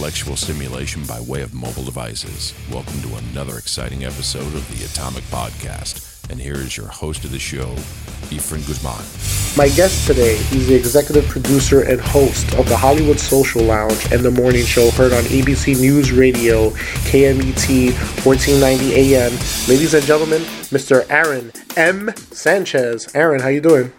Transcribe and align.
intellectual 0.00 0.34
stimulation 0.34 1.04
by 1.04 1.20
way 1.20 1.42
of 1.42 1.52
mobile 1.52 1.84
devices. 1.84 2.54
Welcome 2.72 3.02
to 3.02 3.16
another 3.16 3.58
exciting 3.58 4.02
episode 4.02 4.54
of 4.54 4.66
the 4.70 4.86
Atomic 4.86 5.24
Podcast. 5.24 6.26
And 6.30 6.40
here 6.40 6.54
is 6.54 6.74
your 6.74 6.86
host 6.86 7.22
of 7.26 7.32
the 7.32 7.38
show, 7.38 7.74
Efren 8.32 8.66
Guzman. 8.66 9.04
My 9.58 9.68
guest 9.76 10.06
today 10.06 10.36
is 10.56 10.68
the 10.68 10.74
executive 10.74 11.26
producer 11.28 11.82
and 11.82 12.00
host 12.00 12.54
of 12.54 12.66
the 12.70 12.78
Hollywood 12.78 13.20
Social 13.20 13.62
Lounge 13.62 14.10
and 14.10 14.22
the 14.22 14.30
morning 14.30 14.64
show 14.64 14.90
heard 14.90 15.12
on 15.12 15.24
ABC 15.24 15.78
News 15.78 16.12
Radio, 16.12 16.70
KMET 17.10 17.92
1490 18.24 18.94
AM. 18.94 19.32
Ladies 19.68 19.92
and 19.92 20.06
gentlemen, 20.06 20.40
Mr. 20.72 21.04
Aaron 21.10 21.52
M. 21.76 22.08
Sanchez. 22.32 23.14
Aaron, 23.14 23.42
how 23.42 23.48
you 23.48 23.60
doing? 23.60 23.92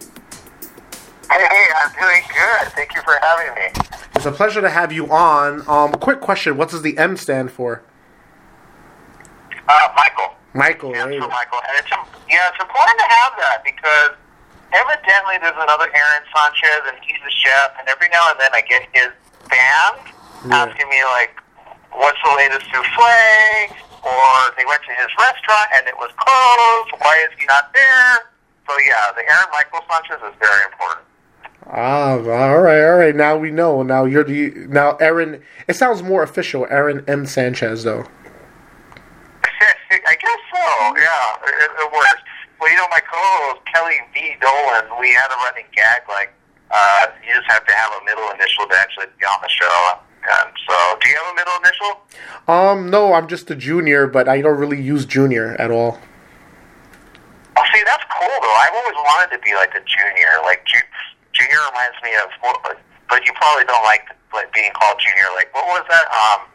Hey, 1.30 1.46
hey, 1.46 1.66
I'm 1.80 1.94
doing 1.94 2.24
good. 2.34 2.72
Thank 2.74 2.96
you 2.96 3.02
for 3.04 3.20
having 3.22 3.54
me. 3.54 3.91
It's 4.22 4.30
a 4.30 4.38
pleasure 4.38 4.62
to 4.62 4.70
have 4.70 4.94
you 4.94 5.10
on. 5.10 5.66
Um, 5.66 5.98
quick 5.98 6.22
question: 6.22 6.54
What 6.54 6.70
does 6.70 6.86
the 6.86 6.94
M 6.94 7.18
stand 7.18 7.50
for? 7.50 7.82
Uh, 9.66 9.74
Michael. 9.98 10.38
Michael. 10.54 10.94
Yeah, 10.94 11.10
there 11.10 11.18
you 11.18 11.26
for 11.26 11.26
go. 11.26 11.34
Michael. 11.34 11.58
And 11.66 11.74
it's, 11.82 11.90
yeah, 12.30 12.54
it's 12.54 12.62
important 12.62 13.02
to 13.02 13.08
have 13.18 13.34
that 13.42 13.66
because 13.66 14.14
evidently 14.78 15.42
there's 15.42 15.58
another 15.58 15.90
Aaron 15.90 16.22
Sanchez 16.30 16.86
and 16.86 17.02
he's 17.02 17.18
a 17.18 17.34
chef, 17.34 17.74
and 17.82 17.90
every 17.90 18.14
now 18.14 18.30
and 18.30 18.38
then 18.38 18.54
I 18.54 18.62
get 18.62 18.86
his 18.94 19.10
fans 19.50 20.06
Yeah. 20.46 20.70
asking 20.70 20.86
me, 20.86 21.02
like, 21.18 21.42
what's 21.90 22.22
the 22.22 22.30
latest 22.38 22.70
souffle? 22.70 23.74
Or 24.06 24.30
they 24.54 24.70
went 24.70 24.86
to 24.86 24.94
his 25.02 25.10
restaurant 25.18 25.66
and 25.82 25.90
it 25.90 25.98
was 25.98 26.14
closed. 26.22 26.94
Why 27.02 27.26
is 27.26 27.34
he 27.42 27.50
not 27.50 27.74
there? 27.74 28.30
So, 28.70 28.78
yeah, 28.86 29.18
the 29.18 29.26
Aaron 29.26 29.50
Michael 29.50 29.82
Sanchez 29.90 30.22
is 30.30 30.38
very 30.38 30.62
important. 30.70 31.10
Ah, 31.68 32.12
all 32.14 32.60
right, 32.60 32.84
all 32.84 32.98
right. 32.98 33.16
Now 33.16 33.38
we 33.38 33.52
know. 33.52 33.84
Now 33.84 34.06
you're 34.06 34.24
the 34.24 34.50
now 34.68 34.96
Aaron. 34.98 35.42
It 35.68 35.76
sounds 35.76 36.02
more 36.04 36.24
official. 36.24 36.68
Aaron 36.70 37.04
M. 37.08 37.26
Sanchez, 37.26 37.84
though. 37.84 38.04
I 39.92 40.16
guess 40.20 40.40
so. 40.54 40.98
Yeah, 40.98 41.36
it, 41.46 41.72
it 41.72 41.92
works. 41.94 42.22
Well, 42.60 42.70
you 42.70 42.78
know, 42.78 42.88
my 42.92 43.00
co-host 43.00 43.62
Kelly 43.74 44.00
V. 44.14 44.36
Dolan, 44.42 45.00
we 45.00 45.10
had 45.14 45.28
a 45.32 45.36
running 45.46 45.66
gag 45.76 46.02
like 46.10 46.34
uh, 46.72 47.08
you 47.28 47.34
just 47.36 47.50
have 47.52 47.66
to 47.66 47.74
have 47.74 47.92
a 48.02 48.06
middle 48.06 48.30
initial 48.32 48.66
to 48.68 48.76
actually 48.76 49.06
be 49.20 49.26
on 49.26 49.40
the 49.42 49.50
show. 49.50 50.00
And 50.24 50.52
so, 50.70 50.98
do 51.02 51.10
you 51.10 51.16
have 51.16 51.34
a 51.34 51.36
middle 51.36 51.54
initial? 51.64 52.02
Um, 52.48 52.90
no, 52.90 53.14
I'm 53.14 53.28
just 53.28 53.50
a 53.50 53.56
junior, 53.56 54.08
but 54.08 54.28
I 54.30 54.42
don't 54.42 54.58
really 54.58 54.82
use 54.82 55.06
junior 55.06 55.56
at 55.60 55.72
all. 55.72 56.00
Oh, 57.58 57.64
see, 57.74 57.82
that's 57.86 58.04
cool 58.20 58.30
though. 58.42 58.54
I've 58.62 58.74
always 58.74 58.96
wanted 58.96 59.36
to 59.36 59.42
be 59.44 59.54
like 59.56 59.72
a 59.76 59.82
junior. 59.82 60.42
Like 60.44 60.64
ju- 60.66 60.78
junior 61.42 61.62
reminds 61.74 61.98
me 62.06 62.14
of, 62.22 62.30
but 63.10 63.26
you 63.26 63.34
probably 63.34 63.66
don't 63.66 63.84
like 63.84 64.06
like 64.34 64.54
being 64.54 64.72
called 64.78 65.02
junior. 65.02 65.26
Like 65.36 65.50
what 65.54 65.66
was 65.68 65.84
that? 65.90 66.06
Um, 66.14 66.48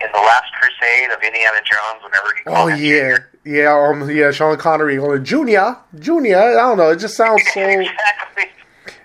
in 0.00 0.08
the 0.12 0.18
Last 0.20 0.52
Crusade 0.60 1.10
of 1.10 1.22
Indiana 1.24 1.58
Jones, 1.64 2.04
whenever 2.04 2.28
he 2.36 2.42
Oh 2.46 2.52
called 2.52 2.70
him 2.72 2.84
yeah, 2.84 3.16
junior. 3.16 3.30
yeah, 3.44 3.72
um, 3.72 4.10
yeah. 4.10 4.30
Sean 4.30 4.56
Connery, 4.58 4.96
going 4.96 5.24
junior, 5.24 5.76
junior. 5.98 6.36
I 6.38 6.52
don't 6.52 6.76
know. 6.76 6.90
It 6.90 6.98
just 6.98 7.16
sounds 7.16 7.42
so. 7.54 7.60
exactly. 7.60 8.44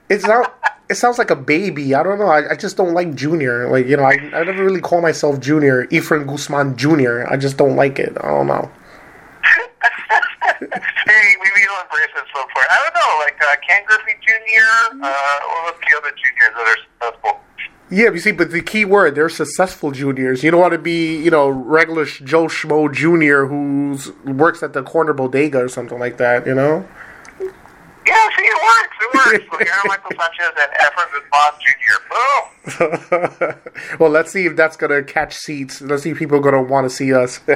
It's 0.09 0.26
not. 0.26 0.54
It 0.90 0.96
sounds 0.96 1.18
like 1.18 1.32
a 1.32 1.38
baby. 1.38 1.96
I 1.96 2.04
don't 2.04 2.20
know. 2.20 2.26
I, 2.28 2.52
I 2.52 2.56
just 2.58 2.76
don't 2.76 2.94
like 2.94 3.16
junior. 3.16 3.70
Like 3.70 3.88
you 3.88 3.96
know, 3.96 4.04
I, 4.04 4.16
I 4.34 4.44
never 4.44 4.66
really 4.66 4.82
call 4.82 5.02
myself 5.02 5.40
junior. 5.40 5.88
Efren 5.88 6.28
Guzman 6.28 6.76
Junior. 6.76 7.26
I 7.32 7.38
just 7.38 7.56
don't 7.56 7.78
like 7.78 7.98
it. 7.98 8.18
I 8.20 8.28
don't 8.28 8.48
know. 8.48 8.70
Hey, 10.62 11.36
we 11.42 11.50
will 11.50 11.81
embrace 11.81 12.14
it 12.16 12.26
so 12.34 12.42
far. 12.54 12.64
I 12.70 12.78
don't 12.84 12.95
know, 12.95 13.20
like 13.20 13.38
uh, 13.42 13.56
Ken 13.67 13.84
Griffey 13.86 14.17
Jr. 14.22 15.03
Uh, 15.03 15.40
was 15.66 15.76
the 15.90 15.98
other 15.98 16.12
juniors 16.12 16.53
that 16.56 16.68
are 16.68 16.78
successful? 16.78 17.40
Yeah, 17.90 18.12
you 18.12 18.20
see, 18.20 18.31
but 18.31 18.52
the 18.52 18.62
key 18.62 18.86
word, 18.86 19.16
they're 19.16 19.28
successful 19.28 19.92
juniors. 19.92 20.44
You 20.44 20.52
don't 20.52 20.62
want 20.62 20.72
to 20.72 20.80
be, 20.80 21.18
you 21.18 21.30
know, 21.30 21.50
regular 21.50 22.06
Joe 22.06 22.46
Schmo 22.46 22.91
Junior 22.91 23.47
who 23.47 24.00
works 24.25 24.63
at 24.63 24.72
the 24.72 24.81
corner 24.81 25.12
bodega 25.12 25.59
or 25.59 25.68
something 25.68 26.00
like 26.00 26.16
that. 26.18 26.47
You 26.47 26.56
know. 26.56 26.88
Yeah, 28.07 28.30
see, 28.38 28.46
it 28.46 28.57
works. 28.63 28.96
It 29.02 29.13
works. 29.13 29.46
like 29.53 29.68
Aaron 29.68 29.88
Michael 29.88 30.12
Sanchez 30.19 30.53
and 30.57 30.72
Efren 30.80 31.07
Guzman 31.12 31.53
Jr. 31.62 32.00
Boom. 32.09 33.97
well, 34.00 34.09
let's 34.09 34.31
see 34.31 34.46
if 34.46 34.56
that's 34.56 34.78
gonna 34.78 35.03
catch 35.03 35.36
seats. 35.36 35.81
Let's 35.81 36.03
see 36.03 36.12
if 36.12 36.18
people 36.18 36.38
are 36.38 36.41
gonna 36.41 36.62
want 36.62 36.86
to 36.86 36.90
see 36.90 37.13
us. 37.13 37.41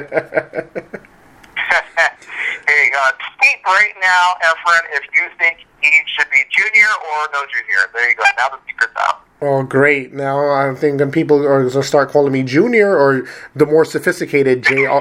hey, 2.66 2.90
uh, 2.98 3.12
tweet 3.38 3.56
right 3.66 3.94
now, 4.00 4.34
Efren, 4.42 4.80
if 4.92 5.04
you 5.14 5.28
think 5.38 5.66
he 5.80 5.90
should 6.06 6.30
be 6.30 6.42
junior 6.50 6.86
or 6.86 7.28
no 7.32 7.44
junior. 7.46 7.78
There 7.92 8.08
you 8.08 8.16
go. 8.16 8.24
Now 8.38 8.48
the 8.48 8.58
secret's 8.66 8.94
out. 8.98 9.22
oh, 9.42 9.62
great! 9.62 10.12
Now 10.12 10.38
I'm 10.40 10.76
thinking 10.76 11.10
people 11.10 11.44
are 11.46 11.68
gonna 11.68 11.82
start 11.82 12.10
calling 12.10 12.32
me 12.32 12.42
Junior 12.42 12.96
or 12.96 13.26
the 13.54 13.66
more 13.66 13.84
sophisticated 13.84 14.62
Jr. 14.62 15.00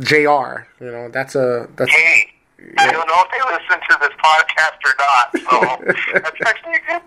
Jr. 0.00 0.66
You 0.80 0.90
know, 0.90 1.08
that's 1.10 1.34
a 1.34 1.68
that's. 1.76 1.90
Hey, 1.92 2.32
I 2.78 2.90
don't 2.90 3.06
know 3.06 3.22
if 3.24 3.30
they 3.30 3.40
listen 3.52 3.80
to 3.88 3.98
this 4.00 4.14
podcast 4.24 4.80
or 4.84 4.94
not, 4.98 5.26
so 5.44 5.54
that's 6.20 6.40
actually 6.44 6.74
a 6.74 6.82
good 6.90 7.02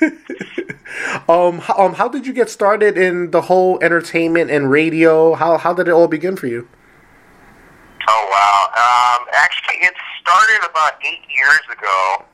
thing. 0.00 0.24
um, 1.28 1.58
how, 1.60 1.74
um, 1.78 1.94
how 1.94 2.08
did 2.08 2.26
you 2.26 2.32
get 2.32 2.50
started 2.50 2.98
in 2.98 3.30
the 3.30 3.42
whole 3.42 3.82
entertainment 3.82 4.50
and 4.50 4.70
radio? 4.70 5.34
How 5.34 5.56
how 5.56 5.72
did 5.72 5.88
it 5.88 5.92
all 5.92 6.08
begin 6.08 6.36
for 6.36 6.46
you? 6.46 6.68
Oh 8.06 8.24
wow! 8.28 8.68
Um, 8.76 9.26
actually, 9.32 9.76
it 9.80 9.94
started 10.20 10.68
about 10.68 11.00
eight 11.04 11.24
years 11.32 11.64
ago, 11.72 12.24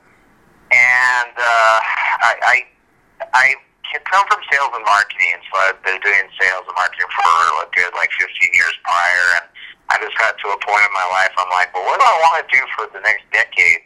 and 0.72 1.34
uh, 1.38 1.78
I, 2.26 2.34
I 2.42 2.56
I 3.32 3.54
come 4.10 4.26
from 4.26 4.42
sales 4.50 4.70
and 4.74 4.84
marketing, 4.86 5.38
so 5.50 5.54
I've 5.66 5.82
been 5.82 5.98
doing 6.02 6.26
sales 6.38 6.66
and 6.66 6.74
marketing 6.74 7.10
for 7.10 7.30
a 7.62 7.68
good 7.74 7.90
like 7.94 8.10
15 8.18 8.26
years 8.54 8.74
prior, 8.82 9.26
and 9.42 9.46
I 9.90 9.98
just 9.98 10.14
got 10.18 10.34
to 10.38 10.46
a 10.50 10.58
point 10.62 10.82
in 10.86 10.92
my 10.94 11.06
life 11.10 11.34
I'm 11.38 11.50
like, 11.50 11.74
well, 11.74 11.86
what 11.86 11.98
do 11.98 12.06
I 12.06 12.16
want 12.22 12.34
to 12.42 12.46
do 12.50 12.62
for 12.78 12.84
the 12.94 13.02
next 13.02 13.26
decade? 13.34 13.82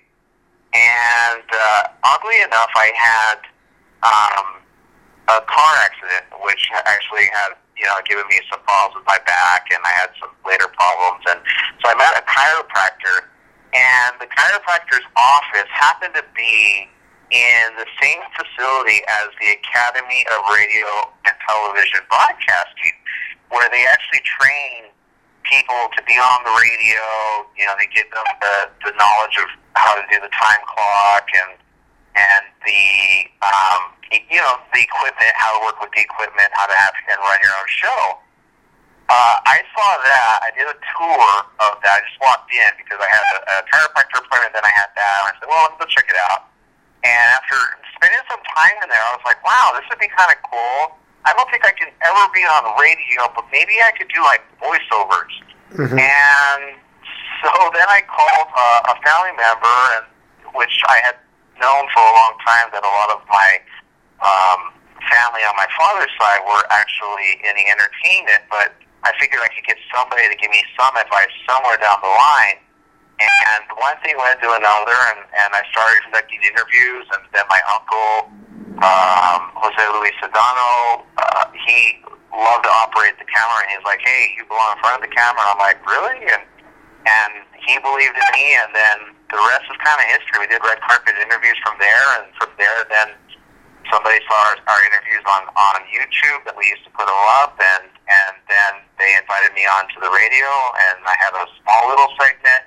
And 0.73 1.47
uh, 1.49 1.83
oddly 2.05 2.41
enough, 2.45 2.73
I 2.77 2.89
had 2.93 3.39
um, 4.05 4.47
a 5.29 5.41
car 5.45 5.73
accident, 5.81 6.29
which 6.45 6.69
actually 6.85 7.29
had 7.33 7.57
you 7.77 7.85
know 7.87 7.97
given 8.07 8.25
me 8.31 8.39
some 8.51 8.61
problems 8.63 8.99
with 8.99 9.07
my 9.07 9.19
back, 9.27 9.69
and 9.71 9.81
I 9.85 9.93
had 9.93 10.11
some 10.21 10.31
later 10.47 10.69
problems, 10.73 11.23
and 11.31 11.41
so 11.83 11.91
I 11.91 11.95
met 11.99 12.15
a 12.15 12.25
chiropractor, 12.27 13.29
and 13.75 14.19
the 14.21 14.31
chiropractor's 14.31 15.07
office 15.17 15.71
happened 15.71 16.15
to 16.15 16.25
be 16.35 16.89
in 17.35 17.67
the 17.81 17.89
same 17.99 18.23
facility 18.37 19.03
as 19.09 19.27
the 19.41 19.57
Academy 19.59 20.23
of 20.31 20.45
Radio 20.55 21.11
and 21.27 21.35
Television 21.43 22.05
Broadcasting, 22.07 22.95
where 23.51 23.67
they 23.75 23.83
actually 23.91 24.23
train 24.23 24.93
people 25.43 25.91
to 25.97 26.01
be 26.07 26.15
on 26.15 26.39
the 26.45 26.55
radio. 26.55 27.03
You 27.59 27.67
know, 27.67 27.75
they 27.79 27.91
give 27.91 28.09
them 28.13 28.29
the, 28.41 28.57
the 28.87 28.93
knowledge 28.97 29.37
of 29.43 29.49
how 29.75 29.99
to 29.99 30.05
do 30.11 30.21
the 30.21 30.33
time 30.33 30.63
clock 30.69 31.27
and 31.35 31.59
and 32.15 32.45
the 32.63 33.27
um, 33.43 33.91
you 34.13 34.41
know 34.41 34.57
the 34.73 34.83
equipment, 34.83 35.33
how 35.37 35.55
to 35.57 35.61
work 35.65 35.79
with 35.81 35.93
the 35.95 36.03
equipment, 36.03 36.49
how 36.53 36.67
to 36.67 36.77
have 36.77 36.93
and 37.09 37.19
run 37.21 37.39
your 37.41 37.55
own 37.55 37.71
show. 37.71 38.03
Uh, 39.05 39.37
I 39.45 39.61
saw 39.77 39.91
that. 40.01 40.41
I 40.41 40.51
did 40.57 40.65
a 40.65 40.79
tour 40.97 41.29
of 41.61 41.77
that. 41.85 42.01
I 42.01 42.03
just 42.09 42.17
walked 42.25 42.49
in 42.49 42.73
because 42.81 42.97
I 42.97 43.09
had 43.09 43.25
a, 43.37 43.39
a 43.45 43.57
chiropractor 43.69 44.25
appointment. 44.25 44.57
Then 44.57 44.65
I 44.65 44.73
had 44.73 44.89
that. 44.97 45.15
And 45.21 45.27
I 45.29 45.33
said, 45.37 45.47
"Well, 45.49 45.61
let 45.69 45.77
me 45.77 45.85
go 45.85 45.87
check 45.93 46.09
it 46.09 46.17
out." 46.33 46.49
And 47.05 47.27
after 47.37 47.59
spending 48.01 48.25
some 48.33 48.41
time 48.57 48.77
in 48.81 48.89
there, 48.89 49.05
I 49.05 49.13
was 49.13 49.25
like, 49.29 49.41
"Wow, 49.45 49.77
this 49.77 49.85
would 49.93 50.01
be 50.01 50.09
kind 50.09 50.33
of 50.33 50.41
cool." 50.49 50.97
I 51.25 51.33
don't 51.37 51.49
think 51.53 51.65
I 51.65 51.73
can 51.73 51.89
ever 52.05 52.25
be 52.33 52.45
on 52.45 52.77
radio, 52.81 53.29
but 53.33 53.45
maybe 53.53 53.81
I 53.81 53.93
could 53.97 54.09
do 54.13 54.21
like 54.25 54.45
voiceovers. 54.61 55.33
And 55.97 56.77
so 57.41 57.51
then 57.73 57.89
I 57.89 58.05
called 58.09 58.49
uh, 58.57 58.93
a 58.93 58.95
family 59.05 59.33
member, 59.37 59.77
and 60.01 60.05
which 60.57 60.81
I 60.89 61.01
had 61.05 61.17
known 61.61 61.85
for 61.93 62.01
a 62.01 62.13
long 62.13 62.35
time 62.45 62.69
that 62.73 62.85
a 62.85 62.93
lot 62.93 63.11
of 63.13 63.21
my 63.29 63.61
um, 64.25 64.73
family 65.13 65.45
on 65.45 65.55
my 65.55 65.69
father's 65.77 66.11
side 66.17 66.41
were 66.49 66.65
actually 66.73 67.39
in 67.45 67.53
the 67.55 67.67
entertainment, 67.69 68.43
but 68.49 68.73
I 69.05 69.13
figured 69.21 69.45
I 69.45 69.53
could 69.53 69.69
get 69.69 69.77
somebody 69.93 70.25
to 70.33 70.37
give 70.41 70.49
me 70.49 70.65
some 70.81 70.97
advice 70.97 71.31
somewhere 71.45 71.77
down 71.77 72.01
the 72.01 72.09
line. 72.09 72.59
And 73.21 73.63
one 73.79 73.95
thing 74.03 74.19
led 74.19 74.43
to 74.43 74.51
another, 74.59 74.99
and, 75.15 75.23
and 75.39 75.51
I 75.55 75.63
started 75.71 76.03
conducting 76.09 76.41
interviews, 76.43 77.07
and 77.15 77.23
then 77.31 77.47
my 77.47 77.63
uncle, 77.71 78.33
um, 78.83 79.55
Jose 79.55 79.85
Luis 79.95 80.17
Sedano, 80.19 81.05
uh, 81.21 81.47
he 81.69 82.03
loved 82.35 82.67
to 82.67 82.73
operate 82.75 83.15
the 83.23 83.29
camera, 83.31 83.63
and 83.63 83.71
he's 83.71 83.87
like, 83.87 84.03
hey, 84.03 84.35
you 84.35 84.43
belong 84.51 84.75
in 84.75 84.79
front 84.83 84.99
of 84.99 85.03
the 85.07 85.15
camera. 85.15 85.47
I'm 85.47 85.61
like, 85.63 85.79
really? 85.87 86.27
And 86.27 86.43
and 87.05 87.45
he 87.61 87.77
believed 87.85 88.17
in 88.17 88.29
me, 88.33 88.57
and 88.57 88.73
then 88.73 88.99
the 89.29 89.37
rest 89.37 89.69
is 89.69 89.77
kind 89.85 90.01
of 90.01 90.07
history. 90.09 90.41
We 90.41 90.49
did 90.49 90.65
red 90.65 90.81
carpet 90.83 91.15
interviews 91.21 91.61
from 91.61 91.77
there, 91.77 92.07
and 92.19 92.33
from 92.41 92.51
there, 92.57 92.89
then 92.89 93.13
somebody 93.91 94.21
saw 94.29 94.39
our, 94.53 94.57
our 94.69 94.81
interviews 94.87 95.25
on 95.27 95.49
on 95.55 95.79
YouTube 95.91 96.45
that 96.45 96.57
we 96.57 96.67
used 96.69 96.85
to 96.85 96.93
put 96.93 97.07
them 97.07 97.23
up, 97.43 97.57
and 97.59 97.89
and 98.09 98.35
then 98.49 98.73
they 98.99 99.11
invited 99.17 99.53
me 99.57 99.65
on 99.65 99.89
to 99.95 99.99
the 100.01 100.11
radio, 100.13 100.49
and 100.91 101.01
I 101.05 101.17
had 101.17 101.33
a 101.35 101.45
small 101.63 101.89
little 101.89 102.11
segment. 102.21 102.65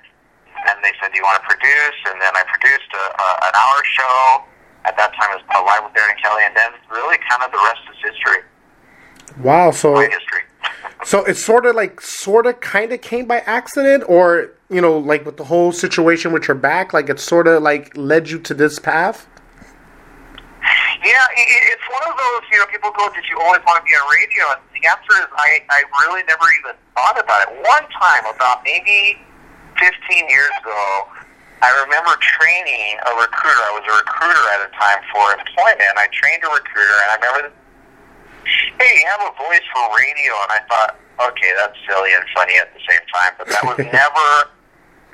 And 0.68 0.82
they 0.82 0.92
said, 1.00 1.14
"Do 1.14 1.22
you 1.22 1.26
want 1.26 1.38
to 1.42 1.48
produce?" 1.48 1.98
And 2.10 2.18
then 2.20 2.34
I 2.34 2.44
produced 2.50 2.90
a, 2.92 3.06
a, 3.14 3.28
an 3.50 3.54
hour 3.56 3.80
show. 3.86 4.44
At 4.86 4.98
that 4.98 5.14
time, 5.16 5.30
it 5.32 5.44
was 5.44 5.46
called 5.52 5.68
Live 5.68 5.84
with 5.86 5.94
Darren 5.94 6.18
Kelly, 6.22 6.44
and 6.44 6.56
then 6.56 6.72
really 6.90 7.18
kind 7.30 7.44
of 7.44 7.52
the 7.52 7.62
rest 7.62 7.84
is 7.94 7.98
history. 8.12 8.42
Wow. 9.40 9.72
So 9.72 9.94
my 9.94 10.04
it, 10.10 10.12
history. 10.12 10.42
so 11.06 11.24
it's 11.26 11.44
sort 11.44 11.66
of 11.66 11.76
like 11.76 12.02
sort 12.02 12.48
of 12.48 12.60
kind 12.60 12.92
of 12.92 13.02
came 13.02 13.28
by 13.28 13.40
accident, 13.46 14.04
or 14.08 14.52
you 14.70 14.82
know, 14.82 14.98
like 14.98 15.26
with 15.26 15.38
the 15.38 15.46
whole 15.46 15.72
situation 15.72 16.34
with 16.34 16.48
your 16.48 16.56
back, 16.56 16.92
like 16.92 17.10
it 17.10 17.20
sort 17.20 17.48
of 17.48 17.62
like 17.62 17.96
led 17.96 18.30
you 18.30 18.40
to 18.40 18.54
this 18.54 18.80
path. 18.80 19.28
Yeah, 21.08 21.24
it, 21.40 21.72
it's 21.72 21.88
one 21.88 22.04
of 22.04 22.20
those, 22.20 22.44
you 22.52 22.60
know, 22.60 22.68
people 22.68 22.92
go, 22.92 23.08
did 23.16 23.24
you 23.32 23.40
always 23.40 23.64
want 23.64 23.80
to 23.80 23.86
be 23.88 23.96
on 23.96 24.04
radio? 24.12 24.44
And 24.52 24.60
the 24.76 24.84
answer 24.84 25.16
is 25.24 25.32
I, 25.40 25.64
I 25.72 25.88
really 26.04 26.20
never 26.28 26.44
even 26.60 26.76
thought 27.00 27.16
about 27.16 27.48
it. 27.48 27.56
One 27.64 27.88
time, 27.96 28.28
about 28.28 28.68
maybe 28.68 29.16
15 29.80 29.88
years 30.28 30.52
ago, 30.60 31.08
I 31.64 31.72
remember 31.88 32.12
training 32.20 33.00
a 33.08 33.24
recruiter. 33.24 33.56
I 33.56 33.72
was 33.80 33.88
a 33.88 33.96
recruiter 34.04 34.46
at 34.52 34.68
a 34.68 34.72
time 34.76 35.00
for 35.08 35.32
employment. 35.32 35.96
I 35.96 36.12
trained 36.12 36.44
a 36.44 36.52
recruiter, 36.52 36.98
and 37.00 37.10
I 37.10 37.16
remember, 37.24 37.56
hey, 38.76 38.92
you 39.00 39.08
have 39.08 39.32
a 39.32 39.34
voice 39.40 39.64
for 39.72 39.88
radio. 39.96 40.36
And 40.44 40.52
I 40.60 40.62
thought, 40.68 41.00
okay, 41.32 41.56
that's 41.56 41.80
silly 41.88 42.12
and 42.20 42.28
funny 42.36 42.60
at 42.60 42.68
the 42.76 42.84
same 42.84 43.04
time, 43.16 43.32
but 43.40 43.48
that 43.48 43.64
was 43.64 43.80
never 43.96 44.28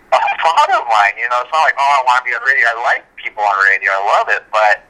a 0.10 0.20
thought 0.42 0.72
of 0.74 0.90
mine. 0.90 1.22
You 1.22 1.30
know, 1.30 1.38
it's 1.46 1.54
not 1.54 1.70
like, 1.70 1.78
oh, 1.78 1.92
I 1.92 2.02
want 2.02 2.18
to 2.18 2.26
be 2.26 2.34
on 2.34 2.42
radio. 2.50 2.66
I 2.74 2.82
like 2.82 3.06
people 3.14 3.46
on 3.46 3.58
radio. 3.70 3.94
I 3.94 4.02
love 4.10 4.28
it, 4.34 4.42
but 4.50 4.90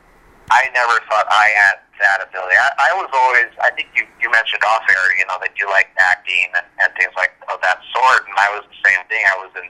I 0.52 0.68
never 0.74 1.00
thought 1.08 1.28
I 1.32 1.52
had 1.56 1.78
that 2.02 2.20
ability. 2.28 2.56
I, 2.58 2.92
I 2.92 2.92
was 3.00 3.08
always, 3.14 3.48
I 3.64 3.72
think 3.72 3.88
you, 3.96 4.04
you 4.20 4.28
mentioned 4.32 4.62
off 4.68 4.84
air, 4.90 5.08
you 5.18 5.24
know, 5.30 5.38
that 5.40 5.56
you 5.56 5.70
like 5.70 5.88
acting 6.00 6.52
and, 6.58 6.66
and 6.84 6.90
things 7.00 7.14
like 7.16 7.32
of 7.48 7.62
that 7.64 7.80
sort, 7.96 8.28
and 8.28 8.36
I 8.38 8.50
was 8.58 8.68
the 8.68 8.80
same 8.84 9.00
thing. 9.08 9.24
I 9.24 9.38
was 9.40 9.52
in 9.56 9.68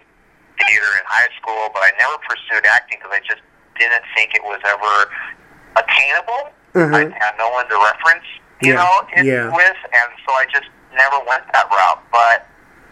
theater 0.57 0.89
in 0.97 1.03
high 1.05 1.29
school, 1.37 1.69
but 1.73 1.83
I 1.85 1.91
never 1.99 2.17
pursued 2.25 2.65
acting 2.65 2.97
because 2.99 3.13
I 3.13 3.21
just 3.21 3.41
didn't 3.77 4.03
think 4.17 4.33
it 4.33 4.43
was 4.43 4.61
ever 4.65 4.93
attainable. 5.77 6.49
Mhm. 6.73 6.93
I 6.93 7.01
had 7.21 7.37
no 7.37 7.49
one 7.53 7.67
to 7.69 7.77
reference, 7.77 8.25
you 8.61 8.73
Yeah, 8.73 8.81
know, 8.81 8.93
it 9.13 9.25
yeah. 9.25 9.49
with, 9.53 9.77
and 9.93 10.09
so 10.25 10.33
I 10.33 10.45
just 10.49 10.69
never 10.93 11.19
went 11.29 11.45
that 11.53 11.69
route. 11.69 12.01
But 12.11 12.45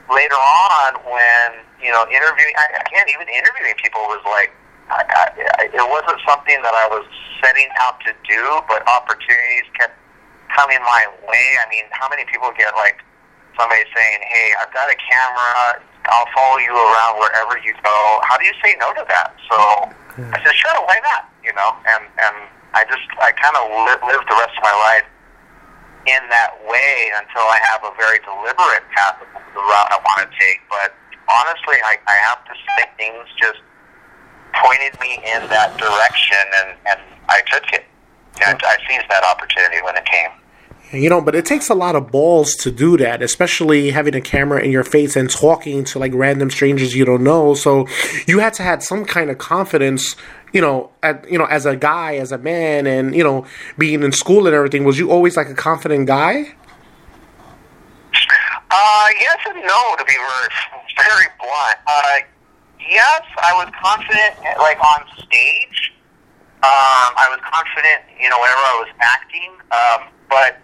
later 0.10 0.38
on, 0.38 0.95
when 1.06 1.66
you 1.81 1.89
know, 1.89 2.06
interviewing, 2.13 2.54
I, 2.62 2.77
again, 2.86 3.10
even 3.10 3.25
interviewing 3.30 3.74
people 3.81 4.01
was 4.06 4.22
like, 4.25 4.54
I, 4.91 5.01
I, 5.07 5.71
it 5.71 5.88
wasn't 5.88 6.19
something 6.27 6.59
that 6.61 6.75
I 6.75 6.85
was 6.91 7.07
setting 7.39 7.71
out 7.79 7.97
to 8.03 8.11
do, 8.27 8.41
but 8.67 8.83
opportunities 8.88 9.67
kept 9.79 9.95
coming 10.51 10.79
my 10.83 11.07
way. 11.25 11.47
I 11.63 11.65
mean, 11.71 11.88
how 11.95 12.11
many 12.11 12.27
people 12.27 12.51
get 12.59 12.75
like 12.75 12.99
somebody 13.55 13.88
saying, 13.95 14.19
"Hey, 14.27 14.51
I've 14.59 14.71
got 14.75 14.91
a 14.91 14.97
camera. 14.99 15.79
I'll 16.11 16.27
follow 16.35 16.59
you 16.59 16.75
around 16.75 17.23
wherever 17.23 17.55
you 17.63 17.71
go." 17.83 17.97
How 18.27 18.35
do 18.38 18.43
you 18.43 18.55
say 18.59 18.75
no 18.79 18.91
to 18.93 19.03
that? 19.07 19.31
So 19.47 19.57
I 20.35 20.38
said, 20.43 20.55
"Sure, 20.55 20.75
why 20.85 20.99
not?" 21.07 21.31
You 21.43 21.55
know, 21.55 21.71
and 21.88 22.03
and 22.19 22.35
I 22.75 22.83
just 22.85 23.07
I 23.23 23.31
kind 23.31 23.55
of 23.55 23.71
li- 23.71 24.03
lived 24.11 24.27
the 24.27 24.38
rest 24.38 24.55
of 24.59 24.63
my 24.63 24.75
life 24.91 25.07
in 26.07 26.21
that 26.33 26.57
way 26.65 27.13
until 27.15 27.45
I 27.45 27.59
have 27.71 27.85
a 27.85 27.93
very 27.95 28.19
deliberate 28.25 28.85
path 28.91 29.21
of 29.21 29.29
the 29.53 29.61
route 29.61 29.89
I 29.93 29.99
want 30.01 30.25
to 30.25 30.29
take. 30.39 30.59
But 30.67 30.97
honestly, 31.29 31.77
I, 31.85 32.01
I 32.09 32.15
have 32.25 32.41
to 32.49 32.53
say 32.57 32.89
things 32.97 33.27
just 33.38 33.61
pointed 34.53 35.00
me 35.00 35.15
in 35.15 35.48
that 35.50 35.77
direction, 35.77 36.45
and, 36.62 36.77
and 36.88 37.00
I 37.30 37.42
took 37.51 37.71
it. 37.74 37.86
And 38.45 38.59
I 38.63 38.77
seized 38.88 39.09
that 39.09 39.24
opportunity 39.24 39.81
when 39.83 39.95
it 39.95 40.06
came. 40.06 40.30
You 40.94 41.09
know, 41.09 41.21
but 41.21 41.36
it 41.36 41.45
takes 41.45 41.69
a 41.69 41.74
lot 41.74 41.95
of 41.95 42.12
balls 42.12 42.53
to 42.56 42.71
do 42.71 42.98
that, 42.98 43.21
especially 43.21 43.92
having 43.92 44.13
a 44.13 44.19
camera 44.19 44.62
in 44.62 44.71
your 44.71 44.83
face 44.83 45.15
and 45.15 45.30
talking 45.30 45.86
to 45.86 46.00
like 46.00 46.12
random 46.13 46.50
strangers 46.50 46.94
you 46.94 47.06
don't 47.06 47.24
know. 47.24 47.53
So 47.53 47.88
you 48.27 48.39
had 48.39 48.53
to 48.56 48.63
have 48.63 48.83
some 48.83 49.06
kind 49.06 49.30
of 49.30 49.38
confidence, 49.38 50.18
you 50.51 50.59
know, 50.59 50.92
at, 51.01 51.30
you 51.31 51.38
know, 51.38 51.45
as 51.45 51.65
a 51.65 51.77
guy, 51.77 52.15
as 52.15 52.33
a 52.33 52.38
man, 52.38 52.88
and 52.88 53.15
you 53.15 53.24
know, 53.24 53.45
being 53.77 54.03
in 54.03 54.12
school 54.12 54.48
and 54.48 54.56
everything. 54.56 54.83
Was 54.83 55.00
you 55.00 55.12
always 55.12 55.38
like 55.38 55.48
a 55.48 55.53
confident 55.53 56.07
guy? 56.07 56.56
Uh, 58.69 59.07
yes 59.19 59.38
and 59.48 59.62
no, 59.63 59.95
to 59.98 60.03
be 60.06 60.13
very, 60.13 60.50
very 60.98 61.25
blunt. 61.39 61.77
Uh, 61.88 62.19
yes, 62.89 63.24
I 63.42 63.54
was 63.57 63.69
confident, 63.81 64.38
like 64.60 64.80
on 64.80 65.06
stage. 65.24 65.94
Um, 66.62 67.10
I 67.18 67.25
was 67.33 67.42
confident, 67.42 68.06
you 68.22 68.30
know, 68.30 68.38
whenever 68.38 68.62
I 68.62 68.78
was 68.86 68.92
acting. 69.01 69.51
Um, 69.74 70.01
but 70.30 70.62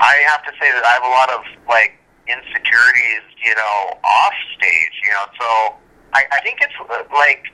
I 0.00 0.20
have 0.28 0.44
to 0.44 0.52
say 0.60 0.68
that 0.68 0.84
I 0.84 0.92
have 1.00 1.06
a 1.06 1.12
lot 1.12 1.28
of 1.32 1.42
like 1.64 1.96
insecurities, 2.28 3.24
you 3.40 3.56
know, 3.56 3.96
off 4.04 4.36
stage. 4.56 4.94
You 5.02 5.12
know, 5.16 5.26
so 5.40 5.48
I, 6.12 6.28
I 6.28 6.38
think 6.44 6.60
it's 6.60 6.76
like 7.10 7.48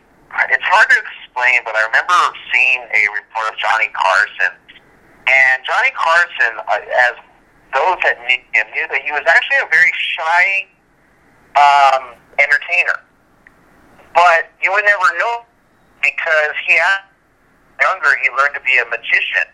it's 0.51 0.67
hard 0.67 0.91
to 0.91 0.99
explain. 0.99 1.63
But 1.63 1.79
I 1.79 1.87
remember 1.87 2.19
seeing 2.51 2.83
a 2.91 3.03
report 3.15 3.47
of 3.49 3.57
Johnny 3.63 3.89
Carson, 3.95 4.53
and 5.31 5.63
Johnny 5.63 5.95
Carson, 5.95 6.59
uh, 6.67 7.07
as 7.07 7.15
those 7.71 8.03
that 8.03 8.19
knew 8.27 8.43
him 8.51 8.67
knew 8.75 8.87
that 8.91 9.03
he 9.03 9.15
was 9.15 9.23
actually 9.31 9.63
a 9.63 9.69
very 9.71 9.95
shy 9.95 10.67
um, 11.55 12.19
entertainer. 12.39 12.99
But 14.15 14.51
you 14.63 14.73
would 14.73 14.85
never 14.85 15.19
know 15.19 15.45
because 16.03 16.55
he 16.67 16.75
had 16.75 17.11
younger 17.81 18.13
he 18.23 18.29
learned 18.37 18.55
to 18.55 18.65
be 18.65 18.77
a 18.79 18.87
magician. 18.87 19.49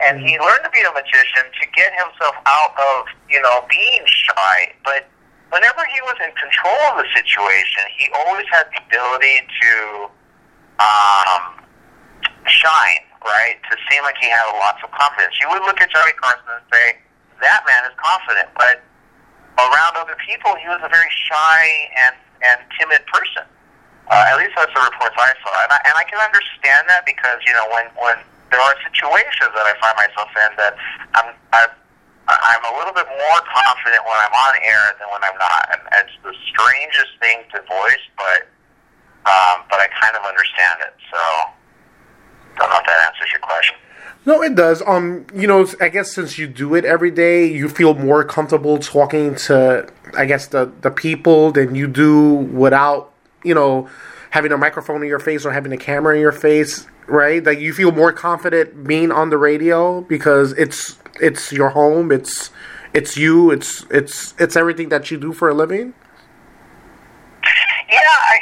And 0.00 0.20
he 0.24 0.40
learned 0.40 0.64
to 0.64 0.72
be 0.72 0.80
a 0.80 0.92
magician 0.92 1.44
to 1.44 1.64
get 1.76 1.92
himself 1.92 2.34
out 2.46 2.72
of, 2.72 3.06
you 3.28 3.40
know, 3.42 3.64
being 3.68 4.00
shy. 4.06 4.72
But 4.82 5.04
whenever 5.52 5.84
he 5.92 6.00
was 6.08 6.16
in 6.24 6.32
control 6.40 6.96
of 6.96 7.04
the 7.04 7.08
situation, 7.12 7.84
he 7.96 8.08
always 8.24 8.48
had 8.48 8.64
the 8.72 8.80
ability 8.80 9.44
to 9.44 9.72
um, 10.80 11.60
shine, 12.48 13.04
right? 13.28 13.60
To 13.70 13.76
seem 13.92 14.02
like 14.02 14.16
he 14.20 14.32
had 14.32 14.48
lots 14.56 14.80
of 14.80 14.90
confidence. 14.96 15.36
You 15.36 15.52
would 15.52 15.62
look 15.68 15.80
at 15.84 15.92
Johnny 15.92 16.16
Carson 16.16 16.48
and 16.48 16.64
say, 16.72 16.96
that 17.44 17.60
man 17.68 17.84
is 17.84 17.94
confident. 18.00 18.48
But 18.56 18.80
around 19.60 20.00
other 20.00 20.16
people, 20.24 20.56
he 20.56 20.68
was 20.68 20.80
a 20.80 20.88
very 20.88 21.12
shy 21.28 21.60
and, 22.08 22.16
and 22.40 22.58
timid 22.80 23.04
person. 23.12 23.44
Uh, 24.10 24.26
at 24.26 24.36
least 24.42 24.50
that's 24.58 24.74
the 24.74 24.82
reports 24.82 25.14
I 25.14 25.32
saw, 25.38 25.54
and 25.54 25.70
I, 25.70 25.78
and 25.86 25.94
I 25.94 26.04
can 26.04 26.18
understand 26.18 26.90
that 26.90 27.06
because 27.06 27.38
you 27.46 27.54
know 27.54 27.66
when 27.70 27.86
when 28.02 28.18
there 28.50 28.58
are 28.58 28.74
situations 28.82 29.54
that 29.54 29.66
I 29.70 29.74
find 29.78 29.94
myself 29.94 30.30
in 30.34 30.50
that 30.58 30.74
I'm 31.14 31.30
I'm, 31.54 31.70
I'm 32.26 32.64
a 32.66 32.74
little 32.74 32.94
bit 32.94 33.06
more 33.06 33.40
confident 33.46 34.02
when 34.02 34.18
I'm 34.18 34.34
on 34.34 34.54
air 34.66 34.98
than 34.98 35.06
when 35.14 35.22
I'm 35.22 35.38
not, 35.38 35.62
and 35.70 35.80
it's 36.02 36.16
the 36.26 36.34
strangest 36.50 37.22
thing 37.22 37.46
to 37.54 37.62
voice, 37.70 38.04
but 38.18 38.50
um, 39.30 39.62
but 39.70 39.78
I 39.78 39.86
kind 39.94 40.18
of 40.18 40.26
understand 40.26 40.90
it. 40.90 40.94
So 41.10 41.20
don't 42.58 42.70
know 42.70 42.78
if 42.82 42.86
that 42.86 43.14
answers 43.14 43.30
your 43.30 43.40
question. 43.40 43.76
No, 44.26 44.42
it 44.42 44.54
does. 44.54 44.82
Um, 44.86 45.26
you 45.34 45.46
know, 45.46 45.66
I 45.80 45.88
guess 45.88 46.12
since 46.12 46.36
you 46.36 46.46
do 46.46 46.74
it 46.74 46.84
every 46.84 47.10
day, 47.10 47.46
you 47.46 47.68
feel 47.68 47.94
more 47.94 48.22
comfortable 48.22 48.78
talking 48.78 49.34
to, 49.46 49.90
I 50.16 50.26
guess, 50.26 50.46
the 50.46 50.70
the 50.82 50.90
people 50.90 51.52
than 51.52 51.74
you 51.74 51.86
do 51.86 52.34
without, 52.34 53.12
you 53.44 53.54
know, 53.54 53.88
having 54.30 54.52
a 54.52 54.58
microphone 54.58 55.02
in 55.02 55.08
your 55.08 55.18
face 55.18 55.44
or 55.44 55.52
having 55.52 55.72
a 55.72 55.76
camera 55.76 56.14
in 56.14 56.20
your 56.20 56.32
face, 56.32 56.86
right? 57.06 57.42
Like 57.44 57.58
you 57.58 57.72
feel 57.72 57.92
more 57.92 58.12
confident 58.12 58.84
being 58.84 59.10
on 59.10 59.30
the 59.30 59.38
radio 59.38 60.00
because 60.02 60.52
it's 60.52 60.98
it's 61.20 61.52
your 61.52 61.70
home, 61.70 62.12
it's 62.12 62.50
it's 62.94 63.16
you, 63.16 63.50
it's 63.50 63.84
it's 63.90 64.34
it's 64.38 64.56
everything 64.56 64.88
that 64.90 65.10
you 65.10 65.18
do 65.18 65.32
for 65.32 65.48
a 65.48 65.54
living. 65.54 65.94
Yeah, 67.90 67.98
I, 67.98 68.38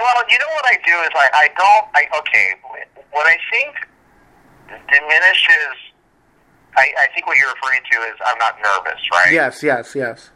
well, 0.00 0.24
you 0.28 0.38
know 0.38 0.50
what 0.52 0.66
I 0.66 0.78
do 0.84 0.92
is 1.02 1.10
I, 1.14 1.28
I 1.32 1.48
don't, 1.56 1.86
I, 1.94 2.18
okay, 2.18 2.54
what 3.12 3.26
I 3.26 3.36
think 3.52 3.88
diminishes, 4.88 5.76
I, 6.76 6.92
I 6.98 7.06
think 7.14 7.26
what 7.28 7.36
you're 7.36 7.52
referring 7.54 7.80
to 7.92 7.98
is 8.08 8.14
I'm 8.26 8.38
not 8.38 8.56
nervous, 8.60 9.00
right? 9.12 9.32
Yes, 9.32 9.62
yes, 9.62 9.94
yes. 9.94 10.30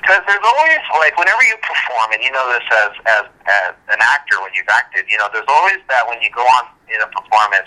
Because 0.00 0.22
there's 0.28 0.44
always, 0.44 0.82
like, 1.00 1.16
whenever 1.18 1.42
you 1.42 1.56
perform, 1.62 2.12
and 2.12 2.22
you 2.22 2.30
know 2.30 2.46
this 2.52 2.66
as, 2.70 2.92
as, 3.06 3.24
as 3.48 3.72
an 3.90 4.00
actor 4.00 4.38
when 4.42 4.54
you've 4.54 4.70
acted, 4.70 5.06
you 5.10 5.18
know, 5.18 5.26
there's 5.32 5.48
always 5.48 5.80
that 5.88 6.06
when 6.06 6.20
you 6.22 6.30
go 6.30 6.44
on 6.44 6.70
in 6.86 7.00
a 7.02 7.08
performance, 7.10 7.66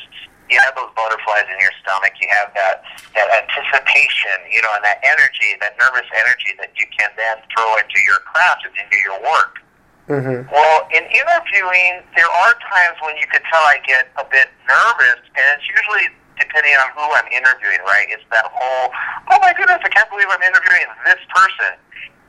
you 0.49 0.57
have 0.57 0.73
those 0.73 0.89
butterflies 0.97 1.45
in 1.45 1.57
your 1.61 1.73
stomach, 1.85 2.13
you 2.17 2.27
have 2.31 2.49
that, 2.57 2.81
that 3.13 3.29
anticipation, 3.45 4.33
you 4.49 4.61
know, 4.65 4.73
and 4.73 4.81
that 4.81 4.97
energy, 5.05 5.53
that 5.61 5.77
nervous 5.77 6.07
energy 6.15 6.57
that 6.57 6.73
you 6.73 6.89
can 6.97 7.13
then 7.13 7.37
throw 7.53 7.69
into 7.77 7.99
your 8.01 8.17
craft 8.25 8.65
and 8.65 8.73
into 8.81 8.97
your 9.05 9.19
work. 9.21 9.61
Mm-hmm. 10.09 10.49
Well, 10.49 10.89
in 10.89 11.05
interviewing, 11.05 12.01
there 12.17 12.25
are 12.25 12.53
times 12.65 12.97
when 13.05 13.13
you 13.21 13.29
could 13.29 13.45
tell 13.45 13.61
I 13.61 13.77
get 13.85 14.09
a 14.17 14.25
bit 14.25 14.49
nervous, 14.65 15.21
and 15.37 15.45
it's 15.53 15.69
usually 15.69 16.09
depending 16.41 16.73
on 16.81 16.89
who 16.97 17.05
I'm 17.13 17.29
interviewing, 17.29 17.85
right? 17.85 18.09
It's 18.09 18.25
that 18.33 18.49
whole, 18.49 18.89
oh 19.29 19.37
my 19.43 19.53
goodness, 19.53 19.85
I 19.85 19.89
can't 19.93 20.09
believe 20.09 20.25
I'm 20.33 20.41
interviewing 20.41 20.89
this 21.05 21.21
person. 21.29 21.77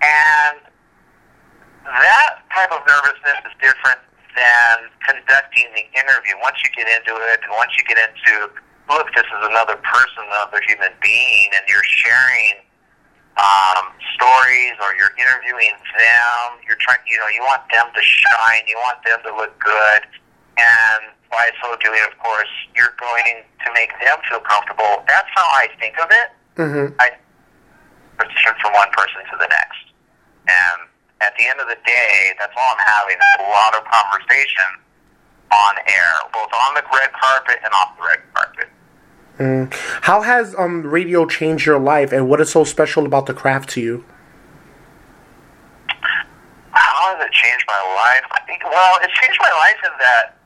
And 0.01 0.61
that 1.85 2.41
type 2.55 2.73
of 2.73 2.81
nervousness 2.89 3.41
is 3.45 3.55
different 3.61 4.01
than 4.37 4.89
conducting 5.05 5.69
the 5.77 5.85
interview. 5.93 6.35
Once 6.41 6.57
you 6.65 6.71
get 6.73 6.89
into 6.89 7.17
it, 7.31 7.41
and 7.45 7.53
once 7.57 7.73
you 7.77 7.85
get 7.85 7.99
into, 8.01 8.49
look, 8.89 9.13
this 9.13 9.27
is 9.29 9.43
another 9.45 9.77
person, 9.85 10.25
another 10.33 10.61
human 10.65 10.93
being, 11.03 11.49
and 11.53 11.63
you're 11.69 11.85
sharing 11.85 12.65
um, 13.37 13.93
stories 14.17 14.77
or 14.81 14.97
you're 14.97 15.13
interviewing 15.21 15.77
them. 15.99 16.45
You're 16.65 16.81
trying, 16.81 17.05
you 17.05 17.19
know, 17.21 17.29
you 17.29 17.43
want 17.45 17.63
them 17.73 17.93
to 17.93 18.03
shine. 18.03 18.65
You 18.69 18.77
want 18.81 19.05
them 19.05 19.21
to 19.29 19.31
look 19.37 19.53
good, 19.61 20.03
and 20.57 21.13
by 21.31 21.51
so 21.63 21.77
doing, 21.85 22.01
of 22.09 22.17
course, 22.19 22.51
you're 22.75 22.97
going 22.99 23.45
to 23.45 23.69
make 23.75 23.93
them 24.01 24.19
feel 24.29 24.41
comfortable. 24.41 25.05
That's 25.07 25.29
how 25.35 25.47
I 25.55 25.69
think 25.79 25.95
of 26.01 26.09
it. 26.11 26.29
Mm-hmm. 26.57 26.95
I 26.99 27.15
transition 28.19 28.53
from 28.61 28.73
one 28.75 28.89
person 28.93 29.23
to 29.33 29.37
the 29.39 29.49
next. 29.49 29.90
And 30.51 30.89
at 31.21 31.37
the 31.39 31.47
end 31.47 31.61
of 31.61 31.69
the 31.69 31.79
day, 31.87 32.33
that's 32.39 32.53
all 32.57 32.75
I'm 32.75 32.85
having 32.87 33.19
a 33.39 33.43
lot 33.51 33.75
of 33.77 33.85
conversation 33.87 34.83
on 35.53 35.75
air, 35.87 36.13
both 36.33 36.51
on 36.53 36.75
the 36.75 36.83
red 36.93 37.11
carpet 37.13 37.59
and 37.63 37.73
off 37.75 37.97
the 37.97 38.05
red 38.07 38.21
carpet. 38.35 38.69
Mm. 39.39 39.73
How 40.03 40.21
has 40.23 40.55
um 40.59 40.83
radio 40.83 41.27
changed 41.27 41.67
your 41.67 41.79
life, 41.79 42.13
and 42.13 42.29
what 42.29 42.41
is 42.41 42.51
so 42.51 42.65
special 42.65 43.07
about 43.07 43.27
the 43.27 43.35
craft 43.35 43.71
to 43.71 43.81
you? 43.81 44.05
How 46.73 47.17
has 47.17 47.25
it 47.25 47.33
changed 47.33 47.65
my 47.67 47.83
life? 47.97 48.25
I 48.33 48.41
think, 48.47 48.63
well, 48.65 48.99
it's 49.03 49.13
changed 49.19 49.39
my 49.41 49.51
life 49.51 49.81
in 49.85 49.93
that, 49.99 50.37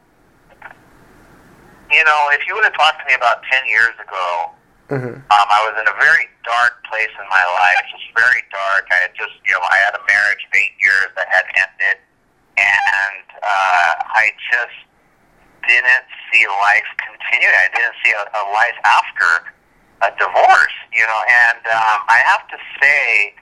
you 1.91 2.05
know, 2.05 2.29
if 2.33 2.47
you 2.47 2.55
would 2.55 2.65
have 2.65 2.75
talked 2.75 3.01
to 3.01 3.07
me 3.07 3.15
about 3.15 3.43
10 3.51 3.67
years 3.69 3.95
ago, 4.01 4.51
mm-hmm. 4.91 5.17
um, 5.17 5.47
I 5.49 5.61
was 5.65 5.75
in 5.81 5.87
a 5.89 5.97
very 5.97 6.27
dark 6.45 6.85
place 6.89 7.13
in 7.17 7.27
my 7.29 7.45
life, 7.61 7.81
just 7.91 8.09
very 8.13 8.43
dark. 8.53 8.85
I 8.93 9.09
had 9.09 9.13
just, 9.17 9.35
you 9.49 9.57
know, 9.57 9.65
I 9.65 9.79
had 9.81 9.95
a 9.97 10.03
marriage 10.05 10.43
of 10.45 10.53
eight 10.55 10.77
years 10.81 11.09
that 11.17 11.29
had 11.33 11.47
ended, 11.57 11.99
and 12.59 13.27
uh, 13.41 13.95
I 14.15 14.31
just 14.53 14.79
didn't 15.65 16.09
see 16.29 16.45
life 16.47 16.91
continue. 17.01 17.49
I 17.49 17.69
didn't 17.73 17.97
see 18.05 18.13
a, 18.13 18.25
a 18.29 18.45
life 18.53 18.79
after 18.85 19.29
a 20.05 20.11
divorce, 20.21 20.77
you 20.93 21.05
know, 21.07 21.21
and 21.49 21.63
um, 21.73 22.01
I 22.09 22.21
have 22.29 22.45
to 22.53 22.59
say, 22.81 23.35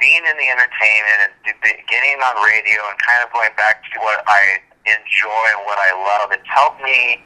being 0.00 0.20
in 0.26 0.36
the 0.36 0.48
entertainment 0.50 1.30
and 1.46 1.54
getting 1.86 2.18
on 2.20 2.34
radio 2.42 2.80
and 2.90 2.98
kind 2.98 3.22
of 3.22 3.30
going 3.30 3.54
back 3.54 3.86
to 3.94 3.96
what 4.02 4.20
I 4.26 4.58
enjoy 4.82 5.44
and 5.54 5.62
what 5.62 5.78
I 5.78 5.94
love, 5.94 6.34
it's 6.34 6.48
helped 6.50 6.82
me 6.82 7.22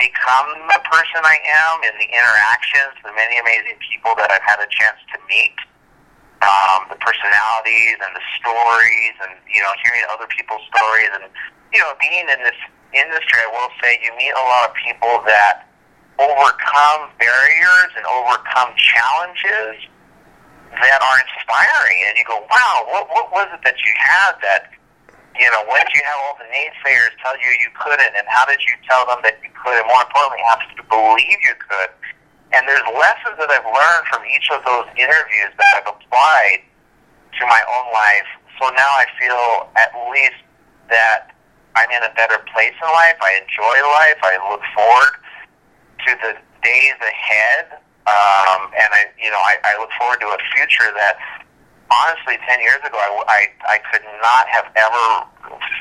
become 0.00 0.48
the 0.66 0.80
person 0.88 1.20
I 1.20 1.36
am 1.44 1.84
in 1.84 1.94
the 2.00 2.08
interactions, 2.08 2.96
the 3.04 3.12
many 3.12 3.36
amazing 3.36 3.76
people 3.84 4.16
that 4.16 4.32
I've 4.32 4.42
had 4.42 4.58
a 4.58 4.68
chance 4.72 4.96
to 5.12 5.20
meet, 5.28 5.54
um, 6.40 6.88
the 6.88 6.96
personalities 6.96 8.00
and 8.00 8.10
the 8.16 8.24
stories, 8.40 9.14
and 9.28 9.36
you 9.52 9.60
know, 9.60 9.70
hearing 9.84 10.02
other 10.08 10.26
people's 10.32 10.64
stories, 10.72 11.12
and 11.12 11.28
you 11.70 11.80
know, 11.84 11.92
being 12.00 12.26
in 12.26 12.40
this 12.40 12.56
industry, 12.96 13.38
I 13.44 13.48
will 13.52 13.70
say 13.84 14.00
you 14.00 14.10
meet 14.16 14.32
a 14.32 14.44
lot 14.48 14.72
of 14.72 14.74
people 14.74 15.20
that 15.28 15.68
overcome 16.16 17.12
barriers 17.20 17.92
and 17.94 18.04
overcome 18.08 18.72
challenges 18.80 19.84
that 20.80 21.00
are 21.04 21.16
inspiring, 21.28 22.00
and 22.08 22.16
you 22.16 22.24
go, 22.24 22.40
"Wow, 22.48 22.88
what 22.88 23.04
what 23.12 23.28
was 23.30 23.48
it 23.52 23.60
that 23.68 23.76
you 23.84 23.92
had 24.00 24.40
that?" 24.40 24.72
You 25.38 25.48
know, 25.54 25.62
when 25.70 25.80
did 25.86 25.94
you 25.94 26.04
have 26.04 26.18
all 26.26 26.36
the 26.36 26.48
naysayers 26.50 27.14
tell 27.22 27.36
you 27.38 27.50
you 27.62 27.70
couldn't, 27.78 28.12
and 28.18 28.26
how 28.28 28.44
did 28.44 28.60
you 28.66 28.74
tell 28.84 29.06
them 29.06 29.22
that 29.22 29.38
you 29.40 29.50
could, 29.54 29.78
and 29.78 29.86
more 29.86 30.02
importantly, 30.02 30.42
how 30.48 30.58
did 30.58 30.70
you 30.74 30.84
believe 30.90 31.38
you 31.46 31.56
could? 31.56 31.90
And 32.50 32.66
there's 32.66 32.82
lessons 32.90 33.38
that 33.38 33.48
I've 33.48 33.64
learned 33.64 34.04
from 34.10 34.26
each 34.26 34.50
of 34.50 34.60
those 34.66 34.90
interviews 34.98 35.54
that 35.54 35.70
I've 35.80 35.88
applied 35.88 36.66
to 37.38 37.42
my 37.46 37.62
own 37.62 37.86
life. 37.94 38.28
So 38.58 38.68
now 38.74 38.90
I 38.90 39.06
feel 39.16 39.70
at 39.78 39.94
least 40.10 40.42
that 40.90 41.30
I'm 41.78 41.88
in 41.94 42.02
a 42.02 42.12
better 42.18 42.42
place 42.50 42.74
in 42.74 42.90
life. 42.90 43.16
I 43.22 43.38
enjoy 43.38 43.76
life. 43.86 44.18
I 44.26 44.34
look 44.50 44.64
forward 44.74 45.14
to 46.04 46.10
the 46.26 46.32
days 46.66 46.98
ahead 46.98 47.80
um, 48.10 48.72
and 48.74 48.90
I, 48.90 49.06
you 49.22 49.30
know, 49.30 49.38
I, 49.38 49.60
I 49.62 49.78
look 49.78 49.90
forward 49.94 50.18
to 50.24 50.28
a 50.32 50.40
future 50.56 50.90
that, 50.96 51.20
honestly, 51.90 52.38
ten 52.46 52.62
years 52.62 52.80
ago, 52.86 52.98
I, 52.98 53.50
I, 53.66 53.76
I 53.76 53.78
could 53.90 54.06
not 54.22 54.46
have 54.48 54.66
ever 54.74 55.06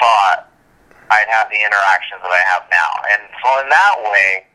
thought 0.01 0.49
I'd 1.09 1.29
have 1.29 1.49
the 1.49 1.61
interactions 1.61 2.21
that 2.21 2.33
I 2.33 2.43
have 2.49 2.65
now. 2.69 2.91
And 3.13 3.21
so, 3.41 3.47
in 3.61 3.69
that 3.69 3.95
way, 4.09 4.45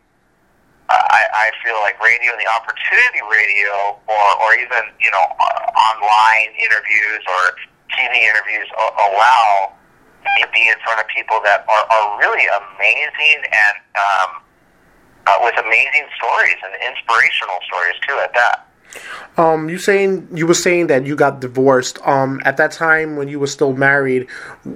I, 0.90 1.22
I 1.32 1.46
feel 1.64 1.80
like 1.80 1.98
radio 2.02 2.34
and 2.34 2.40
the 2.42 2.50
opportunity 2.50 3.22
radio, 3.26 3.98
or, 4.06 4.28
or 4.44 4.50
even 4.54 4.84
you 5.00 5.10
know, 5.10 5.24
online 5.94 6.50
interviews 6.60 7.22
or 7.26 7.42
TV 7.94 8.22
interviews 8.22 8.68
allow 8.78 9.72
me 10.22 10.42
to 10.42 10.50
be 10.52 10.68
in 10.68 10.78
front 10.84 11.00
of 11.00 11.06
people 11.08 11.40
that 11.44 11.64
are, 11.68 11.84
are 11.88 12.18
really 12.18 12.46
amazing 12.46 13.40
and 13.48 13.76
um, 13.96 14.30
uh, 15.26 15.38
with 15.40 15.56
amazing 15.58 16.06
stories 16.20 16.58
and 16.62 16.72
inspirational 16.84 17.58
stories 17.66 17.96
too. 18.06 18.18
At 18.20 18.34
that. 18.34 18.68
Um, 19.36 19.68
you 19.68 19.78
saying 19.78 20.28
you 20.32 20.46
were 20.46 20.54
saying 20.54 20.86
that 20.88 21.06
you 21.06 21.16
got 21.16 21.40
divorced. 21.40 21.98
Um, 22.06 22.40
at 22.44 22.56
that 22.58 22.72
time 22.72 23.16
when 23.16 23.28
you 23.28 23.40
were 23.40 23.48
still 23.48 23.72
married, 23.72 24.28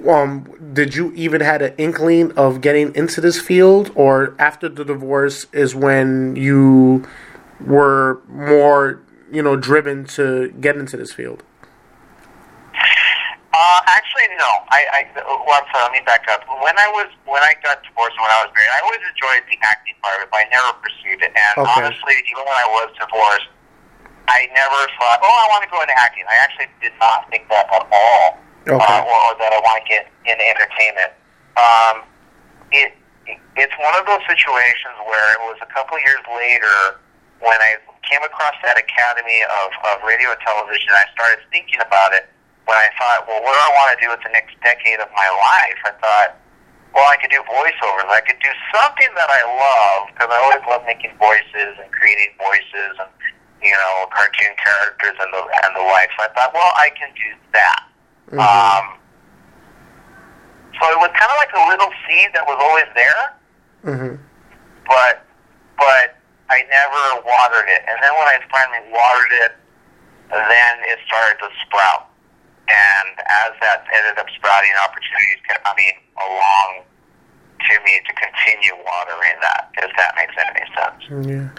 um, 0.07 0.43
did 0.73 0.95
you 0.95 1.13
even 1.13 1.41
had 1.41 1.61
an 1.61 1.73
inkling 1.77 2.31
of 2.33 2.61
getting 2.61 2.93
into 2.95 3.21
this 3.21 3.39
field, 3.39 3.91
or 3.95 4.35
after 4.37 4.67
the 4.67 4.83
divorce 4.83 5.45
is 5.53 5.75
when 5.75 6.35
you 6.35 7.07
were 7.65 8.21
more, 8.27 9.01
you 9.31 9.41
know, 9.41 9.55
driven 9.55 10.05
to 10.05 10.49
get 10.59 10.75
into 10.75 10.97
this 10.97 11.13
field? 11.13 11.43
Uh, 13.59 13.81
actually, 13.91 14.27
no. 14.37 14.51
I, 14.71 14.87
I 14.93 14.99
well, 15.25 15.59
so 15.73 15.79
let 15.83 15.91
me 15.91 15.99
back 16.05 16.23
up. 16.31 16.47
When 16.47 16.77
I 16.77 16.87
was 16.95 17.11
when 17.25 17.43
I 17.43 17.55
got 17.59 17.83
divorced 17.83 18.15
and 18.15 18.23
when 18.23 18.31
I 18.31 18.39
was 18.45 18.51
married, 18.55 18.71
I 18.71 18.79
always 18.87 19.03
enjoyed 19.03 19.43
the 19.51 19.57
acting 19.67 19.95
part 19.99 20.15
of 20.15 20.23
it, 20.23 20.29
but 20.31 20.39
I 20.39 20.47
never 20.47 20.71
pursued 20.79 21.19
it. 21.19 21.31
And 21.35 21.53
okay. 21.59 21.83
honestly, 21.83 22.15
even 22.23 22.45
when 22.47 22.55
I 22.55 22.67
was 22.71 22.87
divorced, 22.95 23.51
I 24.29 24.45
never 24.53 24.79
thought, 25.01 25.19
oh, 25.25 25.33
I 25.33 25.45
want 25.49 25.65
to 25.65 25.69
go 25.73 25.81
into 25.81 25.97
acting. 25.97 26.21
I 26.29 26.37
actually 26.37 26.69
did 26.85 26.93
not 27.01 27.25
think 27.33 27.49
that 27.49 27.65
at 27.65 27.81
all, 27.89 28.37
okay. 28.69 28.77
uh, 28.77 29.01
or, 29.01 29.17
or 29.25 29.33
that 29.41 29.49
I 29.49 29.59
want 29.65 29.81
to 29.81 29.85
get 29.89 30.05
into 30.29 30.45
entertainment. 30.45 31.11
Um, 31.57 31.95
it 32.69 32.93
it's 33.57 33.75
one 33.77 33.93
of 33.97 34.05
those 34.05 34.21
situations 34.25 34.95
where 35.05 35.33
it 35.33 35.41
was 35.49 35.57
a 35.61 35.69
couple 35.69 35.97
years 36.01 36.21
later 36.33 37.01
when 37.41 37.57
I 37.57 37.77
came 38.05 38.21
across 38.25 38.57
that 38.65 38.77
Academy 38.77 39.41
of, 39.61 39.69
of 39.93 40.01
Radio 40.01 40.33
and 40.33 40.41
Television. 40.41 40.89
I 40.93 41.05
started 41.13 41.41
thinking 41.53 41.77
about 41.81 42.13
it 42.13 42.29
when 42.65 42.77
I 42.77 42.89
thought, 42.97 43.25
well, 43.29 43.41
what 43.41 43.53
do 43.53 43.61
I 43.61 43.71
want 43.77 43.89
to 43.93 43.99
do 44.01 44.09
with 44.09 44.21
the 44.25 44.33
next 44.33 44.57
decade 44.61 44.97
of 45.01 45.09
my 45.13 45.29
life? 45.29 45.79
I 45.85 45.93
thought, 46.01 46.29
well, 46.93 47.05
I 47.05 47.17
could 47.21 47.29
do 47.29 47.41
voiceovers. 47.45 48.09
I 48.09 48.21
could 48.25 48.41
do 48.41 48.49
something 48.73 49.11
that 49.13 49.29
I 49.29 49.41
love 49.45 50.09
because 50.13 50.29
I 50.29 50.37
always 50.41 50.63
love 50.65 50.81
making 50.89 51.13
voices 51.21 51.77
and 51.77 51.89
creating 51.93 52.33
voices 52.41 52.97
and 52.97 53.09
you 53.61 53.71
know 53.71 54.07
cartoon 54.11 54.53
characters 54.57 55.15
and 55.19 55.29
the 55.33 55.41
and 55.63 55.71
the 55.75 55.83
like. 55.89 56.09
So 56.17 56.25
I 56.25 56.29
thought, 56.35 56.51
well, 56.53 56.71
I 56.75 56.89
can 56.95 57.09
do 57.15 57.29
that. 57.53 57.81
Mm-hmm. 58.31 58.39
Um, 58.39 58.85
so 60.79 60.83
it 60.91 60.99
was 60.99 61.11
kind 61.17 61.31
of 61.31 61.37
like 61.39 61.53
a 61.55 61.63
little 61.67 61.91
seed 62.07 62.29
that 62.33 62.45
was 62.47 62.59
always 62.61 62.89
there, 62.95 63.23
mm-hmm. 63.83 64.15
but 64.87 65.25
but 65.77 66.15
I 66.49 66.63
never 66.69 67.25
watered 67.25 67.67
it. 67.69 67.83
And 67.87 67.97
then 68.01 68.11
when 68.15 68.27
I 68.27 68.39
finally 68.49 68.83
watered 68.91 69.33
it, 69.47 69.53
then 70.31 70.73
it 70.87 70.99
started 71.07 71.37
to 71.43 71.49
sprout 71.65 72.09
and 72.69 73.17
as 73.25 73.57
that 73.65 73.85
ended 73.89 74.17
up 74.21 74.29
sprouting, 74.37 74.69
opportunities 74.77 75.41
kept 75.49 75.65
coming 75.65 75.97
along 76.21 76.85
to 77.59 77.79
me 77.85 77.99
to 78.07 78.13
continue 78.13 78.71
watering 78.85 79.37
that, 79.41 79.71
if 79.77 79.91
that 79.97 80.15
makes 80.15 80.35
any 80.49 80.65
sense. 80.75 81.27
Yeah. 81.27 81.49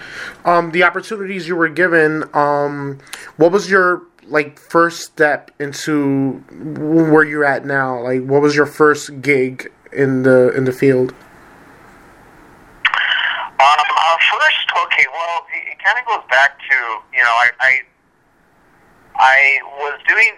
Um, 0.44 0.70
the 0.72 0.82
opportunities 0.82 1.46
you 1.46 1.56
were 1.56 1.68
given, 1.68 2.24
um, 2.34 2.98
what 3.36 3.52
was 3.52 3.70
your 3.70 4.02
like 4.26 4.58
first 4.58 5.00
step 5.00 5.50
into 5.58 6.38
where 6.50 7.24
you're 7.24 7.44
at 7.44 7.64
now? 7.64 8.00
Like, 8.00 8.24
what 8.24 8.40
was 8.42 8.54
your 8.54 8.66
first 8.66 9.20
gig 9.20 9.70
in 9.92 10.22
the 10.22 10.52
in 10.56 10.64
the 10.64 10.72
field? 10.72 11.12
Um, 13.60 13.76
uh, 13.78 14.16
first, 14.32 14.70
okay, 14.86 15.04
well, 15.12 15.46
it, 15.52 15.72
it 15.72 15.84
kind 15.84 15.98
of 15.98 16.06
goes 16.06 16.24
back 16.30 16.58
to 16.58 16.76
you 17.12 17.22
know 17.22 17.32
I, 17.32 17.50
I 17.60 17.80
I 19.16 19.58
was 19.78 20.00
doing 20.08 20.32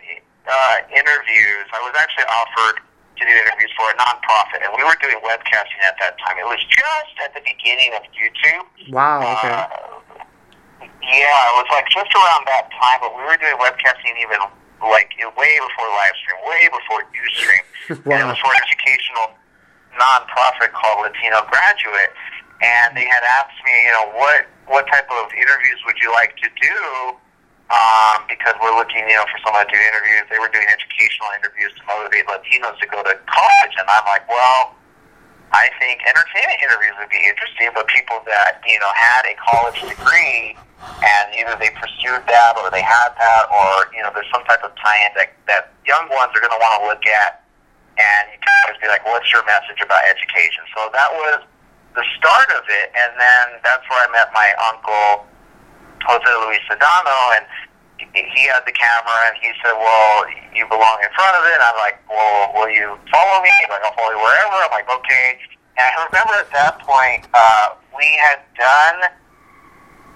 uh, 0.50 0.76
interviews. 0.90 1.66
I 1.72 1.80
was 1.82 1.94
actually 1.98 2.24
offered 2.24 2.82
to 3.16 3.22
do 3.24 3.32
interviews 3.32 3.72
for 3.76 3.90
a 3.90 3.96
nonprofit, 4.00 4.64
and 4.64 4.72
we 4.76 4.82
were 4.82 4.96
doing 5.00 5.20
webcasting 5.22 5.80
at 5.84 5.96
that 6.00 6.16
time. 6.24 6.38
It 6.38 6.48
was 6.48 6.60
just 6.68 7.14
at 7.22 7.34
the 7.34 7.42
beginning 7.44 7.92
of 7.94 8.02
YouTube. 8.14 8.64
Wow. 8.90 9.20
Okay. 9.38 9.52
Uh, 9.52 9.92
yeah, 11.02 11.50
it 11.50 11.54
was 11.58 11.68
like 11.70 11.86
just 11.90 12.10
around 12.14 12.46
that 12.46 12.70
time, 12.78 12.98
but 13.02 13.10
we 13.12 13.22
were 13.26 13.36
doing 13.36 13.58
webcasting 13.58 14.14
even 14.22 14.38
like 14.82 15.10
way 15.18 15.52
before 15.58 15.88
live 15.98 16.16
stream, 16.22 16.38
way 16.46 16.62
before 16.70 17.00
Ustream. 17.10 17.64
wow. 18.06 18.14
And 18.14 18.18
it 18.22 18.28
was 18.32 18.40
for 18.42 18.50
an 18.50 18.62
educational 18.62 19.34
nonprofit 19.98 20.72
called 20.72 21.06
Latino 21.06 21.42
Graduate, 21.50 22.14
and 22.62 22.96
they 22.96 23.04
had 23.06 23.22
asked 23.22 23.58
me, 23.66 23.74
you 23.86 23.92
know, 23.92 24.06
what 24.16 24.46
what 24.66 24.86
type 24.88 25.10
of 25.10 25.30
interviews 25.34 25.78
would 25.86 25.98
you 26.00 26.10
like 26.12 26.36
to 26.38 26.48
do? 26.60 26.78
Um, 27.72 28.28
because 28.28 28.52
we're 28.60 28.76
looking, 28.76 29.08
you 29.08 29.16
know, 29.16 29.24
for 29.32 29.40
someone 29.40 29.64
to 29.64 29.72
do 29.72 29.80
interviews. 29.80 30.28
They 30.28 30.36
were 30.36 30.52
doing 30.52 30.68
educational 30.68 31.32
interviews 31.40 31.72
to 31.80 31.82
motivate 31.88 32.28
Latinos 32.28 32.76
to 32.84 32.86
go 32.86 33.00
to 33.00 33.16
college, 33.24 33.74
and 33.80 33.88
I'm 33.88 34.04
like, 34.04 34.28
well, 34.28 34.76
I 35.56 35.72
think 35.80 36.04
entertainment 36.04 36.60
interviews 36.60 36.96
would 37.00 37.08
be 37.08 37.20
interesting, 37.24 37.72
but 37.72 37.88
people 37.88 38.20
that 38.28 38.60
you 38.68 38.76
know 38.76 38.92
had 38.92 39.24
a 39.24 39.34
college 39.40 39.80
degree 39.88 40.56
and 40.82 41.24
either 41.38 41.54
they 41.58 41.70
pursued 41.78 42.22
that 42.26 42.58
or 42.58 42.68
they 42.70 42.82
had 42.82 43.14
that, 43.16 43.44
or 43.48 43.88
you 43.94 44.02
know, 44.02 44.10
there's 44.12 44.28
some 44.34 44.42
type 44.44 44.60
of 44.66 44.74
tie-in 44.76 45.12
that 45.16 45.32
that 45.48 45.72
young 45.88 46.06
ones 46.12 46.34
are 46.36 46.42
going 46.42 46.52
to 46.52 46.60
want 46.60 46.74
to 46.76 46.82
look 46.92 47.04
at, 47.08 47.46
and 47.96 48.22
you 48.34 48.38
can 48.38 48.52
always 48.66 48.78
be 48.84 48.88
like, 48.92 49.04
what's 49.08 49.28
your 49.32 49.44
message 49.48 49.80
about 49.80 50.04
education? 50.04 50.62
So 50.76 50.92
that 50.92 51.10
was 51.12 51.40
the 51.96 52.04
start 52.20 52.48
of 52.52 52.64
it, 52.68 52.92
and 52.92 53.16
then 53.16 53.44
that's 53.64 53.84
where 53.88 54.00
I 54.04 54.08
met 54.12 54.28
my 54.36 54.48
uncle 54.68 55.28
Jose 56.06 56.32
Luis 56.46 56.62
Sedano, 56.66 57.18
and 57.38 57.46
he 58.14 58.42
had 58.50 58.62
the 58.66 58.74
camera 58.74 59.30
and 59.30 59.36
he 59.40 59.50
said, 59.62 59.74
"Well, 59.74 60.26
you 60.54 60.66
belong 60.66 60.98
in 61.02 61.10
front 61.14 61.34
of 61.38 61.42
it." 61.46 61.54
And 61.54 61.64
I'm 61.64 61.78
like, 61.78 61.98
"Well, 62.10 62.52
will 62.54 62.70
you 62.70 62.98
follow 63.10 63.42
me?" 63.42 63.50
He's 63.60 63.70
like, 63.70 63.84
"I'll 63.84 63.94
follow 63.94 64.12
you 64.12 64.22
wherever." 64.22 64.56
I'm 64.62 64.74
like, 64.74 64.90
"Okay." 64.90 65.38
And 65.78 65.88
I 65.88 66.04
remember 66.10 66.34
at 66.36 66.50
that 66.52 66.78
point, 66.84 67.26
uh, 67.32 67.78
we 67.96 68.06
had 68.20 68.44
done. 68.58 69.10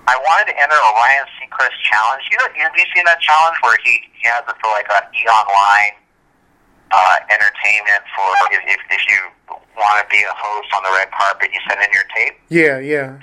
I 0.06 0.14
wanted 0.22 0.52
to 0.52 0.56
enter 0.62 0.76
a 0.76 0.92
Ryan 0.94 1.26
Seacrest 1.34 1.74
challenge. 1.82 2.22
You 2.30 2.38
know, 2.38 2.46
have 2.62 2.76
you 2.76 2.86
seen 2.94 3.04
that 3.10 3.20
challenge 3.20 3.56
where 3.62 3.76
he 3.82 3.98
he 4.14 4.28
has 4.28 4.44
it 4.46 4.54
for 4.62 4.70
like 4.70 4.86
a 4.86 5.02
E 5.16 5.26
Online 5.26 5.94
uh, 6.92 7.16
entertainment 7.30 8.02
for 8.14 8.28
if, 8.52 8.62
if 8.66 8.80
if 8.90 9.02
you 9.08 9.20
want 9.76 9.98
to 10.02 10.06
be 10.10 10.22
a 10.22 10.34
host 10.36 10.68
on 10.74 10.82
the 10.84 10.92
red 10.94 11.10
carpet, 11.10 11.50
you 11.52 11.60
send 11.68 11.82
in 11.82 11.90
your 11.92 12.06
tape. 12.14 12.34
Yeah, 12.48 12.78
yeah. 12.78 13.18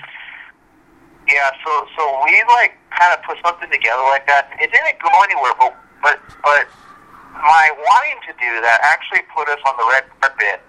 Yeah, 1.28 1.50
so 1.64 1.86
so 1.96 2.02
we 2.24 2.36
like 2.60 2.76
kind 2.98 3.12
of 3.14 3.22
put 3.26 3.38
something 3.42 3.70
together 3.70 4.02
like 4.10 4.26
that. 4.26 4.50
It 4.58 4.70
didn't 4.70 4.98
go 5.02 5.10
anywhere, 5.26 5.54
but 5.58 5.74
but 6.02 6.16
but 6.42 6.64
my 7.34 7.70
wanting 7.74 8.20
to 8.30 8.32
do 8.38 8.52
that 8.62 8.78
actually 8.86 9.26
put 9.34 9.50
us 9.50 9.60
on 9.66 9.74
the 9.76 9.86
red 9.90 10.06
carpet 10.22 10.62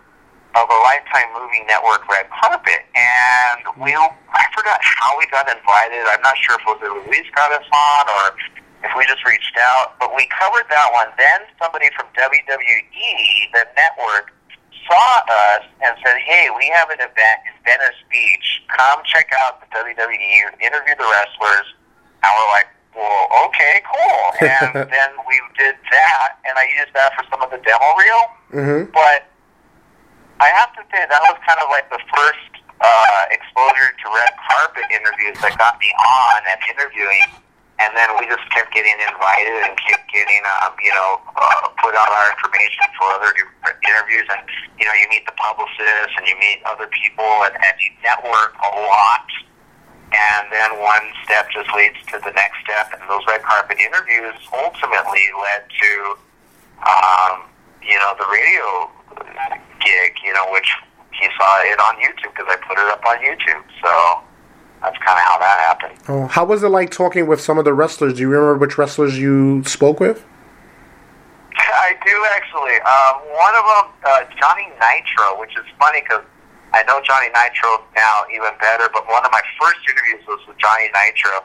of 0.55 0.65
a 0.71 0.79
Lifetime 0.87 1.29
Movie 1.35 1.61
Network 1.67 2.07
red 2.07 2.31
carpet, 2.31 2.87
and 2.95 3.59
we 3.77 3.91
I 3.91 4.43
forgot 4.55 4.79
how 4.81 5.13
we 5.19 5.27
got 5.27 5.45
invited. 5.51 6.01
I'm 6.07 6.23
not 6.23 6.39
sure 6.39 6.55
if 6.55 6.63
it 6.63 6.89
was 6.89 7.05
Luis 7.05 7.27
got 7.35 7.51
us 7.51 7.67
on 7.67 8.03
or 8.07 8.23
if 8.87 8.91
we 8.95 9.03
just 9.05 9.21
reached 9.25 9.57
out, 9.59 9.99
but 9.99 10.15
we 10.15 10.25
covered 10.31 10.65
that 10.69 10.89
one. 10.93 11.11
Then 11.17 11.43
somebody 11.59 11.89
from 11.97 12.07
WWE, 12.15 13.51
the 13.51 13.65
network, 13.75 14.31
saw 14.87 15.11
us 15.27 15.65
and 15.83 15.97
said, 16.05 16.17
"Hey, 16.23 16.49
we 16.55 16.71
have 16.71 16.89
an 16.89 17.01
event 17.03 17.39
in 17.45 17.55
Venice 17.65 17.99
Beach. 18.09 18.63
Come 18.71 19.03
check 19.05 19.29
out 19.43 19.59
the 19.59 19.67
WWE, 19.75 20.55
interview 20.63 20.95
the 20.95 21.07
wrestlers." 21.09 21.67
And 22.25 22.33
we're 22.33 22.51
like, 22.57 22.69
"Well, 22.97 23.21
okay, 23.47 23.85
cool." 23.85 24.25
And 24.65 24.89
then 24.89 25.11
we 25.29 25.37
did 25.57 25.77
that, 25.93 26.41
and 26.43 26.57
I 26.57 26.65
used 26.73 26.93
that 26.97 27.13
for 27.13 27.23
some 27.29 27.45
of 27.45 27.53
the 27.53 27.61
demo 27.61 27.89
reel. 28.01 28.23
Mm-hmm. 28.49 28.81
But 28.91 29.29
I 30.41 30.49
have 30.49 30.73
to 30.75 30.83
say 30.89 31.05
that 31.05 31.21
was 31.29 31.37
kind 31.45 31.61
of 31.61 31.69
like 31.69 31.87
the 31.93 32.01
first 32.09 32.51
uh, 32.81 33.21
exposure 33.29 33.93
to 33.93 34.05
red 34.09 34.33
carpet 34.49 34.89
interviews 34.89 35.37
that 35.45 35.53
got 35.57 35.79
me 35.79 35.93
on 35.95 36.41
and 36.49 36.59
interviewing 36.73 37.45
and 37.79 37.91
then 37.91 38.07
we 38.15 38.23
just 38.31 38.43
kept 38.55 38.71
getting 38.71 38.95
invited 39.03 39.67
and 39.67 39.75
kept 39.83 40.07
getting, 40.07 40.39
um, 40.63 40.71
you 40.79 40.95
know, 40.95 41.19
uh, 41.35 41.67
put 41.83 41.91
out 41.91 42.07
our 42.07 42.31
information 42.31 42.87
for 42.95 43.11
other 43.19 43.35
interviews. 43.83 44.27
And, 44.31 44.47
you 44.79 44.87
know, 44.87 44.95
you 44.95 45.07
meet 45.11 45.27
the 45.27 45.35
publicists 45.35 46.15
and 46.15 46.23
you 46.23 46.39
meet 46.39 46.63
other 46.63 46.87
people 46.87 47.27
and, 47.43 47.51
and 47.51 47.75
you 47.83 47.91
network 47.99 48.55
a 48.63 48.71
lot. 48.79 49.27
And 50.15 50.47
then 50.51 50.79
one 50.79 51.03
step 51.23 51.51
just 51.51 51.67
leads 51.75 51.99
to 52.15 52.19
the 52.23 52.31
next 52.31 52.63
step. 52.63 52.95
And 52.95 53.03
those 53.09 53.21
red 53.27 53.43
carpet 53.43 53.77
interviews 53.79 54.35
ultimately 54.55 55.27
led 55.43 55.67
to, 55.67 55.91
um, 56.87 57.43
you 57.83 57.99
know, 57.99 58.15
the 58.15 58.27
radio 58.31 58.87
gig, 59.83 60.15
you 60.23 60.33
know, 60.33 60.47
which 60.51 60.71
he 61.11 61.27
saw 61.37 61.61
it 61.67 61.79
on 61.79 61.95
YouTube 61.99 62.31
because 62.31 62.47
I 62.47 62.55
put 62.63 62.79
it 62.79 62.87
up 62.87 63.03
on 63.05 63.17
YouTube. 63.19 63.63
So, 63.83 64.23
that's 64.81 64.97
kind 64.99 65.17
of 65.17 65.25
how 65.25 65.37
that 65.39 65.59
happened. 65.59 65.99
Oh, 66.07 66.27
how 66.27 66.45
was 66.45 66.63
it 66.63 66.69
like 66.69 66.91
talking 66.91 67.27
with 67.27 67.41
some 67.41 67.57
of 67.57 67.65
the 67.65 67.73
wrestlers? 67.73 68.13
Do 68.13 68.21
you 68.21 68.29
remember 68.29 68.57
which 68.57 68.77
wrestlers 68.77 69.17
you 69.17 69.63
spoke 69.63 69.99
with? 69.99 70.23
I 71.57 71.95
do 72.05 72.25
actually. 72.35 72.77
Um, 72.81 73.15
one 73.33 73.55
of 73.55 73.65
them, 73.65 73.85
uh, 74.05 74.23
Johnny 74.39 74.67
Nitro, 74.79 75.39
which 75.39 75.57
is 75.57 75.65
funny 75.79 76.01
because 76.01 76.23
I 76.75 76.83
know 76.83 76.99
Johnny 76.99 77.31
Nitro 77.31 77.79
now 77.95 78.27
even 78.27 78.51
better. 78.59 78.91
But 78.91 79.07
one 79.07 79.23
of 79.23 79.31
my 79.31 79.41
first 79.55 79.79
interviews 79.87 80.27
was 80.27 80.43
with 80.47 80.59
Johnny 80.59 80.91
Nitro. 80.91 81.39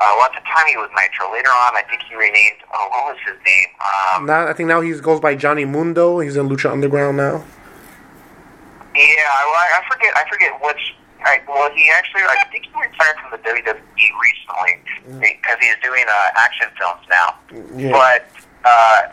Uh, 0.00 0.16
well, 0.16 0.24
at 0.24 0.32
the 0.32 0.40
time 0.48 0.64
he 0.72 0.80
was 0.80 0.88
Nitro. 0.96 1.28
Later 1.30 1.52
on, 1.52 1.76
I 1.76 1.84
think 1.84 2.00
he 2.08 2.16
renamed. 2.16 2.64
Oh, 2.72 2.88
what 2.88 3.12
was 3.12 3.20
his 3.28 3.36
name? 3.44 3.68
Um, 3.84 4.24
now 4.24 4.48
I 4.48 4.54
think 4.56 4.68
now 4.68 4.80
he 4.80 4.96
goes 4.98 5.20
by 5.20 5.36
Johnny 5.36 5.66
Mundo. 5.68 6.18
He's 6.20 6.36
in 6.36 6.48
Lucha 6.48 6.72
Underground 6.72 7.18
now. 7.18 7.44
Yeah, 8.96 9.36
well, 9.52 9.68
I 9.76 9.84
forget. 9.86 10.16
I 10.16 10.24
forget 10.28 10.56
which 10.64 10.96
I, 11.22 11.40
well, 11.46 11.70
he 11.70 11.90
actually, 11.90 12.22
I 12.22 12.36
think 12.50 12.64
he 12.64 12.72
retired 12.80 13.16
from 13.20 13.30
the 13.32 13.48
WWE 13.48 13.76
recently 13.76 15.20
because 15.20 15.56
he's 15.60 15.76
doing 15.82 16.04
uh, 16.08 16.30
action 16.36 16.68
films 16.78 17.04
now. 17.10 17.36
Yeah. 17.76 17.92
But 17.92 18.30
uh, 18.64 19.12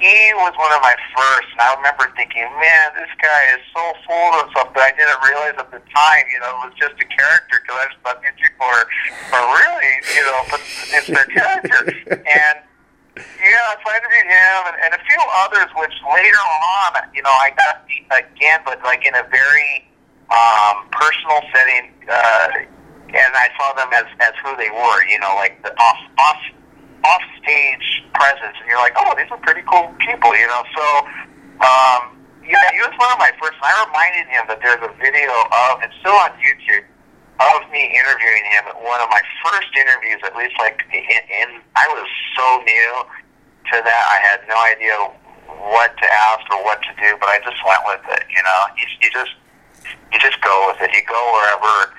he 0.00 0.32
was 0.36 0.52
one 0.60 0.72
of 0.72 0.80
my 0.84 0.96
first, 1.16 1.48
and 1.56 1.60
I 1.60 1.74
remember 1.76 2.08
thinking, 2.16 2.44
man, 2.60 2.86
this 2.96 3.12
guy 3.20 3.56
is 3.56 3.62
so 3.72 3.82
full 4.04 4.32
of 4.40 4.52
something. 4.52 4.80
I 4.80 4.92
didn't 4.92 5.20
realize 5.24 5.56
at 5.56 5.70
the 5.72 5.82
time, 5.92 6.24
you 6.32 6.40
know, 6.40 6.52
it 6.60 6.70
was 6.70 6.76
just 6.76 6.96
a 7.00 7.08
character 7.08 7.60
because 7.60 7.76
I 7.80 7.84
just 7.88 8.00
thought 8.04 8.18
these 8.20 8.36
people 8.36 8.66
are, 8.68 8.86
are 9.32 9.46
really, 9.56 9.92
you 10.12 10.24
know, 10.24 10.40
but 10.52 10.60
it's 10.92 11.08
their 11.08 11.28
character. 11.32 11.80
and 12.12 12.56
yeah, 13.16 13.72
so 13.80 13.86
I 13.88 13.96
interviewed 13.96 14.28
him 14.28 14.60
and, 14.68 14.76
and 14.84 14.90
a 14.92 15.02
few 15.08 15.22
others, 15.48 15.68
which 15.80 15.96
later 16.12 16.44
on, 16.44 17.08
you 17.16 17.24
know, 17.24 17.32
I 17.32 17.56
got 17.56 17.88
again, 18.12 18.60
but 18.64 18.82
like 18.84 19.06
in 19.06 19.14
a 19.16 19.24
very 19.32 19.88
um, 20.28 20.84
personal 20.92 21.40
setting, 21.54 21.96
uh, 22.04 22.48
and 23.08 23.32
I 23.32 23.48
saw 23.56 23.72
them 23.72 23.88
as 23.94 24.04
as 24.20 24.34
who 24.44 24.56
they 24.56 24.68
were. 24.68 25.00
You 25.08 25.18
know, 25.20 25.32
like 25.36 25.62
the 25.62 25.72
off 25.80 26.00
off 26.18 26.40
off 27.06 27.22
stage 27.42 28.04
presence, 28.14 28.56
and 28.58 28.66
you're 28.66 28.82
like, 28.82 28.94
oh, 28.98 29.14
these 29.16 29.30
are 29.30 29.40
pretty 29.42 29.62
cool 29.66 29.94
people. 30.02 30.34
You 30.34 30.46
know, 30.46 30.62
so 30.74 30.84
um, 31.62 32.02
yeah, 32.42 32.70
he 32.74 32.80
was 32.82 32.94
one 32.98 33.10
of 33.10 33.18
my 33.18 33.32
first. 33.38 33.58
And 33.58 33.66
I 33.66 33.74
reminded 33.86 34.26
him 34.30 34.44
that 34.50 34.58
there's 34.62 34.82
a 34.82 34.92
video 34.98 35.30
of 35.30 35.82
it's 35.82 35.94
still 36.02 36.16
on 36.16 36.34
YouTube 36.38 36.86
of 37.36 37.68
me 37.68 37.92
interviewing 37.92 38.44
him 38.48 38.64
at 38.72 38.76
one 38.80 39.00
of 39.02 39.10
my 39.10 39.20
first 39.44 39.70
interviews. 39.76 40.22
At 40.24 40.34
least 40.34 40.54
like 40.58 40.82
in, 40.94 41.22
in 41.26 41.48
I 41.74 41.86
was 41.90 42.08
so 42.38 42.46
new 42.64 42.92
to 43.72 43.76
that, 43.82 44.02
I 44.10 44.18
had 44.22 44.38
no 44.46 44.58
idea 44.62 44.94
what 45.70 45.96
to 45.98 46.06
ask 46.06 46.42
or 46.50 46.62
what 46.62 46.82
to 46.86 46.92
do, 47.02 47.18
but 47.18 47.28
I 47.28 47.38
just 47.42 47.58
went 47.66 47.82
with 47.86 48.04
it. 48.14 48.24
You 48.30 48.42
know, 48.42 48.60
you, 48.78 48.86
you 49.02 49.08
just 49.10 49.34
you 50.12 50.18
just 50.18 50.40
go 50.40 50.70
with 50.70 50.80
it. 50.82 50.94
You 50.94 51.02
go 51.06 51.20
wherever 51.34 51.95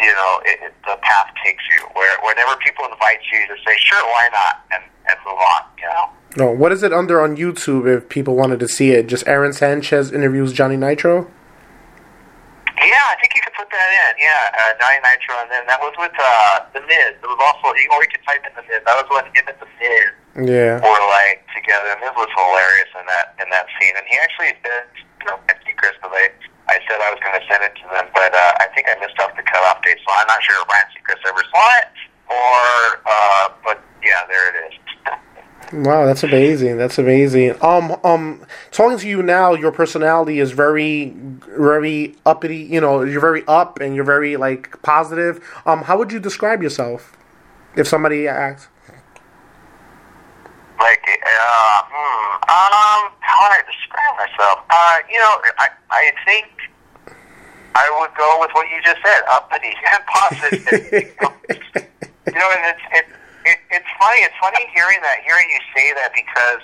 you 0.00 0.12
know 0.12 0.40
it, 0.44 0.58
it, 0.62 0.74
the 0.84 0.96
path 1.02 1.28
takes 1.44 1.62
you. 1.72 1.86
Where 1.94 2.16
whenever 2.22 2.56
people 2.64 2.84
invite 2.90 3.20
you, 3.32 3.46
to 3.48 3.56
say 3.66 3.76
sure, 3.78 4.02
why 4.10 4.28
not, 4.32 4.64
and 4.72 4.82
and 5.08 5.16
move 5.26 5.38
on. 5.38 5.62
You 5.78 5.88
know. 5.88 6.06
No, 6.36 6.50
what 6.50 6.72
is 6.72 6.82
it 6.82 6.92
under 6.92 7.20
on 7.20 7.36
YouTube 7.36 7.86
if 7.86 8.08
people 8.08 8.34
wanted 8.34 8.58
to 8.60 8.68
see 8.68 8.90
it? 8.90 9.06
Just 9.06 9.26
Aaron 9.28 9.52
Sanchez 9.52 10.10
interviews 10.10 10.52
Johnny 10.52 10.76
Nitro. 10.76 11.30
Yeah, 12.74 13.06
I 13.06 13.14
think 13.22 13.30
you 13.38 13.40
could 13.40 13.54
put 13.54 13.70
that 13.70 13.88
in. 13.94 14.18
Yeah, 14.18 14.50
uh, 14.50 14.74
Johnny 14.82 14.98
Nitro, 14.98 15.34
and 15.40 15.50
then 15.50 15.62
that 15.70 15.78
was 15.78 15.94
with 15.96 16.12
uh, 16.18 16.66
the 16.74 16.82
Miz. 16.82 17.14
It 17.22 17.22
was 17.22 17.38
also 17.38 17.70
or 17.70 17.78
you 17.78 18.10
could 18.10 18.24
type 18.26 18.42
in 18.42 18.52
the 18.58 18.66
Miz. 18.66 18.82
That 18.82 18.98
was 18.98 19.06
when 19.14 19.24
him 19.30 19.46
and 19.46 19.58
the 19.62 19.70
Miz 19.78 20.50
Yeah. 20.50 20.82
were 20.82 21.04
like 21.14 21.46
together. 21.54 21.94
And 21.94 22.00
Miz 22.02 22.12
was 22.18 22.28
hilarious 22.34 22.90
in 22.98 23.06
that 23.06 23.38
in 23.38 23.46
that 23.54 23.66
scene, 23.78 23.94
and 23.94 24.04
he 24.10 24.18
actually 24.18 24.58
did 24.66 24.90
you 25.22 25.26
know 25.30 25.38
because 25.46 25.94
I 26.68 26.80
said 26.88 27.00
I 27.00 27.10
was 27.10 27.20
going 27.20 27.36
to 27.38 27.44
send 27.46 27.62
it 27.64 27.74
to 27.76 27.86
them, 27.92 28.06
but 28.14 28.32
uh, 28.34 28.52
I 28.60 28.66
think 28.74 28.88
I 28.88 28.98
missed 29.00 29.18
off 29.20 29.36
the 29.36 29.42
cutoff 29.42 29.82
date, 29.84 29.98
so 30.00 30.12
I'm 30.12 30.26
not 30.26 30.42
sure 30.42 30.56
if 30.60 30.68
Ryan 30.68 30.88
Seacrest 30.96 31.28
ever 31.28 31.44
saw 31.52 31.66
it 31.78 31.88
or. 32.28 33.02
Uh, 33.04 33.48
but 33.64 33.82
yeah, 34.04 34.20
there 34.28 34.48
it 34.48 34.72
is. 34.72 34.78
Wow, 35.72 36.04
that's 36.04 36.22
amazing. 36.22 36.76
That's 36.76 36.98
amazing. 36.98 37.56
Um, 37.60 37.96
um, 38.04 38.46
talking 38.70 38.98
to 38.98 39.08
you 39.08 39.22
now, 39.22 39.54
your 39.54 39.72
personality 39.72 40.38
is 40.38 40.52
very, 40.52 41.14
very 41.48 42.14
uppity. 42.24 42.58
You 42.58 42.80
know, 42.80 43.02
you're 43.02 43.20
very 43.20 43.42
up 43.48 43.80
and 43.80 43.94
you're 43.94 44.04
very 44.04 44.36
like 44.36 44.80
positive. 44.82 45.42
Um, 45.66 45.82
how 45.82 45.98
would 45.98 46.12
you 46.12 46.20
describe 46.20 46.62
yourself 46.62 47.16
if 47.76 47.88
somebody 47.88 48.28
asks? 48.28 48.68
Like, 50.78 51.06
uh, 51.06 51.80
hmm, 51.86 52.26
um, 52.50 53.14
how 53.20 53.36
would 53.46 53.54
I 53.54 53.62
describe 53.62 54.14
myself? 54.18 54.66
Uh, 54.68 54.98
you 55.06 55.18
know, 55.18 55.34
I 55.58 55.68
I 55.90 56.12
think 56.26 56.50
I 57.74 57.86
would 57.98 58.14
go 58.14 58.38
with 58.40 58.50
what 58.54 58.66
you 58.70 58.78
just 58.82 59.02
said, 59.02 59.22
uppity 59.30 59.74
and 59.94 60.02
positive. 60.06 60.62
you 62.26 62.38
know, 62.38 62.48
and 62.54 62.62
it's 62.70 62.84
it, 62.94 63.06
it 63.46 63.58
it's 63.70 63.90
funny. 63.98 64.20
It's 64.22 64.38
funny 64.40 64.66
hearing 64.74 64.98
that, 65.02 65.22
hearing 65.26 65.46
you 65.50 65.60
say 65.74 65.94
that 65.94 66.10
because, 66.14 66.62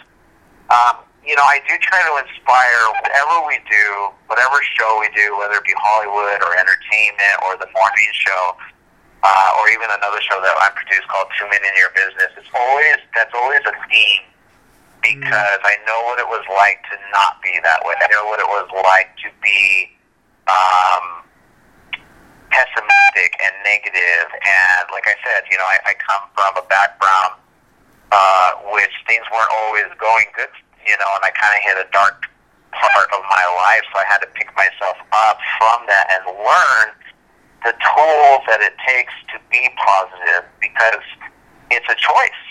um, 0.70 1.02
you 1.26 1.34
know, 1.34 1.46
I 1.46 1.62
do 1.66 1.74
try 1.82 2.02
to 2.02 2.14
inspire 2.22 2.82
whatever 3.02 3.46
we 3.46 3.58
do, 3.70 4.10
whatever 4.26 4.58
show 4.78 4.98
we 5.02 5.10
do, 5.14 5.38
whether 5.38 5.58
it 5.58 5.66
be 5.66 5.74
Hollywood 5.78 6.42
or 6.46 6.54
entertainment 6.58 7.36
or 7.46 7.58
the 7.58 7.70
morning 7.74 8.10
show. 8.14 8.58
Uh, 9.20 9.50
or 9.60 9.68
even 9.68 9.84
another 9.84 10.20
show 10.24 10.40
that 10.40 10.56
I 10.64 10.72
produce 10.72 11.04
called 11.12 11.28
Two 11.36 11.44
Men 11.52 11.60
in 11.60 11.74
Your 11.76 11.92
Business. 11.92 12.32
It's 12.40 12.48
always 12.56 12.96
that's 13.12 13.34
always 13.36 13.60
a 13.68 13.74
theme 13.92 14.24
because 15.04 15.60
I 15.60 15.76
know 15.84 16.00
what 16.08 16.16
it 16.20 16.28
was 16.28 16.44
like 16.48 16.80
to 16.88 16.96
not 17.12 17.40
be 17.44 17.52
that 17.60 17.84
way. 17.84 17.92
I 18.00 18.08
know 18.08 18.24
what 18.32 18.40
it 18.40 18.48
was 18.48 18.68
like 18.80 19.12
to 19.24 19.28
be 19.44 19.92
um, 20.48 21.24
pessimistic 22.48 23.36
and 23.44 23.52
negative. 23.64 24.28
And 24.32 24.88
like 24.92 25.04
I 25.04 25.16
said, 25.24 25.44
you 25.52 25.56
know, 25.56 25.68
I, 25.68 25.92
I 25.92 25.94
come 26.00 26.24
from 26.32 26.56
a 26.56 26.66
background 26.68 27.40
uh, 28.12 28.50
which 28.74 28.92
things 29.06 29.22
weren't 29.30 29.52
always 29.64 29.86
going 29.98 30.26
good, 30.34 30.50
you 30.82 30.96
know, 30.98 31.10
and 31.14 31.22
I 31.24 31.30
kind 31.30 31.54
of 31.54 31.60
hit 31.62 31.76
a 31.78 31.88
dark 31.92 32.26
part 32.74 33.08
of 33.14 33.22
my 33.30 33.44
life, 33.54 33.82
so 33.92 33.98
I 33.98 34.06
had 34.06 34.18
to 34.22 34.30
pick 34.34 34.50
myself 34.56 34.98
up 35.12 35.38
from 35.58 35.86
that 35.86 36.06
and 36.10 36.22
learn 36.38 36.88
the 37.64 37.72
tools 37.76 38.40
that 38.48 38.60
it 38.64 38.72
takes 38.86 39.12
to 39.32 39.36
be 39.52 39.68
positive 39.76 40.48
because 40.60 41.04
it's 41.70 41.86
a 41.88 41.98
choice. 41.98 42.42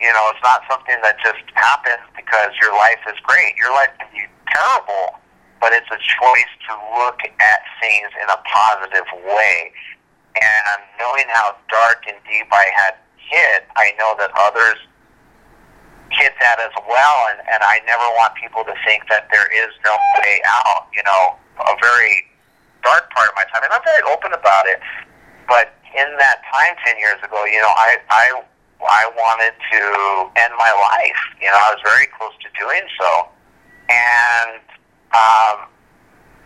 You 0.00 0.12
know, 0.12 0.32
it's 0.32 0.44
not 0.44 0.64
something 0.68 0.96
that 1.04 1.20
just 1.20 1.44
happens 1.52 2.04
because 2.16 2.52
your 2.60 2.72
life 2.72 3.00
is 3.08 3.16
great. 3.24 3.52
Your 3.56 3.72
life 3.72 3.92
can 4.00 4.08
be 4.12 4.24
terrible, 4.48 5.20
but 5.60 5.72
it's 5.72 5.88
a 5.92 6.00
choice 6.00 6.52
to 6.68 6.72
look 6.96 7.20
at 7.24 7.60
things 7.80 8.08
in 8.16 8.28
a 8.28 8.40
positive 8.48 9.08
way. 9.28 9.72
And 10.40 10.80
knowing 10.96 11.28
how 11.28 11.56
dark 11.68 12.04
and 12.08 12.16
deep 12.24 12.48
I 12.52 12.68
had 12.72 12.94
hit, 13.16 13.68
I 13.76 13.92
know 13.98 14.16
that 14.18 14.30
others 14.36 14.80
hit 16.12 16.32
that 16.40 16.58
as 16.58 16.74
well, 16.88 17.16
and, 17.30 17.40
and 17.46 17.62
I 17.62 17.80
never 17.86 18.04
want 18.18 18.34
people 18.34 18.64
to 18.64 18.74
think 18.84 19.06
that 19.10 19.28
there 19.30 19.46
is 19.52 19.70
no 19.84 19.94
way 20.18 20.40
out. 20.46 20.88
You 20.94 21.02
know, 21.04 21.36
a 21.60 21.76
very 21.80 22.29
dark 22.82 23.10
part 23.10 23.28
of 23.28 23.34
my 23.36 23.44
time, 23.52 23.62
and 23.64 23.72
I'm 23.72 23.84
very 23.84 24.04
open 24.12 24.32
about 24.32 24.66
it. 24.66 24.80
But 25.48 25.74
in 25.96 26.08
that 26.18 26.42
time, 26.48 26.74
ten 26.84 26.98
years 26.98 27.18
ago, 27.22 27.44
you 27.46 27.60
know, 27.60 27.72
I 27.74 27.98
I 28.10 28.24
I 28.80 29.02
wanted 29.16 29.54
to 29.56 29.82
end 30.40 30.52
my 30.56 30.72
life. 30.72 31.20
You 31.40 31.50
know, 31.50 31.60
I 31.60 31.74
was 31.74 31.82
very 31.84 32.06
close 32.16 32.32
to 32.44 32.48
doing 32.56 32.84
so, 32.98 33.10
and 33.90 34.62
um, 35.12 35.70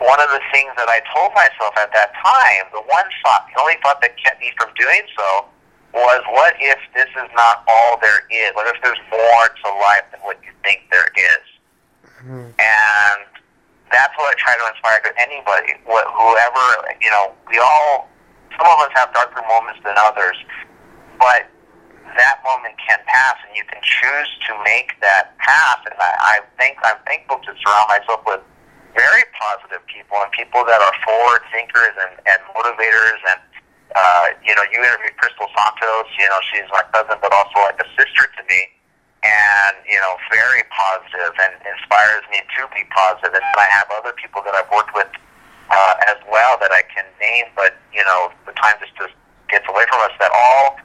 one 0.01 0.21
of 0.21 0.29
the 0.31 0.41
things 0.53 0.73
that 0.77 0.89
I 0.89 1.01
told 1.15 1.33
myself 1.35 1.77
at 1.79 1.93
that 1.95 2.13
time, 2.19 2.65
the 2.73 2.83
one 2.91 3.07
thought, 3.23 3.47
the 3.55 3.61
only 3.61 3.79
thought 3.83 4.01
that 4.01 4.17
kept 4.19 4.41
me 4.41 4.53
from 4.59 4.73
doing 4.75 5.03
so 5.17 5.47
was 5.95 6.23
what 6.35 6.55
if 6.59 6.79
this 6.95 7.09
is 7.15 7.31
not 7.37 7.63
all 7.69 7.99
there 8.01 8.27
is? 8.31 8.51
What 8.55 8.67
if 8.67 8.83
there's 8.83 8.99
more 9.11 9.47
to 9.49 9.69
life 9.79 10.03
than 10.11 10.21
what 10.27 10.39
you 10.43 10.51
think 10.63 10.83
there 10.91 11.09
is? 11.15 11.45
Mm-hmm. 12.19 12.51
And 12.59 13.29
that's 13.93 14.15
what 14.17 14.33
I 14.33 14.35
try 14.39 14.55
to 14.57 14.67
inspire 14.73 15.01
to 15.05 15.13
anybody, 15.21 15.77
wh- 15.85 16.09
whoever, 16.13 16.65
you 17.01 17.11
know, 17.11 17.33
we 17.51 17.59
all, 17.59 18.09
some 18.57 18.67
of 18.67 18.79
us 18.85 18.93
have 18.95 19.13
darker 19.13 19.43
moments 19.49 19.81
than 19.85 19.95
others, 19.99 20.37
but 21.19 21.47
that 22.17 22.39
moment 22.47 22.75
can 22.79 22.99
pass 23.07 23.37
and 23.49 23.57
you 23.57 23.65
can 23.67 23.83
choose 23.83 24.31
to 24.47 24.53
make 24.63 24.95
that 25.03 25.35
pass. 25.39 25.79
And 25.87 25.99
I, 25.99 26.39
I 26.39 26.47
think 26.59 26.79
I'm 26.85 26.99
thankful 27.07 27.43
to 27.43 27.51
surround 27.59 27.89
myself 27.91 28.23
with 28.27 28.43
very 28.95 29.27
positive 29.35 29.83
people 29.91 30.19
and 30.23 30.31
people 30.31 30.63
that 30.65 30.79
are 30.79 30.97
forward 31.03 31.43
thinkers 31.51 31.95
and, 31.99 32.15
and 32.31 32.39
motivators 32.55 33.19
and 33.31 33.41
uh, 33.95 34.27
you 34.43 34.55
know, 34.59 34.63
you 34.75 34.83
interviewed 34.83 35.15
Crystal 35.23 35.47
Santos. 35.55 36.11
You 36.19 36.27
know, 36.27 36.41
she's 36.51 36.67
my 36.75 36.83
cousin, 36.91 37.15
but 37.23 37.31
also 37.31 37.63
like 37.63 37.79
a 37.79 37.87
sister 37.95 38.27
to 38.27 38.43
me, 38.51 38.74
and 39.25 39.75
you 39.89 39.97
know, 39.97 40.21
very 40.29 40.63
positive 40.69 41.33
and 41.41 41.57
inspires 41.65 42.23
me 42.29 42.45
to 42.45 42.69
be 42.77 42.85
positive. 42.93 43.33
And 43.33 43.45
I 43.57 43.67
have 43.73 43.89
other 43.97 44.13
people 44.13 44.45
that 44.45 44.53
I've 44.53 44.69
worked 44.69 44.93
with 44.93 45.09
uh, 45.73 45.95
as 46.13 46.21
well 46.29 46.61
that 46.61 46.71
I 46.71 46.85
can 46.93 47.09
name, 47.19 47.49
but 47.57 47.81
you 47.93 48.05
know, 48.05 48.31
the 48.45 48.53
time 48.53 48.77
just 48.79 48.93
just 49.01 49.17
gets 49.49 49.65
away 49.65 49.89
from 49.89 50.05
us. 50.05 50.13
That 50.21 50.31
all 50.31 50.77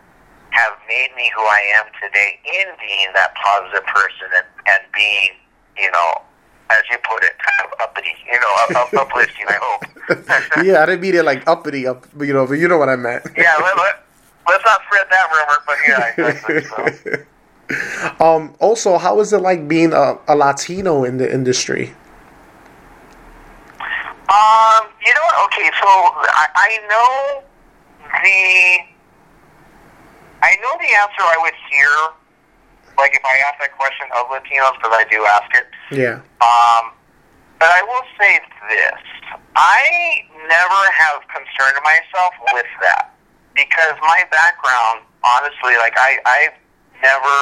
have 0.52 0.74
made 0.88 1.12
me 1.16 1.30
who 1.36 1.44
I 1.44 1.62
am 1.78 1.86
today 2.02 2.40
in 2.48 2.68
being 2.80 3.12
that 3.14 3.36
positive 3.36 3.86
person 3.86 4.28
and, 4.34 4.48
and 4.68 4.82
being, 4.96 5.36
you 5.78 5.92
know, 5.92 6.24
as 6.72 6.82
you 6.90 6.98
put 7.04 7.24
it, 7.24 7.34
kind 7.38 7.70
of 7.70 7.80
uppity, 7.82 8.16
you 8.26 8.40
know, 8.40 8.54
up, 8.64 8.88
up, 8.88 8.94
uplifting. 8.94 9.46
I 9.48 9.60
hope. 9.62 10.66
yeah, 10.66 10.82
I 10.82 10.86
didn't 10.86 11.02
mean 11.02 11.16
it 11.16 11.26
like 11.26 11.48
uppity, 11.48 11.86
up, 11.88 12.08
you 12.20 12.34
know, 12.34 12.48
but 12.48 12.56
you 12.56 12.68
know 12.68 12.78
what 12.78 12.90
I 12.90 12.96
meant. 12.96 13.26
yeah, 13.38 13.54
let, 13.62 13.78
let, 13.78 14.06
let's 14.48 14.66
not 14.66 14.82
spread 14.88 15.08
that 15.10 15.28
rumor, 15.32 15.60
but 15.68 15.78
yeah, 15.88 16.30
exactly. 16.30 16.64
So. 16.64 17.24
um. 18.20 18.56
Also, 18.60 18.98
how 18.98 19.20
is 19.20 19.34
it 19.34 19.42
like 19.42 19.68
being 19.68 19.94
a, 19.94 20.18
a 20.28 20.36
Latino 20.36 21.04
in 21.04 21.18
the 21.18 21.32
industry? 21.32 21.94
Um. 24.30 24.88
You 25.06 25.14
know 25.14 25.26
what? 25.26 25.46
Okay, 25.46 25.70
so 25.82 25.88
I, 25.88 26.48
I 26.56 26.70
know 26.88 27.44
the 28.24 28.90
I 30.42 30.56
know 30.62 30.74
the 30.80 30.92
answer 30.96 31.22
I 31.22 31.38
would 31.42 31.54
hear 31.70 31.92
like 32.98 33.16
if 33.16 33.24
I 33.24 33.40
ask 33.48 33.60
that 33.64 33.76
question 33.78 34.08
of 34.16 34.28
Latinos, 34.28 34.76
because 34.76 34.92
I 34.92 35.06
do 35.08 35.24
ask 35.24 35.50
it. 35.56 35.68
Yeah. 35.92 36.20
Um, 36.44 36.92
but 37.60 37.72
I 37.72 37.82
will 37.84 38.06
say 38.20 38.40
this: 38.68 39.02
I 39.56 40.28
never 40.48 40.82
have 40.92 41.24
concerned 41.32 41.80
myself 41.84 42.34
with 42.54 42.68
that 42.82 43.16
because 43.56 43.96
my 44.02 44.24
background, 44.32 45.08
honestly, 45.24 45.76
like 45.80 45.96
I, 45.98 46.20
I've 46.26 46.58
never. 47.02 47.38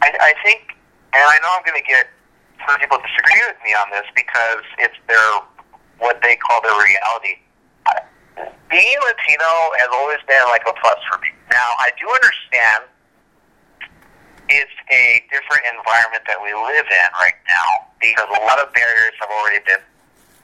I, 0.00 0.08
I 0.08 0.32
think, 0.44 0.76
and 1.12 1.24
I 1.24 1.36
know 1.42 1.52
I'm 1.56 1.64
going 1.64 1.80
to 1.80 1.86
get 1.86 2.08
some 2.66 2.78
people 2.80 2.98
disagree 3.00 3.42
with 3.48 3.60
me 3.64 3.72
on 3.72 3.88
this 3.90 4.06
because 4.14 4.64
it's 4.78 4.96
their 5.08 5.28
what 5.98 6.20
they 6.22 6.36
call 6.36 6.60
their 6.62 6.76
reality. 6.76 7.40
Being 8.70 9.00
Latino 9.04 9.52
has 9.82 9.90
always 9.92 10.22
been 10.28 10.44
like 10.48 10.62
a 10.64 10.72
plus 10.80 10.96
for 11.10 11.18
me. 11.20 11.28
Now 11.50 11.74
I 11.80 11.90
do 11.98 12.06
understand 12.08 12.88
it's 14.48 14.78
a 14.90 15.22
different 15.30 15.62
environment 15.68 16.24
that 16.26 16.38
we 16.42 16.54
live 16.54 16.86
in 16.86 17.08
right 17.18 17.38
now 17.46 17.86
because 18.00 18.26
a 18.30 18.40
lot 18.42 18.58
of 18.58 18.72
barriers 18.72 19.14
have 19.20 19.30
already 19.30 19.62
been 19.66 19.82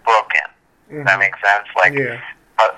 broken. 0.04 0.46
Mm-hmm. 0.90 1.04
That 1.04 1.18
makes 1.18 1.38
sense. 1.42 1.66
Like, 1.74 1.94
yeah. 1.94 2.20
uh, 2.58 2.70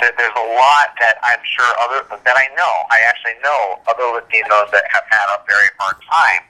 th- 0.00 0.14
there's 0.18 0.36
a 0.36 0.48
lot 0.56 0.94
that 1.00 1.18
I'm 1.22 1.42
sure 1.44 1.70
other 1.80 2.00
that 2.10 2.36
I 2.36 2.48
know. 2.56 2.72
I 2.90 3.02
actually 3.06 3.38
know 3.42 3.78
other 3.86 4.06
Latinos 4.14 4.70
that 4.72 4.84
have 4.90 5.06
had 5.10 5.26
a 5.34 5.38
very 5.46 5.70
hard 5.78 5.96
time 6.06 6.42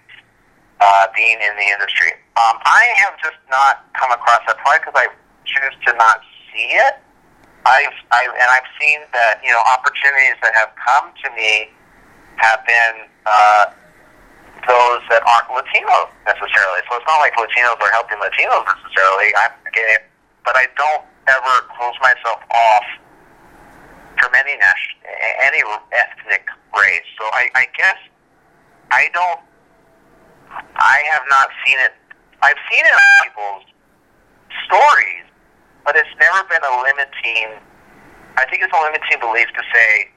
uh, 0.80 1.06
being 1.14 1.36
in 1.40 1.52
the 1.56 1.66
industry. 1.68 2.12
Um, 2.36 2.58
I 2.64 2.88
have 3.04 3.14
just 3.22 3.38
not 3.50 3.86
come 3.94 4.10
across 4.12 4.42
that 4.46 4.58
probably 4.58 4.80
because 4.84 4.96
I 4.96 5.06
choose 5.44 5.74
to 5.86 5.90
not 5.96 6.20
see 6.52 6.74
it. 6.74 7.00
I've 7.64 7.96
I, 8.12 8.28
and 8.28 8.48
I've 8.52 8.68
seen 8.80 9.00
that 9.12 9.40
you 9.44 9.52
know 9.52 9.62
opportunities 9.72 10.36
that 10.44 10.52
have 10.54 10.72
come 10.76 11.12
to 11.24 11.28
me 11.32 11.72
have 12.36 12.60
been 12.66 13.08
uh, 13.24 13.72
those 14.68 15.00
that 15.08 15.24
aren't 15.24 15.48
Latino 15.52 16.12
necessarily. 16.28 16.80
So 16.88 16.96
it's 17.00 17.08
not 17.08 17.20
like 17.24 17.32
Latinos 17.36 17.80
are 17.80 17.92
helping 17.92 18.20
Latinos 18.20 18.64
necessarily. 18.68 19.32
I'm 19.36 19.52
gay, 19.72 19.96
but 20.44 20.56
I 20.56 20.68
don't 20.76 21.04
ever 21.28 21.54
close 21.72 21.96
myself 22.04 22.40
off 22.52 22.84
from 24.18 24.32
any 24.34 24.56
national, 24.56 24.98
any 25.42 25.62
ethnic 25.92 26.46
race. 26.76 27.08
So 27.18 27.24
I, 27.32 27.48
I 27.54 27.66
guess 27.76 27.98
I 28.90 29.08
don't. 29.12 29.40
I 30.76 31.02
have 31.10 31.26
not 31.28 31.48
seen 31.66 31.78
it. 31.80 31.92
I've 32.42 32.60
seen 32.70 32.84
it 32.84 32.94
in 32.94 33.26
people's 33.26 33.66
stories, 34.68 35.26
but 35.84 35.96
it's 35.96 36.14
never 36.20 36.46
been 36.46 36.62
a 36.62 36.74
limiting. 36.82 37.58
I 38.36 38.46
think 38.46 38.62
it's 38.62 38.74
a 38.74 38.82
limiting 38.82 39.18
belief 39.18 39.48
to 39.54 39.62
say 39.74 40.10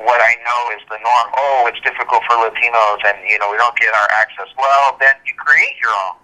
what 0.00 0.20
I 0.20 0.32
know 0.44 0.60
is 0.76 0.82
the 0.88 0.96
norm. 1.00 1.28
Oh, 1.36 1.68
it's 1.68 1.80
difficult 1.84 2.24
for 2.24 2.36
Latinos, 2.40 3.00
and 3.04 3.16
you 3.28 3.38
know 3.38 3.52
we 3.52 3.56
don't 3.60 3.76
get 3.76 3.92
our 3.92 4.08
access. 4.16 4.48
Well, 4.56 4.96
then 5.00 5.16
you 5.28 5.32
create 5.36 5.76
your 5.80 5.92
own, 5.92 6.16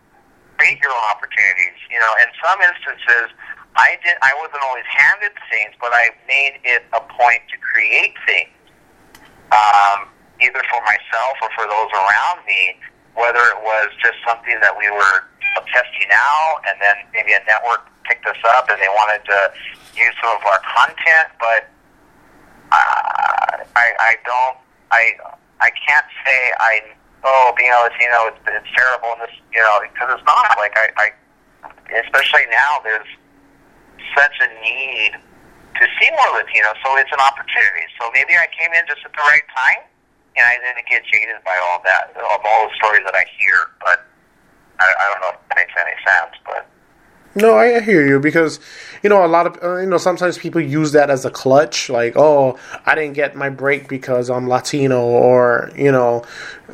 create 0.57 0.81
your 0.81 0.93
own 0.93 1.05
opportunities. 1.13 1.77
You 1.93 2.01
know, 2.01 2.13
in 2.21 2.29
some 2.41 2.59
instances, 2.65 3.33
I 3.77 4.01
did. 4.05 4.17
I 4.23 4.33
wasn't 4.41 4.63
always 4.65 4.89
handed 4.89 5.33
things, 5.53 5.77
but 5.81 5.93
I 5.93 6.11
made 6.27 6.61
it 6.65 6.85
a 6.93 7.01
point 7.01 7.45
to 7.53 7.57
create 7.61 8.17
things, 8.25 8.53
um, 9.53 10.09
either 10.41 10.65
for 10.73 10.81
myself 10.85 11.35
or 11.45 11.51
for 11.53 11.69
those 11.69 11.93
around 11.93 12.45
me. 12.47 12.77
Whether 13.17 13.41
it 13.41 13.61
was 13.65 13.89
just 14.05 14.21
something 14.29 14.61
that 14.61 14.77
we 14.77 14.91
were 14.93 15.25
testing 15.73 16.11
out, 16.13 16.61
and 16.69 16.77
then 16.81 16.97
maybe 17.13 17.33
a 17.33 17.41
network 17.49 17.89
picked 18.05 18.27
us 18.27 18.37
up 18.57 18.69
and 18.69 18.77
they 18.81 18.93
wanted 18.93 19.25
to 19.25 19.39
use 19.97 20.13
some 20.21 20.37
of 20.37 20.45
our 20.45 20.61
content, 20.69 21.33
but 21.41 21.69
uh, 22.73 23.65
I 23.77 23.87
I 23.99 24.13
don't 24.25 24.57
I 24.91 25.13
I 25.61 25.71
can't 25.71 26.07
say 26.25 26.39
I 26.61 26.81
oh 27.25 27.53
being 27.57 27.71
a 27.71 27.81
Latino 27.89 28.29
it's, 28.33 28.41
it's 28.47 28.71
terrible 28.77 29.17
and 29.17 29.23
this 29.23 29.35
you 29.53 29.61
know 29.61 29.81
because 29.83 30.13
it's 30.13 30.27
not 30.27 30.57
like 30.59 30.77
I, 30.77 30.89
I 30.97 31.07
especially 32.05 32.47
now 32.51 32.81
there's 32.83 33.09
such 34.15 34.37
a 34.45 34.49
need 34.63 35.13
to 35.77 35.85
see 35.99 36.09
more 36.13 36.31
Latinos 36.39 36.77
so 36.85 36.97
it's 36.97 37.13
an 37.13 37.23
opportunity 37.23 37.87
so 37.99 38.09
maybe 38.13 38.37
I 38.37 38.47
came 38.53 38.73
in 38.73 38.85
just 38.87 39.03
at 39.05 39.13
the 39.13 39.25
right 39.27 39.47
time 39.55 39.83
and 40.37 40.45
I 40.45 40.57
didn't 40.61 40.87
get 40.89 41.03
jaded 41.09 41.41
by 41.45 41.57
all 41.71 41.81
that 41.85 42.13
of 42.15 42.41
all 42.45 42.69
the 42.69 42.75
stories 42.77 43.03
that 43.05 43.15
I 43.15 43.25
hear 43.39 43.73
but 43.81 44.05
I, 44.79 44.87
I 44.87 45.05
don't 45.13 45.21
know 45.25 45.33
if 45.35 45.41
that 45.49 45.57
makes 45.57 45.75
any 45.77 45.97
sense 46.05 46.37
but 46.45 46.69
no, 47.37 47.55
I 47.55 47.81
hear 47.83 48.07
you 48.07 48.19
because 48.19 48.59
you 49.03 49.11
know 49.11 49.23
a 49.23 49.29
lot 49.29 49.47
of 49.47 49.63
uh, 49.63 49.77
you 49.77 49.87
know 49.87 49.99
sometimes 49.99 50.39
people 50.39 50.59
use 50.59 50.93
that 50.93 51.11
as 51.11 51.27
a 51.27 51.31
clutch, 51.31 51.91
like 51.91 52.15
oh 52.17 52.59
I 52.87 52.95
didn't 52.95 53.13
get 53.13 53.37
my 53.37 53.51
break 53.51 53.89
because 53.89 54.31
I'm 54.31 54.49
Latino, 54.49 55.03
or 55.05 55.71
you 55.77 55.93
know 55.93 56.25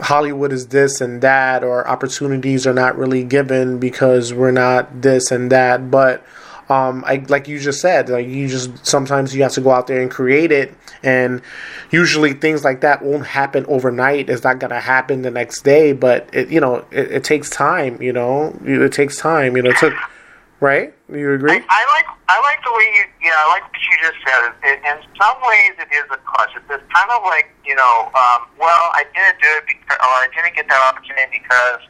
Hollywood 0.01 0.53
is 0.53 0.69
this 0.69 1.01
and 1.01 1.21
that, 1.21 1.65
or 1.65 1.87
opportunities 1.89 2.65
are 2.65 2.73
not 2.73 2.97
really 2.97 3.25
given 3.25 3.81
because 3.81 4.33
we're 4.33 4.53
not 4.53 5.03
this 5.03 5.33
and 5.33 5.51
that. 5.51 5.91
But 5.91 6.25
um, 6.69 7.05
I 7.07 7.25
like 7.29 7.49
you 7.49 7.59
just 7.59 7.81
said, 7.81 8.09
like 8.09 8.27
you 8.27 8.49
just 8.49 8.87
sometimes 8.87 9.35
you 9.35 9.43
have 9.43 9.53
to 9.53 9.61
go 9.61 9.71
out 9.71 9.87
there 9.87 10.01
and 10.01 10.11
create 10.11 10.53
it, 10.53 10.75
and 11.03 11.43
usually 11.91 12.33
things 12.33 12.65
like 12.65 12.81
that 12.81 13.03
won't 13.03 13.27
happen 13.27 13.65
overnight. 13.67 14.31
It's 14.31 14.45
not 14.45 14.59
gonna 14.59 14.81
happen 14.81 15.23
the 15.23 15.31
next 15.31 15.63
day, 15.63 15.93
but 15.93 16.29
it 16.33 16.51
you 16.51 16.61
know 16.61 16.85
it, 16.91 17.13
it 17.13 17.25
takes 17.25 17.51
time. 17.51 18.01
You 18.01 18.13
know, 18.13 18.59
it 18.65 18.93
takes 18.93 19.19
time. 19.19 19.57
You 19.57 19.63
know, 19.63 19.71
it 19.71 19.79
took 19.79 19.95
right? 20.63 20.95
You 21.11 21.33
agree? 21.35 21.51
I, 21.51 21.61
I 21.69 21.83
like 21.99 22.07
I 22.31 22.41
like 22.41 22.63
the 22.65 22.73
way 22.73 22.87
you 22.97 23.05
yeah, 23.29 23.35
I 23.37 23.47
like 23.59 23.67
what 23.67 23.83
you 23.83 23.97
just 24.01 24.19
said. 24.25 24.41
It, 24.63 24.79
in 24.87 24.97
some 25.19 25.37
ways, 25.43 25.75
it 25.77 25.91
is 25.91 26.07
a 26.09 26.19
clutch. 26.23 26.55
It's 26.57 26.87
kind 26.95 27.11
of 27.11 27.23
like, 27.27 27.51
you 27.67 27.75
know, 27.75 28.09
um, 28.15 28.47
well, 28.57 28.89
I 28.95 29.05
didn't 29.13 29.43
do 29.43 29.51
it 29.59 29.67
because, 29.67 29.99
or 29.99 30.15
I 30.23 30.29
didn't 30.35 30.55
get 30.55 30.71
that 30.71 30.81
opportunity 30.89 31.43
because, 31.43 31.83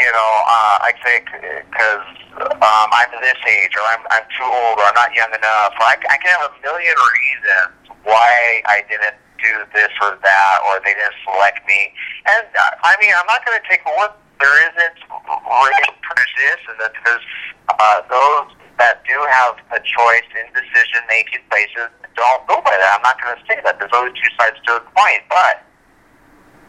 you 0.00 0.08
know, 0.16 0.30
uh, 0.48 0.88
I 0.88 0.96
say 1.04 1.20
because 1.20 2.06
um, 2.40 2.88
I'm 2.88 3.12
this 3.20 3.36
age, 3.44 3.76
or 3.76 3.84
I'm, 3.84 4.00
I'm 4.08 4.24
too 4.32 4.48
old, 4.48 4.80
or 4.80 4.84
I'm 4.88 4.96
not 4.96 5.12
young 5.12 5.28
enough. 5.28 5.76
Or 5.76 5.84
I, 5.84 6.00
I 6.08 6.16
can 6.16 6.32
have 6.40 6.48
a 6.48 6.60
million 6.64 6.96
reasons 6.96 7.92
why 8.08 8.64
I 8.64 8.80
didn't 8.88 9.20
do 9.44 9.52
this 9.76 9.92
or 10.00 10.16
that, 10.16 10.56
or 10.64 10.80
they 10.80 10.96
didn't 10.96 11.20
select 11.28 11.60
me. 11.68 11.92
And 12.24 12.48
uh, 12.48 12.88
I 12.88 12.96
mean, 13.04 13.12
I'm 13.12 13.28
not 13.28 13.44
going 13.44 13.60
to 13.60 13.66
take 13.68 13.84
what 13.84 14.16
there 14.40 14.56
isn't 14.72 14.96
racial 15.04 15.96
prejudice, 16.00 16.64
and 16.64 16.76
that 16.80 16.96
there's 17.04 17.26
uh, 17.68 18.00
those 18.08 18.56
that 18.80 19.04
do 19.04 19.20
have 19.28 19.60
a 19.76 19.80
choice 19.84 20.28
in 20.32 20.48
decision 20.56 21.04
making 21.12 21.44
places 21.52 21.92
don't 22.16 22.44
go 22.48 22.56
by 22.64 22.72
that. 22.72 22.96
I'm 22.96 23.04
not 23.04 23.20
going 23.20 23.36
to 23.36 23.42
say 23.44 23.60
that. 23.64 23.76
There's 23.76 23.92
always 23.92 24.16
two 24.16 24.32
sides 24.40 24.56
to 24.64 24.80
a 24.80 24.82
coin. 24.96 25.20
But 25.28 25.60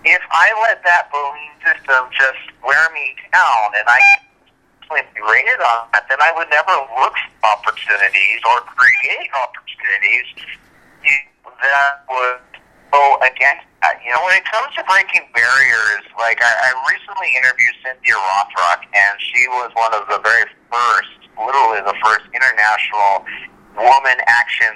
if 0.04 0.22
I 0.32 0.48
let 0.66 0.84
that 0.84 1.12
belief 1.14 1.54
system 1.62 2.10
just 2.14 2.42
wear 2.66 2.90
me 2.94 3.16
down 3.32 3.78
and 3.78 3.86
I 3.88 4.00
be 4.92 5.24
rated 5.24 5.56
on 5.64 5.88
that, 5.96 6.04
then 6.12 6.20
I 6.20 6.36
would 6.36 6.52
never 6.52 6.76
look 7.00 7.16
for 7.40 7.48
opportunities 7.48 8.44
or 8.44 8.60
create 8.76 9.32
opportunities 9.32 10.28
that 11.64 12.04
would 12.12 12.44
go 12.92 13.16
against 13.24 13.64
that. 13.80 14.04
You 14.04 14.12
know, 14.12 14.20
when 14.28 14.36
it 14.36 14.44
comes 14.52 14.76
to 14.76 14.84
breaking 14.84 15.32
barriers, 15.32 16.04
like 16.20 16.44
I, 16.44 16.52
I 16.52 16.70
recently 16.92 17.32
interviewed 17.40 17.78
Cynthia 17.80 18.20
Rothrock, 18.20 18.84
and 18.92 19.14
she 19.22 19.48
was 19.48 19.72
one 19.80 19.96
of 19.96 20.04
the 20.12 20.20
very 20.20 20.44
first 20.68 21.22
literally 21.40 21.82
the 21.88 21.96
first 22.04 22.28
international 22.36 23.24
woman 23.80 24.18
action 24.28 24.76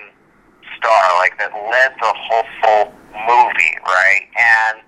star, 0.80 1.04
like 1.20 1.38
that 1.38 1.52
led 1.52 1.92
the 2.00 2.14
whole 2.16 2.48
full 2.64 2.86
movie, 3.28 3.76
right? 3.84 4.26
And 4.40 4.80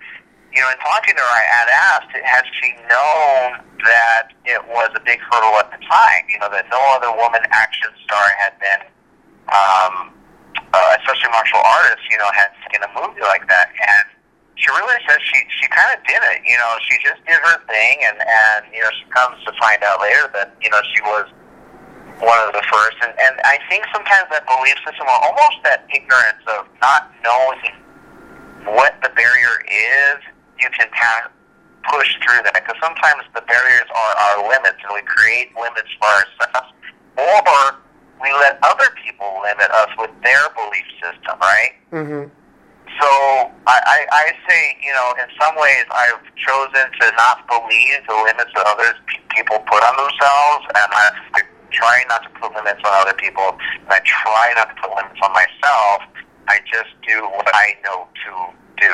you 0.54 0.62
know, 0.62 0.70
in 0.72 0.80
talking 0.80 1.16
to 1.16 1.22
her, 1.22 1.34
I 1.34 1.46
had 1.46 1.70
asked, 1.70 2.12
had 2.14 2.46
she 2.56 2.74
known 2.88 3.62
that 3.86 4.34
it 4.46 4.62
was 4.68 4.90
a 4.96 5.04
big 5.04 5.20
hurdle 5.30 5.60
at 5.60 5.70
the 5.72 5.82
time? 5.86 6.24
You 6.32 6.40
know, 6.40 6.50
that 6.50 6.66
no 6.72 6.80
other 6.96 7.12
woman 7.14 7.42
action 7.52 7.92
star 8.04 8.26
had 8.40 8.54
been, 8.58 8.82
um, 9.54 9.94
uh, 10.74 10.98
especially 11.00 11.30
martial 11.30 11.62
artists, 11.62 12.06
you 12.10 12.18
know, 12.18 12.30
had 12.34 12.52
seen 12.72 12.82
a 12.82 12.92
movie 12.96 13.22
like 13.22 13.48
that, 13.48 13.70
and 13.76 14.06
she 14.58 14.68
really 14.74 14.98
says 15.06 15.22
she 15.22 15.38
she 15.62 15.66
kind 15.70 15.94
of 15.94 16.02
did 16.10 16.22
it. 16.34 16.42
You 16.42 16.58
know, 16.58 16.72
she 16.90 16.98
just 17.06 17.22
did 17.30 17.38
her 17.38 17.58
thing, 17.70 18.02
and 18.04 18.18
and 18.18 18.62
you 18.74 18.82
know, 18.82 18.90
she 18.98 19.06
comes 19.14 19.38
to 19.46 19.54
find 19.62 19.84
out 19.86 20.02
later 20.02 20.26
that 20.34 20.58
you 20.62 20.70
know 20.70 20.82
she 20.90 21.02
was 21.06 21.30
one 22.20 22.40
of 22.48 22.54
the 22.54 22.66
first. 22.66 22.98
And, 23.06 23.14
and 23.22 23.38
I 23.46 23.62
think 23.70 23.86
sometimes 23.94 24.26
that 24.34 24.46
belief 24.50 24.78
system, 24.82 25.06
or 25.06 25.20
almost 25.22 25.62
that 25.64 25.86
ignorance 25.94 26.42
of 26.50 26.66
not 26.82 27.14
knowing 27.22 27.78
what 28.74 28.98
the 29.06 29.10
barrier 29.14 29.62
is, 29.70 30.20
you 30.60 30.70
can 30.72 30.88
kind 30.92 31.26
of 31.26 31.32
push 31.90 32.12
through 32.24 32.44
that. 32.44 32.54
Because 32.54 32.78
sometimes 32.82 33.24
the 33.34 33.42
barriers 33.48 33.88
are 33.94 34.14
our 34.18 34.50
limits, 34.50 34.80
and 34.84 34.92
we 34.94 35.02
create 35.04 35.56
limits 35.56 35.90
for 36.00 36.10
ourselves, 36.10 36.74
or 37.18 37.80
we 38.22 38.30
let 38.42 38.58
other 38.64 38.90
people 39.04 39.42
limit 39.44 39.70
us 39.72 39.90
with 39.98 40.12
their 40.24 40.42
belief 40.58 40.88
system, 41.02 41.38
right? 41.40 41.74
Mm-hmm. 41.94 42.26
So 42.98 43.10
I, 43.70 43.78
I, 43.86 44.00
I 44.10 44.26
say, 44.50 44.78
you 44.82 44.90
know, 44.94 45.14
in 45.22 45.30
some 45.38 45.54
ways, 45.60 45.86
I've 45.92 46.24
chosen 46.34 46.90
to 46.90 47.06
not 47.14 47.46
believe 47.46 48.02
the 48.10 48.18
limits 48.26 48.50
that 48.56 48.66
others 48.66 48.98
people 49.36 49.60
put 49.70 49.84
on 49.86 49.94
themselves, 50.02 50.66
and 50.74 50.90
I 50.90 51.42
try 51.70 52.02
not 52.10 52.24
to 52.24 52.30
put 52.42 52.56
limits 52.56 52.82
on 52.82 52.94
other 53.06 53.14
people, 53.14 53.54
and 53.54 53.92
I 53.92 54.00
try 54.02 54.54
not 54.56 54.74
to 54.74 54.76
put 54.82 54.96
limits 54.98 55.20
on 55.22 55.32
myself. 55.34 56.10
I 56.48 56.60
just 56.66 56.90
do 57.06 57.22
what 57.38 57.46
I 57.54 57.76
know 57.84 58.08
to 58.26 58.32
do, 58.82 58.94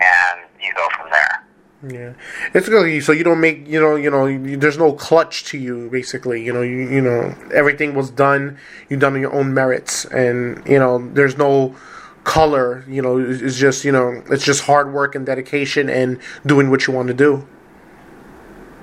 and 0.00 0.40
you 0.62 0.72
go 0.74 0.86
from 0.96 1.10
there. 1.10 1.44
Yeah, 1.86 2.14
it's 2.54 2.68
good. 2.68 3.04
So 3.04 3.12
you 3.12 3.22
don't 3.22 3.40
make 3.40 3.68
you 3.68 3.80
know 3.80 3.94
you 3.94 4.10
know 4.10 4.26
you, 4.26 4.56
there's 4.56 4.78
no 4.78 4.92
clutch 4.92 5.44
to 5.44 5.58
you 5.58 5.88
basically. 5.90 6.44
You 6.44 6.52
know 6.52 6.62
you 6.62 6.88
you 6.88 7.00
know 7.00 7.36
everything 7.54 7.94
was 7.94 8.10
done. 8.10 8.58
You 8.88 8.96
done 8.96 9.14
on 9.14 9.20
your 9.20 9.32
own 9.32 9.54
merits, 9.54 10.04
and 10.06 10.60
you 10.66 10.78
know 10.78 10.98
there's 11.14 11.38
no 11.38 11.76
color. 12.24 12.84
You 12.88 13.00
know 13.00 13.18
it's 13.18 13.56
just 13.56 13.84
you 13.84 13.92
know 13.92 14.22
it's 14.28 14.44
just 14.44 14.62
hard 14.62 14.92
work 14.92 15.14
and 15.14 15.24
dedication 15.24 15.88
and 15.88 16.18
doing 16.44 16.68
what 16.68 16.88
you 16.88 16.92
want 16.92 17.08
to 17.08 17.14
do. 17.14 17.46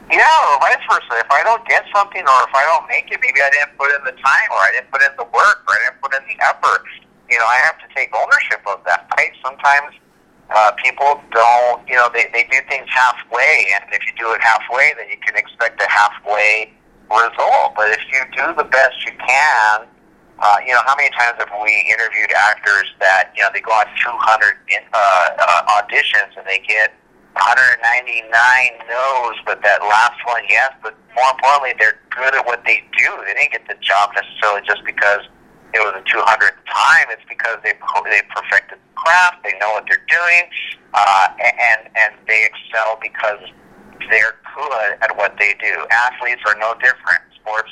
Yeah, 0.10 0.54
or 0.54 0.60
vice 0.60 0.80
versa. 0.89 1.19
If 1.19 1.32
I 1.32 1.43
don't 1.43 1.67
get 1.67 1.84
something, 1.93 2.21
or 2.21 2.39
if 2.47 2.54
I 2.56 2.63
don't 2.63 2.88
make 2.88 3.12
it, 3.12 3.19
maybe 3.19 3.41
I 3.41 3.49
didn't 3.49 3.75
put 3.78 3.91
in 3.91 4.06
the 4.06 4.15
time, 4.23 4.47
or 4.51 4.62
I 4.63 4.71
didn't 4.71 4.91
put 4.91 5.01
in 5.01 5.12
the 5.17 5.25
work, 5.36 5.67
or 5.67 5.73
I 5.75 5.80
didn't 5.84 5.99
put 5.99 6.13
in 6.15 6.23
the 6.32 6.38
effort. 6.45 6.86
You 7.30 7.39
know, 7.39 7.45
I 7.45 7.58
have 7.65 7.75
to 7.80 7.88
take 7.93 8.15
ownership 8.15 8.62
of 8.67 8.80
that. 8.86 9.12
Right? 9.17 9.34
Sometimes 9.43 9.95
uh, 10.54 10.72
people 10.84 11.22
don't, 11.32 11.88
you 11.88 11.96
know, 11.96 12.10
they, 12.14 12.26
they 12.34 12.44
do 12.52 12.60
things 12.70 12.86
halfway, 12.90 13.68
and 13.74 13.84
if 13.94 14.06
you 14.06 14.14
do 14.18 14.32
it 14.34 14.42
halfway, 14.42 14.94
then 14.98 15.10
you 15.10 15.18
can 15.26 15.36
expect 15.36 15.82
a 15.82 15.90
halfway 15.90 16.72
result. 17.10 17.74
But 17.76 17.90
if 17.90 18.02
you 18.12 18.22
do 18.36 18.54
the 18.56 18.64
best 18.64 19.06
you 19.06 19.12
can, 19.18 19.88
uh, 20.40 20.58
you 20.66 20.74
know, 20.74 20.82
how 20.86 20.96
many 20.96 21.10
times 21.16 21.40
have 21.40 21.50
we 21.64 21.72
interviewed 21.90 22.32
actors 22.36 22.92
that, 23.00 23.32
you 23.36 23.42
know, 23.42 23.50
they 23.54 23.62
go 23.62 23.72
on 23.72 23.86
200 24.04 24.58
in, 24.68 24.84
uh, 24.94 25.30
uh, 25.40 25.82
auditions 25.82 26.36
and 26.36 26.46
they 26.46 26.60
get 26.68 26.94
199 27.34 28.28
no's, 28.88 29.36
but 29.46 29.62
that 29.64 29.82
last 29.82 30.20
one, 30.28 30.44
yes. 30.50 30.72
But 30.84 30.96
more 31.16 31.32
importantly, 31.32 31.74
they're 31.80 32.00
good 32.12 32.36
at 32.36 32.46
what 32.46 32.64
they 32.66 32.84
do. 32.98 33.10
They 33.26 33.34
didn't 33.34 33.52
get 33.52 33.68
the 33.68 33.80
job 33.80 34.12
necessarily 34.16 34.62
just 34.68 34.84
because 34.86 35.24
it 35.76 35.84
was 35.84 35.92
a 36.00 36.06
200th 36.08 36.56
time. 36.72 37.06
It's 37.12 37.28
because 37.28 37.60
they 37.64 37.76
they 37.76 38.22
perfected 38.32 38.80
the 38.80 38.92
craft. 38.96 39.44
They 39.44 39.52
know 39.60 39.76
what 39.76 39.84
they're 39.92 40.08
doing, 40.08 40.48
uh, 40.96 41.28
and 41.36 41.92
and 42.00 42.16
they 42.28 42.48
excel 42.48 42.98
because 43.04 43.44
they're 44.10 44.40
good 44.56 44.96
at 45.04 45.12
what 45.18 45.36
they 45.38 45.54
do. 45.60 45.86
Athletes 45.92 46.42
are 46.48 46.56
no 46.60 46.74
different. 46.80 47.22
Sports 47.36 47.72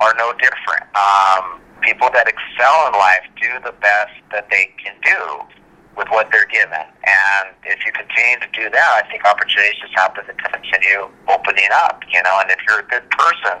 are 0.00 0.14
no 0.16 0.32
different. 0.40 0.88
Um, 0.96 1.60
people 1.82 2.08
that 2.16 2.24
excel 2.24 2.88
in 2.88 2.96
life 2.96 3.28
do 3.36 3.60
the 3.60 3.76
best 3.84 4.16
that 4.32 4.48
they 4.48 4.72
can 4.80 4.96
do 5.04 5.20
with 5.96 6.08
what 6.08 6.32
they're 6.32 6.48
given. 6.48 6.80
And 6.80 7.46
if 7.62 7.84
you 7.86 7.92
continue 7.92 8.40
to 8.40 8.50
do 8.56 8.66
that, 8.72 8.90
I 8.98 9.06
think 9.12 9.22
opportunities 9.24 9.78
just 9.78 9.94
happen 9.94 10.26
to 10.26 10.34
continue 10.34 11.06
opening 11.28 11.70
up, 11.86 12.02
you 12.10 12.18
know, 12.24 12.34
and 12.42 12.50
if 12.50 12.58
you're 12.66 12.80
a 12.80 12.88
good 12.88 13.06
person, 13.14 13.60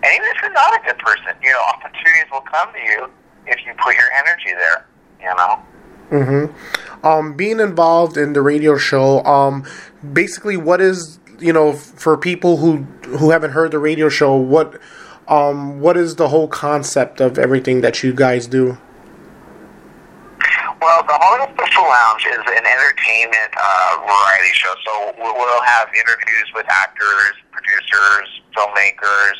and 0.00 0.08
even 0.08 0.28
if 0.32 0.38
you're 0.40 0.56
not 0.56 0.72
a 0.72 0.80
good 0.86 0.96
person, 0.96 1.36
you 1.42 1.52
know, 1.52 1.60
opportunities 1.76 2.30
will 2.32 2.46
come 2.48 2.72
to 2.72 2.80
you 2.80 3.10
if 3.46 3.64
you 3.66 3.72
put 3.82 3.94
your 3.94 4.10
energy 4.12 4.52
there, 4.58 4.86
you 5.20 5.34
know. 5.36 5.62
Mm-hmm. 6.10 7.06
Um, 7.06 7.36
being 7.36 7.60
involved 7.60 8.16
in 8.16 8.34
the 8.34 8.42
radio 8.42 8.76
show, 8.76 9.22
um, 9.24 9.64
basically, 10.12 10.56
what 10.56 10.80
is 10.80 11.18
you 11.38 11.52
know 11.52 11.72
for 11.72 12.16
people 12.16 12.58
who 12.58 12.78
who 13.18 13.30
haven't 13.30 13.52
heard 13.52 13.70
the 13.70 13.78
radio 13.78 14.08
show, 14.08 14.34
what 14.36 14.80
um, 15.28 15.80
what 15.80 15.96
is 15.96 16.16
the 16.16 16.28
whole 16.28 16.48
concept 16.48 17.20
of 17.20 17.38
everything 17.38 17.80
that 17.80 18.02
you 18.02 18.12
guys 18.12 18.46
do? 18.46 18.78
Well, 20.84 21.00
the 21.08 21.16
Hollywood 21.16 21.56
Social 21.56 21.88
Lounge 21.88 22.28
is 22.28 22.44
an 22.44 22.60
entertainment 22.60 23.52
uh, 23.56 24.04
variety 24.04 24.52
show. 24.52 24.74
So 24.84 25.14
we'll 25.16 25.64
have 25.64 25.88
interviews 25.96 26.44
with 26.52 26.68
actors, 26.68 27.32
producers, 27.50 28.28
filmmakers, 28.52 29.32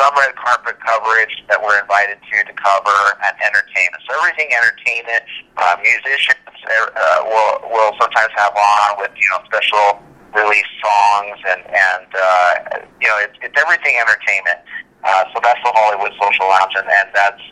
some 0.00 0.16
red 0.16 0.32
carpet 0.36 0.80
coverage 0.80 1.44
that 1.52 1.60
we're 1.60 1.76
invited 1.76 2.16
to 2.32 2.36
to 2.48 2.54
cover, 2.56 2.96
and 3.20 3.36
entertainment. 3.44 4.00
So 4.08 4.16
everything 4.16 4.48
entertainment. 4.48 5.20
Uh, 5.60 5.76
musicians 5.84 6.40
uh, 6.40 7.20
will 7.28 7.68
will 7.68 7.92
sometimes 8.00 8.32
have 8.40 8.56
on 8.56 8.96
with 8.96 9.12
you 9.20 9.28
know 9.28 9.44
special 9.44 10.00
release 10.32 10.70
songs 10.80 11.36
and 11.44 11.60
and 11.68 12.08
uh, 12.16 12.52
you 12.96 13.08
know 13.12 13.20
it's 13.20 13.36
it's 13.44 13.56
everything 13.60 14.00
entertainment. 14.00 14.64
Uh, 15.04 15.24
so 15.32 15.40
that's 15.44 15.60
the 15.64 15.72
Hollywood 15.76 16.12
Social 16.16 16.48
Lounge, 16.48 16.72
and, 16.76 16.88
and 16.88 17.08
that's 17.12 17.44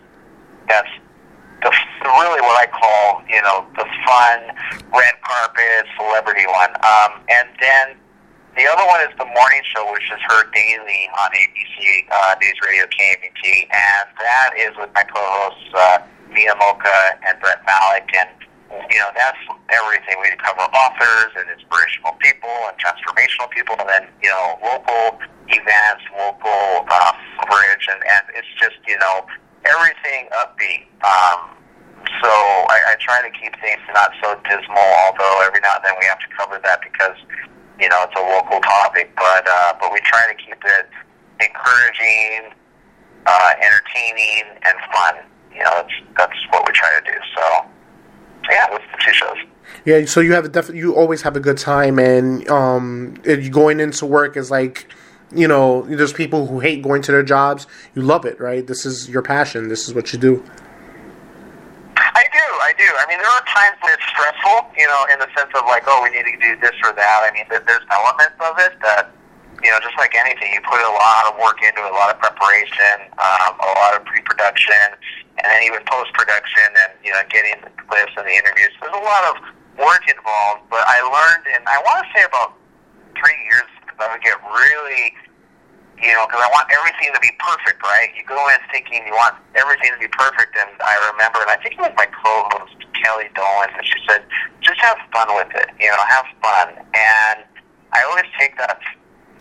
that's 0.73 0.93
the 1.61 1.71
really 2.09 2.41
what 2.41 2.57
I 2.57 2.67
call 2.73 3.21
you 3.29 3.43
know 3.45 3.69
the 3.77 3.85
fun 4.09 4.57
red 4.97 5.15
carpet 5.21 5.85
celebrity 6.01 6.49
one. 6.49 6.73
Um, 6.81 7.21
and 7.29 7.49
then 7.61 8.01
the 8.59 8.67
other 8.67 8.83
one 8.91 8.99
is 9.07 9.15
the 9.15 9.31
morning 9.39 9.63
show, 9.71 9.87
which 9.95 10.11
is 10.11 10.19
heard 10.27 10.51
daily 10.51 11.07
on 11.15 11.31
ABC 11.31 12.11
uh, 12.11 12.35
News 12.43 12.59
Radio 12.67 12.91
KMET, 12.91 13.71
and 13.71 14.07
that 14.19 14.51
is 14.59 14.75
with 14.75 14.91
my 14.99 15.07
co-hosts 15.07 15.71
uh, 15.79 16.03
Mia 16.35 16.59
Mocha 16.59 17.23
and 17.23 17.39
Brett 17.39 17.63
Malik, 17.63 18.11
and 18.19 18.35
you 18.91 18.99
know 18.99 19.15
that's 19.15 19.39
everything. 19.71 20.19
We 20.19 20.35
cover 20.43 20.67
authors 20.75 21.31
and 21.39 21.47
inspirational 21.55 22.19
people 22.19 22.51
and 22.67 22.75
transformational 22.83 23.47
people, 23.55 23.79
and 23.79 23.89
then 23.89 24.05
you 24.27 24.29
know 24.29 24.59
local 24.59 25.23
events, 25.55 26.03
local 26.19 26.83
uh, 26.91 27.15
coverage, 27.39 27.87
and 27.87 28.03
and 28.11 28.23
it's 28.35 28.51
just 28.59 28.83
you 28.91 28.99
know 28.99 29.23
everything 29.71 30.27
upbeat. 30.35 30.91
Um, 31.07 31.55
so 32.23 32.31
I, 32.75 32.91
I 32.91 32.95
try 32.99 33.23
to 33.23 33.31
keep 33.31 33.55
things 33.63 33.79
not 33.95 34.11
so 34.23 34.35
dismal, 34.51 34.91
although 35.07 35.47
every 35.47 35.61
now 35.63 35.79
and 35.79 35.85
then 35.85 35.95
we 36.01 36.07
have 36.07 36.19
to 36.19 36.31
cover 36.35 36.59
that 36.59 36.81
because, 36.83 37.19
you 37.79 37.89
know, 37.89 38.05
it's 38.05 38.19
a 38.19 38.23
local 38.23 38.61
topic. 38.61 39.11
But 39.17 39.47
uh, 39.49 39.75
but 39.81 39.93
we 39.93 40.01
try 40.01 40.27
to 40.29 40.35
keep 40.35 40.59
it 40.65 40.89
encouraging, 41.41 42.53
uh, 43.27 43.53
entertaining, 43.63 44.45
and 44.63 44.77
fun. 44.93 45.25
you 45.53 45.63
know, 45.63 45.71
that's 45.75 45.93
that's 46.17 46.39
what 46.51 46.67
we 46.67 46.73
try 46.73 46.99
to 47.01 47.13
do. 47.13 47.19
So, 47.37 47.43
so 48.45 48.51
yeah, 48.51 48.67
that's 48.71 48.85
the 48.93 49.05
two 49.05 49.13
shows. 49.13 49.37
Yeah, 49.85 50.05
so 50.07 50.21
you 50.21 50.33
have 50.33 50.45
a 50.45 50.49
def- 50.49 50.75
you 50.75 50.95
always 50.95 51.23
have 51.23 51.37
a 51.37 51.41
good 51.41 51.59
time, 51.59 51.99
and 51.99 52.49
um, 52.49 53.15
you 53.25 53.51
going 53.51 53.81
into 53.81 54.07
work 54.07 54.37
is 54.37 54.51
like, 54.51 54.93
you 55.35 55.47
know, 55.47 55.83
there's 55.83 56.13
people 56.13 56.47
who 56.47 56.61
hate 56.61 56.83
going 56.83 57.03
to 57.03 57.13
their 57.13 57.23
jobs. 57.23 57.67
You 57.95 58.03
love 58.03 58.25
it, 58.25 58.41
right? 58.41 58.67
This 58.67 58.87
is 58.87 59.09
your 59.09 59.23
passion. 59.23 59.69
This 59.69 59.87
is 59.87 59.95
what 59.95 60.13
you 60.13 60.19
do. 60.19 60.45
Do, 62.79 62.87
I 62.87 63.05
mean, 63.11 63.19
there 63.19 63.27
are 63.27 63.43
times 63.51 63.75
when 63.83 63.91
it's 63.91 64.07
stressful, 64.07 64.71
you 64.79 64.87
know, 64.87 65.03
in 65.11 65.19
the 65.19 65.27
sense 65.35 65.51
of 65.51 65.67
like, 65.67 65.83
oh, 65.91 65.99
we 66.07 66.15
need 66.15 66.31
to 66.31 66.39
do 66.39 66.55
this 66.63 66.79
or 66.87 66.95
that. 66.95 67.19
I 67.27 67.35
mean, 67.35 67.43
there's 67.51 67.83
elements 67.91 68.39
of 68.39 68.55
it 68.63 68.79
that, 68.87 69.11
you 69.59 69.71
know, 69.75 69.83
just 69.83 69.99
like 69.99 70.15
anything, 70.15 70.55
you 70.55 70.63
put 70.63 70.79
a 70.79 70.95
lot 70.95 71.27
of 71.27 71.43
work 71.43 71.59
into 71.59 71.83
it, 71.83 71.91
a 71.91 71.99
lot 71.99 72.15
of 72.15 72.23
preparation, 72.23 73.11
um, 73.19 73.59
a 73.59 73.71
lot 73.83 73.99
of 73.99 74.07
pre-production, 74.07 74.95
and 75.43 75.47
then 75.51 75.61
even 75.67 75.83
post-production, 75.91 76.71
and 76.87 76.95
you 77.03 77.11
know, 77.11 77.19
getting 77.27 77.59
the 77.67 77.71
clips 77.91 78.15
and 78.15 78.23
the 78.23 78.37
interviews. 78.39 78.71
There's 78.79 78.95
a 78.95 79.03
lot 79.03 79.27
of 79.35 79.43
work 79.83 80.07
involved, 80.07 80.71
but 80.71 80.87
I 80.87 81.03
learned 81.03 81.51
in 81.51 81.61
I 81.67 81.83
want 81.83 82.07
to 82.07 82.09
say 82.15 82.23
about 82.23 82.55
three 83.19 83.39
years 83.51 83.67
I 83.99 84.07
would 84.15 84.23
get 84.23 84.39
really 84.55 85.15
you 86.03 86.15
know, 86.15 86.27
because 86.27 86.43
I 86.43 86.51
want 86.55 86.71
everything 86.71 87.11
to 87.11 87.21
be 87.21 87.35
perfect, 87.43 87.83
right? 87.83 88.11
You 88.15 88.23
go 88.23 88.39
in 88.55 88.59
thinking 88.71 89.03
you 89.07 89.15
want 89.15 89.35
everything 89.59 89.91
to 89.91 90.01
be 90.01 90.09
perfect, 90.09 90.55
and 90.55 90.71
I 90.79 90.95
remember, 91.11 91.43
and 91.43 91.51
I 91.51 91.59
think 91.59 91.75
it 91.75 91.83
was 91.83 91.95
my 91.99 92.07
co-host 92.07 92.79
Kelly 92.95 93.31
Dolan, 93.35 93.71
and 93.75 93.85
she 93.87 93.99
said, 94.07 94.23
just 94.63 94.79
have 94.79 94.99
fun 95.11 95.31
with 95.35 95.51
it, 95.55 95.71
you 95.79 95.91
know, 95.91 95.99
have 96.07 96.27
fun. 96.43 96.79
And 96.95 97.47
I 97.95 98.03
always 98.07 98.27
take 98.39 98.55
that 98.59 98.79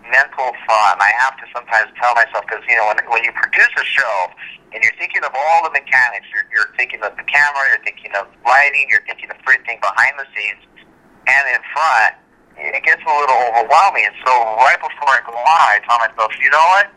mental 0.09 0.55
thought, 0.65 0.97
and 0.97 1.03
I 1.03 1.13
have 1.21 1.37
to 1.41 1.45
sometimes 1.53 1.93
tell 2.01 2.13
myself, 2.17 2.45
because 2.49 2.63
you 2.65 2.77
know, 2.77 2.89
when 2.89 2.97
when 3.09 3.23
you 3.23 3.33
produce 3.33 3.73
a 3.77 3.85
show 3.85 4.15
and 4.73 4.81
you're 4.81 4.97
thinking 4.97 5.23
of 5.23 5.31
all 5.33 5.63
the 5.63 5.73
mechanics, 5.73 6.25
you're, 6.33 6.47
you're 6.53 6.71
thinking 6.75 7.01
of 7.05 7.15
the 7.15 7.25
camera, 7.25 7.63
you're 7.69 7.85
thinking 7.85 8.11
of 8.17 8.27
lighting, 8.45 8.87
you're 8.89 9.03
thinking 9.05 9.29
of 9.29 9.37
everything 9.45 9.79
behind 9.79 10.17
the 10.19 10.27
scenes 10.35 10.61
and 11.27 11.43
in 11.53 11.61
front 11.71 12.15
it 12.57 12.83
gets 12.83 13.01
a 13.05 13.13
little 13.13 13.41
overwhelming. 13.53 14.05
And 14.05 14.17
so 14.25 14.31
right 14.57 14.77
before 14.81 15.09
I 15.13 15.21
go 15.25 15.33
on, 15.33 15.59
I 15.69 15.79
tell 15.85 15.97
myself, 16.01 16.33
you 16.41 16.49
know 16.49 16.67
what? 16.73 16.89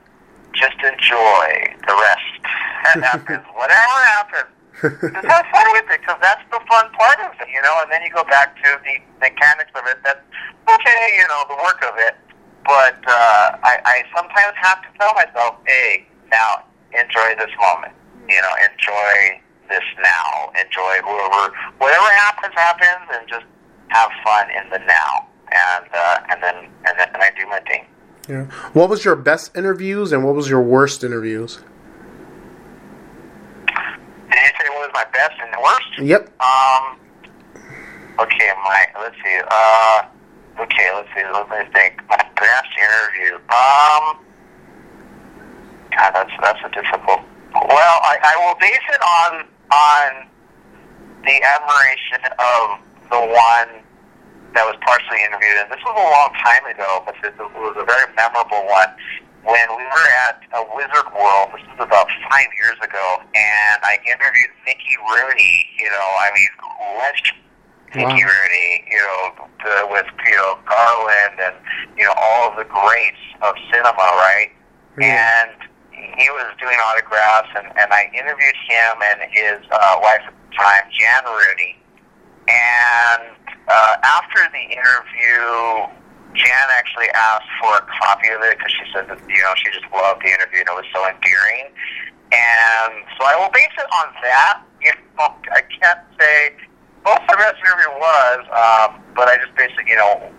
Just 0.56 0.78
enjoy 0.80 1.48
the 1.86 1.94
rest. 1.94 2.32
That 2.80 3.04
happens. 3.04 3.44
Whatever 3.52 3.96
happens, 4.08 4.48
just 4.80 5.28
have 5.28 5.44
fun 5.52 5.68
with 5.76 5.84
it 5.92 6.00
because 6.00 6.16
that's 6.24 6.40
the 6.48 6.64
fun 6.64 6.88
part 6.96 7.20
of 7.20 7.36
it, 7.36 7.48
you 7.52 7.60
know. 7.60 7.76
And 7.84 7.92
then 7.92 8.00
you 8.00 8.08
go 8.08 8.24
back 8.24 8.56
to 8.56 8.80
the 8.80 8.96
mechanics 9.20 9.68
of 9.76 9.84
it. 9.84 10.00
That's 10.00 10.24
okay, 10.64 11.02
you 11.20 11.28
know, 11.28 11.44
the 11.44 11.60
work 11.60 11.84
of 11.84 12.00
it. 12.00 12.16
But 12.64 12.96
uh, 13.04 13.60
I, 13.60 13.84
I 13.84 13.96
sometimes 14.16 14.56
have 14.64 14.80
to 14.80 14.88
tell 14.96 15.12
myself, 15.12 15.60
hey, 15.68 16.08
now 16.32 16.64
enjoy 16.96 17.36
this 17.36 17.52
moment. 17.60 17.92
You 18.32 18.40
know, 18.40 18.54
enjoy 18.64 19.44
this 19.68 19.84
now. 20.00 20.56
Enjoy 20.56 21.04
whoever, 21.04 21.52
whatever 21.76 22.08
happens, 22.16 22.56
happens, 22.56 23.12
and 23.12 23.28
just 23.28 23.44
have 23.92 24.08
fun 24.24 24.48
in 24.56 24.72
the 24.72 24.80
now 24.88 25.28
and 25.52 25.84
uh, 25.92 26.18
and 26.30 26.42
then 26.42 26.54
and 26.86 26.98
then 26.98 27.08
and 27.12 27.22
I 27.22 27.30
do 27.36 27.46
my 27.48 27.60
thing. 27.60 27.86
Yeah. 28.28 28.44
What 28.72 28.88
was 28.88 29.04
your 29.04 29.16
best 29.16 29.56
interviews 29.56 30.12
and 30.12 30.24
what 30.24 30.34
was 30.34 30.48
your 30.48 30.62
worst 30.62 31.02
interviews? 31.02 31.58
Did 33.66 34.38
you 34.38 34.52
say 34.60 34.68
what 34.68 34.86
was 34.86 34.90
my 34.94 35.04
best 35.12 35.34
and 35.40 35.50
worst? 35.62 35.98
Yep. 35.98 36.40
Um. 36.40 36.96
Okay, 38.20 38.50
my 38.64 38.86
let's 39.00 39.16
see. 39.24 39.40
Uh. 39.50 40.02
Okay, 40.60 40.90
let's 40.94 41.08
see. 41.14 41.24
Let 41.32 41.48
me 41.50 41.72
think. 41.72 42.00
My 42.08 42.16
best 42.36 42.68
interview. 42.78 43.34
Um. 43.48 44.18
God, 45.96 46.10
that's 46.14 46.30
that's 46.40 46.60
a 46.64 46.68
difficult. 46.70 47.20
Well, 47.52 48.00
I, 48.04 48.16
I 48.22 48.46
will 48.46 48.54
base 48.60 48.86
it 48.88 49.02
on 49.02 49.46
on 49.72 50.28
the 51.24 51.42
admiration 51.42 52.32
of 52.38 52.78
the 53.10 53.20
one 53.20 53.82
that 54.54 54.66
was 54.66 54.74
partially 54.82 55.22
interviewed, 55.22 55.58
and 55.62 55.70
this 55.70 55.82
was 55.86 55.94
a 55.94 56.08
long 56.10 56.30
time 56.42 56.64
ago, 56.66 57.02
but 57.06 57.14
this 57.22 57.34
was 57.38 57.74
a 57.78 57.86
very 57.86 58.08
memorable 58.18 58.66
one. 58.66 58.90
When 59.46 59.68
we 59.72 59.84
were 59.88 60.08
at 60.28 60.42
a 60.52 60.62
Wizard 60.76 61.08
World, 61.16 61.56
this 61.56 61.64
was 61.72 61.80
about 61.80 62.10
five 62.28 62.50
years 62.60 62.76
ago, 62.84 63.24
and 63.32 63.78
I 63.80 63.96
interviewed 64.04 64.52
Mickey 64.66 64.96
Rooney. 65.00 65.64
You 65.80 65.88
know, 65.88 66.08
I 66.20 66.28
mean, 66.36 66.50
legend 67.00 67.40
Mickey 67.96 68.20
Wow. 68.20 68.30
Rooney. 68.36 68.70
You 68.90 69.00
know, 69.00 69.48
the, 69.64 69.74
with 69.88 70.08
you 70.28 70.36
know 70.36 70.58
Garland 70.68 71.40
and 71.40 71.56
you 71.96 72.04
know 72.04 72.14
all 72.20 72.52
of 72.52 72.60
the 72.60 72.68
greats 72.68 73.24
of 73.40 73.56
cinema, 73.72 73.96
right? 74.20 74.52
Yeah. 75.00 75.48
And 75.48 75.56
he 76.20 76.28
was 76.36 76.52
doing 76.60 76.76
autographs, 76.76 77.48
and, 77.56 77.66
and 77.80 77.88
I 77.92 78.10
interviewed 78.12 78.56
him 78.68 79.00
and 79.00 79.24
his 79.32 79.64
uh, 79.72 79.96
wife 80.04 80.20
at 80.26 80.34
the 80.36 80.56
time, 80.56 80.84
Jan 80.92 81.24
Rooney. 81.24 81.79
And 82.50 83.38
uh, 83.70 83.94
after 84.02 84.42
the 84.50 84.64
interview, 84.74 85.86
Jan 86.34 86.68
actually 86.74 87.10
asked 87.14 87.50
for 87.62 87.78
a 87.78 87.84
copy 88.02 88.28
of 88.34 88.42
it 88.42 88.58
because 88.58 88.72
she 88.74 88.86
said 88.90 89.06
that 89.06 89.18
you 89.30 89.38
know 89.38 89.54
she 89.56 89.70
just 89.70 89.86
loved 89.94 90.22
the 90.22 90.30
interview 90.34 90.66
and 90.66 90.68
it 90.68 90.78
was 90.78 90.90
so 90.90 91.06
endearing. 91.06 91.70
And 92.30 93.06
so 93.18 93.26
I 93.26 93.38
will 93.38 93.50
base 93.50 93.74
it 93.78 93.88
on 94.02 94.14
that. 94.22 94.62
You 94.82 94.92
know, 95.18 95.34
I 95.54 95.62
can't 95.62 96.02
say 96.18 96.54
of 97.06 97.18
the 97.26 97.36
best 97.38 97.58
interview 97.62 97.90
was, 97.94 98.40
um, 98.50 99.02
but 99.14 99.28
I 99.28 99.38
just 99.38 99.54
basically 99.54 99.90
you 99.90 99.96
know 99.96 100.30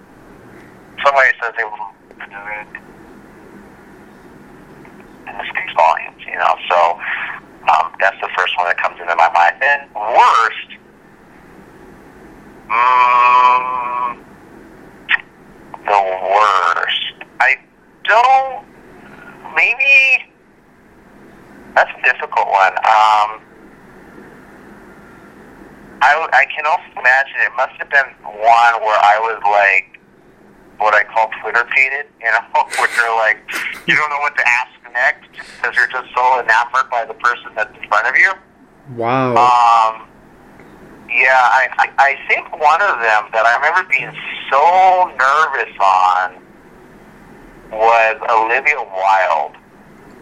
somebody 1.04 1.32
says 1.40 1.54
they 1.56 1.64
and 5.28 5.42
it 5.42 5.48
speaks 5.50 5.74
volumes, 5.74 6.22
you 6.26 6.36
know. 6.38 6.56
So 6.70 7.00
um, 7.70 7.94
that's 8.00 8.20
the 8.22 8.30
first 8.38 8.58
one 8.58 8.68
that 8.68 8.78
comes 8.78 9.00
into 9.00 9.16
my 9.16 9.30
mind. 9.34 9.56
Then 9.62 9.88
worst, 9.96 10.70
mm, 12.70 14.18
the 15.86 16.02
worst. 16.36 17.14
I 17.40 17.56
don't. 18.04 18.66
Maybe 19.56 20.32
that's 21.76 21.92
a 21.92 22.02
difficult 22.04 22.48
one. 22.48 22.74
Um, 22.74 23.42
I, 26.04 26.28
I 26.34 26.46
can 26.62 26.70
also 26.70 27.00
imagine 27.00 27.34
it 27.42 27.54
must 27.58 27.74
have 27.82 27.90
been 27.90 28.06
one 28.38 28.74
where 28.86 29.02
I 29.02 29.18
was 29.18 29.42
like 29.50 29.98
what 30.78 30.94
I 30.94 31.04
call 31.04 31.30
Twitter 31.42 31.64
pated, 31.76 32.06
you 32.20 32.26
know, 32.26 32.42
where 32.78 32.90
you're 32.98 33.16
like, 33.18 33.38
you 33.88 33.96
don't 33.96 34.10
know 34.10 34.20
what 34.20 34.36
to 34.38 34.48
ask 34.48 34.70
next 34.94 35.30
because 35.32 35.76
you're 35.76 35.88
just 35.88 36.10
so 36.14 36.40
enamored 36.42 36.90
by 36.90 37.06
the 37.06 37.14
person 37.16 37.54
that's 37.56 37.76
in 37.78 37.88
front 37.88 38.08
of 38.08 38.16
you. 38.16 38.32
Wow. 38.98 39.38
Um, 39.38 40.08
yeah, 41.10 41.38
I, 41.38 41.68
I, 41.78 41.88
I 41.98 42.28
think 42.28 42.52
one 42.52 42.82
of 42.82 42.98
them 43.00 43.30
that 43.32 43.46
I 43.46 43.56
remember 43.58 43.88
being 43.90 44.12
so 44.50 45.06
nervous 45.18 45.74
on 45.80 46.42
was 47.72 48.18
Olivia 48.30 48.82
Wilde. 48.82 49.56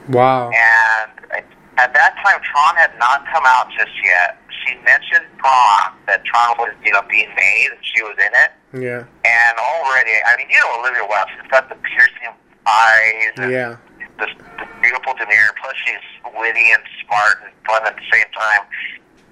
wow. 0.09 0.51
And 0.51 1.45
at 1.79 1.93
that 1.93 2.15
time, 2.23 2.41
Tron 2.43 2.75
had 2.75 2.91
not 2.99 3.25
come 3.31 3.43
out 3.45 3.71
just 3.71 3.95
yet. 4.03 4.38
She 4.69 4.75
mentioned 4.85 5.25
Tron, 5.41 5.97
that 6.05 6.21
Tron 6.25 6.53
was, 6.59 6.73
you 6.85 6.93
know, 6.93 7.01
being 7.09 7.29
made, 7.35 7.69
and 7.73 7.79
she 7.81 8.03
was 8.03 8.13
in 8.21 8.29
it. 8.29 8.51
Yeah. 8.77 9.01
And 9.25 9.53
already, 9.57 10.13
I 10.29 10.37
mean, 10.37 10.45
you 10.49 10.59
know 10.61 10.77
Olivia 10.81 11.01
Wilde, 11.09 11.25
she's 11.33 11.49
got 11.49 11.69
the 11.69 11.75
piercing 11.81 12.29
eyes 12.69 13.33
and 13.37 13.51
Yeah. 13.51 13.77
this, 14.21 14.29
this 14.29 14.69
beautiful 14.81 15.13
demeanor. 15.17 15.49
Plus, 15.57 15.73
she's 15.85 16.05
witty 16.37 16.69
and 16.69 16.83
smart 17.01 17.41
and 17.41 17.51
fun 17.65 17.81
at 17.85 17.95
the 17.97 18.05
same 18.13 18.29
time. 18.37 18.61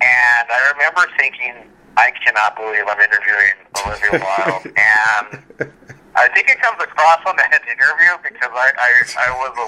And 0.02 0.45
I 0.50 0.73
remember 0.73 1.06
thinking, 1.21 1.69
I 1.97 2.10
cannot 2.26 2.56
believe 2.58 2.86
I'm 2.89 2.97
interviewing 2.97 3.58
Olivia 3.86 4.17
Wilde. 4.17 4.65
and 4.73 5.69
I 6.17 6.29
think 6.33 6.50
it 6.50 6.58
comes 6.62 6.81
across 6.81 7.21
on 7.29 7.35
that 7.38 7.54
interview 7.69 8.17
because 8.25 8.50
I, 8.58 8.73
I, 8.73 8.90
I 9.21 9.29
was 9.38 9.54
a 9.54 9.67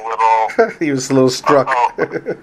little. 0.66 0.78
he 0.82 0.90
was 0.90 1.12
a 1.12 1.14
little 1.14 1.30
struck. 1.30 1.68
Uh-oh. 1.70 2.34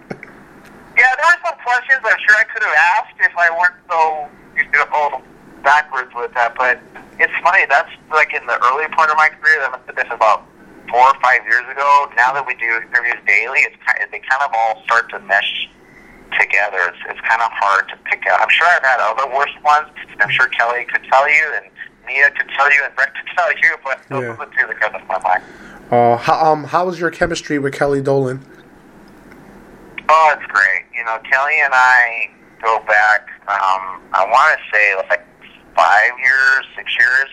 Yeah, 0.97 1.12
there 1.16 1.26
were 1.28 1.40
some 1.44 1.59
questions 1.62 2.01
I'm 2.05 2.18
sure 2.24 2.36
I 2.40 2.44
could 2.44 2.62
have 2.64 2.76
asked 2.97 3.16
if 3.20 3.32
I 3.36 3.51
weren't 3.53 3.76
so, 3.88 4.28
you 4.57 4.64
know, 4.72 5.22
backwards 5.62 6.12
with 6.14 6.32
that. 6.34 6.55
But 6.57 6.80
it's 7.20 7.32
funny. 7.44 7.64
That's 7.68 7.90
like 8.11 8.32
in 8.32 8.44
the 8.47 8.57
early 8.72 8.88
part 8.97 9.11
of 9.11 9.16
my 9.16 9.28
career. 9.28 9.61
That 9.61 9.72
must 9.72 9.84
have 9.86 9.97
been 9.97 10.11
about 10.12 10.44
four 10.88 11.05
or 11.12 11.16
five 11.20 11.44
years 11.44 11.64
ago. 11.68 12.09
Now 12.16 12.32
that 12.32 12.47
we 12.47 12.55
do 12.55 12.80
interviews 12.80 13.20
daily, 13.26 13.61
it's 13.68 13.76
kind 13.84 14.01
they 14.11 14.20
kind 14.24 14.42
of 14.42 14.51
all 14.57 14.82
start 14.84 15.11
to 15.11 15.18
mesh 15.20 15.68
together. 16.40 16.80
It's, 16.88 17.03
it's 17.12 17.20
kind 17.28 17.42
of 17.44 17.51
hard 17.53 17.88
to 17.90 17.97
pick 18.09 18.24
out. 18.26 18.40
I'm 18.40 18.49
sure 18.51 18.66
I've 18.66 18.84
had 18.84 19.01
other 19.01 19.28
worse 19.34 19.53
ones. 19.64 19.88
I'm 20.20 20.30
sure 20.30 20.49
Kelly 20.49 20.84
could 20.84 21.05
tell 21.12 21.28
you, 21.28 21.44
and 21.61 21.66
Mia 22.07 22.30
could 22.32 22.49
tell 22.57 22.72
you, 22.72 22.80
and 22.84 22.94
Brett 22.97 23.12
could 23.14 23.28
tell 23.36 23.53
you. 23.53 23.76
But 23.84 24.01
those 24.09 24.22
Yeah. 24.22 24.28
are 24.32 24.36
the 24.36 24.49
two 24.57 24.66
that 24.66 24.80
come 24.80 24.92
to 24.92 25.05
my 25.07 25.18
mind. 25.20 25.42
Uh, 25.90 26.16
how, 26.16 26.40
um, 26.53 26.64
how 26.64 26.84
was 26.86 26.99
your 26.99 27.11
chemistry 27.11 27.59
with 27.59 27.74
Kelly 27.74 28.01
Dolan? 28.03 28.40
Oh, 30.09 30.36
it's 30.36 30.47
great. 30.51 30.76
Know, 31.07 31.23
Kelly 31.31 31.55
and 31.63 31.71
I 31.73 32.35
go 32.61 32.83
back, 32.83 33.31
um, 33.47 34.03
I 34.11 34.27
want 34.27 34.59
to 34.59 34.61
say 34.75 34.97
like 35.09 35.23
five 35.77 36.11
years, 36.19 36.67
six 36.75 36.91
years. 36.99 37.31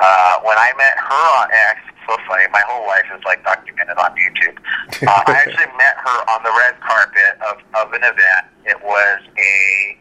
Uh, 0.00 0.40
when 0.40 0.56
I 0.56 0.72
met 0.78 0.96
her 0.96 1.26
on 1.36 1.48
X, 1.52 1.80
so 2.08 2.16
funny. 2.26 2.48
My 2.50 2.64
whole 2.64 2.86
life 2.86 3.04
is 3.12 3.20
like 3.28 3.44
documented 3.44 3.98
on 4.00 4.16
YouTube. 4.16 4.56
Uh, 5.04 5.20
I 5.28 5.36
actually 5.44 5.68
met 5.76 6.00
her 6.00 6.18
on 6.32 6.40
the 6.42 6.54
red 6.56 6.80
carpet 6.80 7.36
of, 7.44 7.60
of 7.76 7.92
an 7.92 8.00
event. 8.00 8.48
It 8.64 8.80
was 8.80 9.20
a 9.36 9.98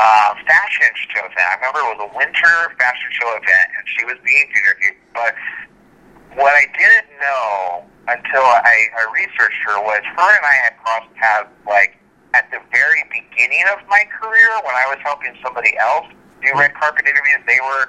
uh, 0.00 0.34
fashion 0.48 0.88
show 1.12 1.20
event. 1.20 1.44
I 1.44 1.54
remember 1.60 1.84
it 1.84 2.00
was 2.00 2.08
a 2.08 2.12
winter 2.16 2.56
fashion 2.80 3.10
show 3.12 3.28
event, 3.36 3.68
and 3.76 3.84
she 3.92 4.04
was 4.08 4.16
being 4.24 4.48
interviewed. 4.56 4.96
But 5.12 5.36
what 6.40 6.56
I 6.56 6.64
didn't 6.72 7.12
know 7.20 7.84
until 8.08 8.44
I, 8.44 8.88
I 8.96 9.04
researched 9.12 9.60
her 9.66 9.80
was 9.82 10.00
her 10.04 10.30
and 10.36 10.46
I 10.46 10.56
had 10.64 10.72
crossed 10.80 11.12
paths 11.16 11.52
like 11.66 11.98
at 12.36 12.52
the 12.52 12.60
very 12.68 13.00
beginning 13.08 13.64
of 13.72 13.80
my 13.88 14.04
career 14.12 14.52
when 14.60 14.76
I 14.76 14.84
was 14.92 15.00
helping 15.00 15.32
somebody 15.40 15.72
else 15.80 16.04
do 16.44 16.52
red 16.52 16.76
carpet 16.76 17.08
interviews. 17.08 17.40
They 17.48 17.60
were 17.64 17.88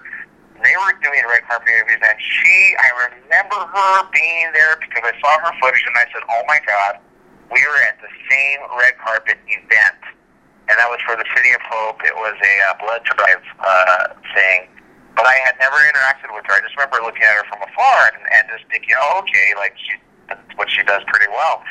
they 0.64 0.74
were 0.74 0.96
doing 1.04 1.22
red 1.28 1.44
carpet 1.46 1.68
interviews, 1.70 2.00
and 2.02 2.18
she 2.18 2.56
I 2.80 3.12
remember 3.12 3.60
her 3.60 4.08
being 4.16 4.56
there 4.56 4.80
because 4.80 5.04
I 5.04 5.14
saw 5.20 5.36
her 5.44 5.54
footage, 5.60 5.84
and 5.84 6.00
I 6.00 6.08
said, 6.16 6.24
"Oh 6.32 6.42
my 6.48 6.64
God, 6.64 7.04
we 7.52 7.60
were 7.60 7.82
at 7.84 8.00
the 8.00 8.12
same 8.32 8.60
red 8.80 8.96
carpet 9.04 9.38
event." 9.52 10.02
And 10.68 10.76
that 10.76 10.90
was 10.92 11.00
for 11.08 11.16
the 11.16 11.24
City 11.32 11.56
of 11.56 11.64
Hope. 11.64 12.04
It 12.04 12.16
was 12.16 12.36
a 12.36 12.54
uh, 12.68 12.76
blood 12.84 13.00
drive 13.08 13.44
uh, 13.64 14.20
thing 14.36 14.68
but 15.18 15.26
I 15.26 15.42
had 15.44 15.58
never 15.60 15.76
interacted 15.82 16.30
with 16.30 16.46
her. 16.46 16.54
I 16.54 16.62
just 16.62 16.78
remember 16.78 17.02
looking 17.02 17.26
at 17.26 17.34
her 17.34 17.44
from 17.50 17.66
afar 17.66 18.14
and, 18.14 18.22
and 18.38 18.46
just 18.54 18.70
thinking, 18.70 18.94
oh, 19.02 19.26
okay, 19.26 19.58
like 19.58 19.74
she, 19.76 19.98
what 20.56 20.70
she 20.70 20.86
does 20.86 21.02
pretty 21.10 21.26
well. 21.34 21.66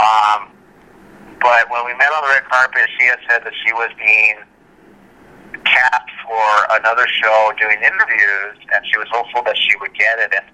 Um, 0.00 0.56
but 1.40 1.70
when 1.70 1.84
we 1.86 1.94
met 1.94 2.10
on 2.12 2.22
the 2.22 2.32
red 2.34 2.44
carpet, 2.50 2.88
she 2.98 3.06
had 3.06 3.18
said 3.28 3.44
that 3.44 3.54
she 3.64 3.72
was 3.72 3.90
being 3.98 4.38
cast 5.64 6.08
for 6.26 6.48
another 6.80 7.06
show 7.08 7.52
doing 7.58 7.78
interviews, 7.82 8.56
and 8.74 8.84
she 8.86 8.98
was 8.98 9.08
hopeful 9.10 9.42
that 9.44 9.56
she 9.56 9.76
would 9.80 9.94
get 9.94 10.18
it. 10.18 10.32
And 10.34 10.44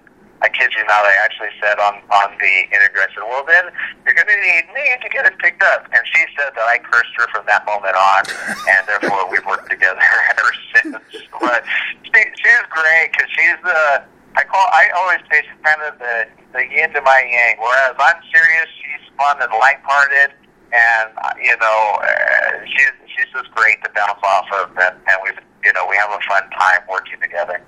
I 0.41 0.49
kid 0.49 0.71
you 0.77 0.83
not, 0.85 1.03
I 1.07 1.15
actually 1.23 1.53
said 1.61 1.79
on 1.79 2.03
on 2.11 2.29
the 2.37 2.53
interview, 2.69 3.01
I 3.01 3.09
said, 3.15 3.23
"Well, 3.23 3.45
then 3.47 3.71
you're 4.05 4.13
going 4.13 4.27
to 4.27 4.39
need 4.39 4.67
me 4.75 4.85
to 5.01 5.09
get 5.09 5.25
it 5.25 5.37
picked 5.39 5.63
up." 5.63 5.87
And 5.91 6.01
she 6.13 6.21
said 6.37 6.53
that 6.55 6.67
I 6.67 6.77
cursed 6.79 7.15
her 7.17 7.27
from 7.33 7.45
that 7.47 7.65
moment 7.65 7.95
on, 7.95 8.23
and 8.69 8.81
therefore 8.87 9.25
we've 9.31 9.45
worked 9.45 9.69
together 9.69 9.99
ever 10.37 10.53
since. 10.75 11.01
But 11.39 11.63
she 12.03 12.21
she's 12.35 12.65
great 12.69 13.11
because 13.11 13.29
she's 13.31 13.59
the 13.63 14.03
I 14.35 14.43
call 14.43 14.67
I 14.69 14.91
always 14.95 15.23
say 15.31 15.41
she's 15.41 15.61
kind 15.63 15.81
of 15.81 15.97
the 15.99 16.27
the 16.53 16.63
yin 16.67 16.91
to 16.93 17.01
my 17.01 17.19
yang. 17.23 17.55
Whereas 17.59 17.95
I'm 17.97 18.19
serious, 18.31 18.69
she's 18.79 19.03
fun 19.17 19.41
and 19.41 19.51
lighthearted, 19.51 20.35
and 20.75 21.09
uh, 21.17 21.29
you 21.41 21.55
know 21.57 21.99
uh, 22.01 22.65
she's 22.65 22.91
she's 23.07 23.25
just 23.33 23.51
great 23.55 23.81
to 23.83 23.89
bounce 23.95 24.19
off 24.23 24.45
of, 24.59 24.69
and, 24.77 24.95
and 25.07 25.17
we 25.23 25.29
you 25.63 25.73
know 25.73 25.87
we 25.89 25.95
have 25.95 26.09
a 26.09 26.19
fun 26.27 26.49
time 26.51 26.81
working 26.89 27.19
together. 27.21 27.61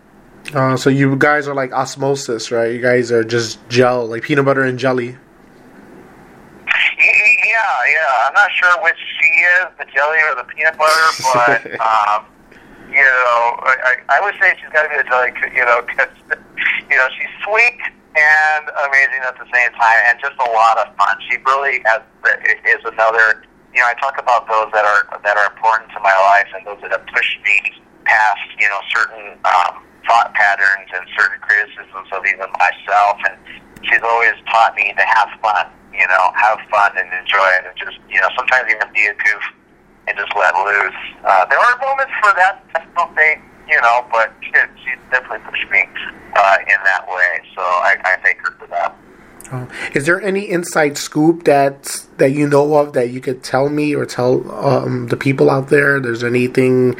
Uh, 0.54 0.78
so 0.78 0.90
you 0.90 1.16
guys 1.18 1.48
are 1.48 1.56
like 1.56 1.72
osmosis, 1.74 2.52
right? 2.52 2.72
You 2.72 2.82
guys 2.82 3.12
are 3.12 3.24
just 3.24 3.60
gel, 3.70 4.06
like 4.08 4.24
peanut 4.24 4.46
butter 4.46 4.64
and 4.64 4.80
jelly. 4.80 5.18
Yeah, 6.98 7.78
yeah. 7.92 8.28
I'm 8.28 8.34
not 8.34 8.52
sure 8.52 8.84
which 8.84 8.98
she 9.20 9.28
is, 9.28 9.66
the 9.78 9.86
jelly 9.94 10.18
or 10.30 10.36
the 10.36 10.44
peanut 10.44 10.78
butter, 10.78 11.24
but 11.34 11.66
um, 11.80 12.26
you 12.90 13.04
know, 13.04 13.60
I, 13.64 13.96
I 14.10 14.22
would 14.22 14.36
say 14.40 14.56
she's 14.60 14.72
got 14.72 14.84
to 14.84 14.90
be 14.90 14.98
the 14.98 15.04
jelly, 15.04 15.32
you 15.56 15.66
know, 15.66 15.82
because 15.86 16.10
you 16.90 16.96
know 16.96 17.08
she's 17.18 17.30
sweet 17.44 17.97
and 18.18 18.64
amazing 18.90 19.22
at 19.22 19.38
the 19.38 19.46
same 19.54 19.72
time, 19.78 20.00
and 20.10 20.18
just 20.18 20.34
a 20.42 20.50
lot 20.50 20.82
of 20.82 20.90
fun. 20.98 21.16
She 21.30 21.38
really 21.46 21.86
has 21.86 22.02
is 22.66 22.82
another. 22.84 23.46
You 23.74 23.86
know, 23.86 23.94
I 23.94 23.96
talk 24.02 24.18
about 24.18 24.50
those 24.50 24.74
that 24.74 24.86
are 24.86 25.06
that 25.22 25.38
are 25.38 25.54
important 25.54 25.94
to 25.94 26.00
my 26.02 26.16
life 26.34 26.50
and 26.58 26.66
those 26.66 26.82
that 26.82 26.92
have 26.92 27.06
pushed 27.14 27.38
me 27.46 27.78
past, 28.06 28.48
you 28.58 28.68
know, 28.68 28.82
certain 28.90 29.38
um, 29.46 29.86
thought 30.08 30.34
patterns 30.34 30.90
and 30.96 31.06
certain 31.14 31.38
criticisms 31.46 32.10
of 32.10 32.26
even 32.26 32.50
myself. 32.58 33.22
And 33.30 33.38
she's 33.86 34.02
always 34.02 34.34
taught 34.50 34.74
me 34.74 34.96
to 34.98 35.06
have 35.06 35.30
fun, 35.44 35.70
you 35.94 36.08
know, 36.08 36.32
have 36.34 36.58
fun 36.72 36.98
and 36.98 37.06
enjoy 37.22 37.46
it, 37.62 37.70
and 37.70 37.76
just, 37.78 38.00
you 38.10 38.18
know, 38.18 38.32
sometimes 38.34 38.66
even 38.72 38.88
be 38.96 39.06
a 39.06 39.14
goof 39.14 39.44
and 40.08 40.18
just 40.18 40.32
let 40.34 40.56
loose. 40.56 41.02
Uh, 41.22 41.46
there 41.52 41.60
are 41.60 41.76
moments 41.84 42.16
for 42.24 42.32
that. 42.34 42.64
I 42.74 42.82
don't 42.96 43.14
think, 43.14 43.44
you 43.68 43.80
know, 43.82 44.06
but 44.12 44.34
she, 44.42 44.52
she's 44.84 45.00
definitely 45.12 45.40
pushed 45.50 45.70
me 45.72 45.84
uh, 46.36 46.58
in 46.62 46.78
that 46.84 47.06
way. 47.08 47.40
So 47.56 47.62
I, 47.62 47.96
I 48.04 48.18
thank 48.22 48.40
her 48.40 48.52
for 48.60 48.68
that. 48.68 48.96
Oh. 49.50 49.68
Is 49.94 50.06
there 50.06 50.22
any 50.22 50.50
inside 50.50 50.98
scoop 50.98 51.46
that 51.46 52.06
that 52.18 52.32
you 52.32 52.50
know 52.50 52.76
of 52.76 52.92
that 52.94 53.12
you 53.12 53.22
could 53.22 53.44
tell 53.44 53.70
me 53.70 53.96
or 53.96 54.06
tell 54.06 54.52
um, 54.52 55.08
the 55.08 55.16
people 55.16 55.50
out 55.50 55.70
there? 55.70 56.02
There's 56.02 56.24
anything, 56.24 56.98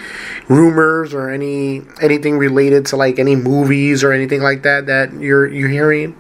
rumors 0.48 1.14
or 1.14 1.30
any 1.30 1.82
anything 2.02 2.38
related 2.38 2.86
to 2.88 2.96
like 2.96 3.20
any 3.20 3.36
movies 3.36 4.02
or 4.02 4.14
anything 4.14 4.42
like 4.42 4.64
that 4.64 4.86
that 4.86 5.14
you're 5.14 5.46
you're 5.48 5.68
hearing? 5.68 6.16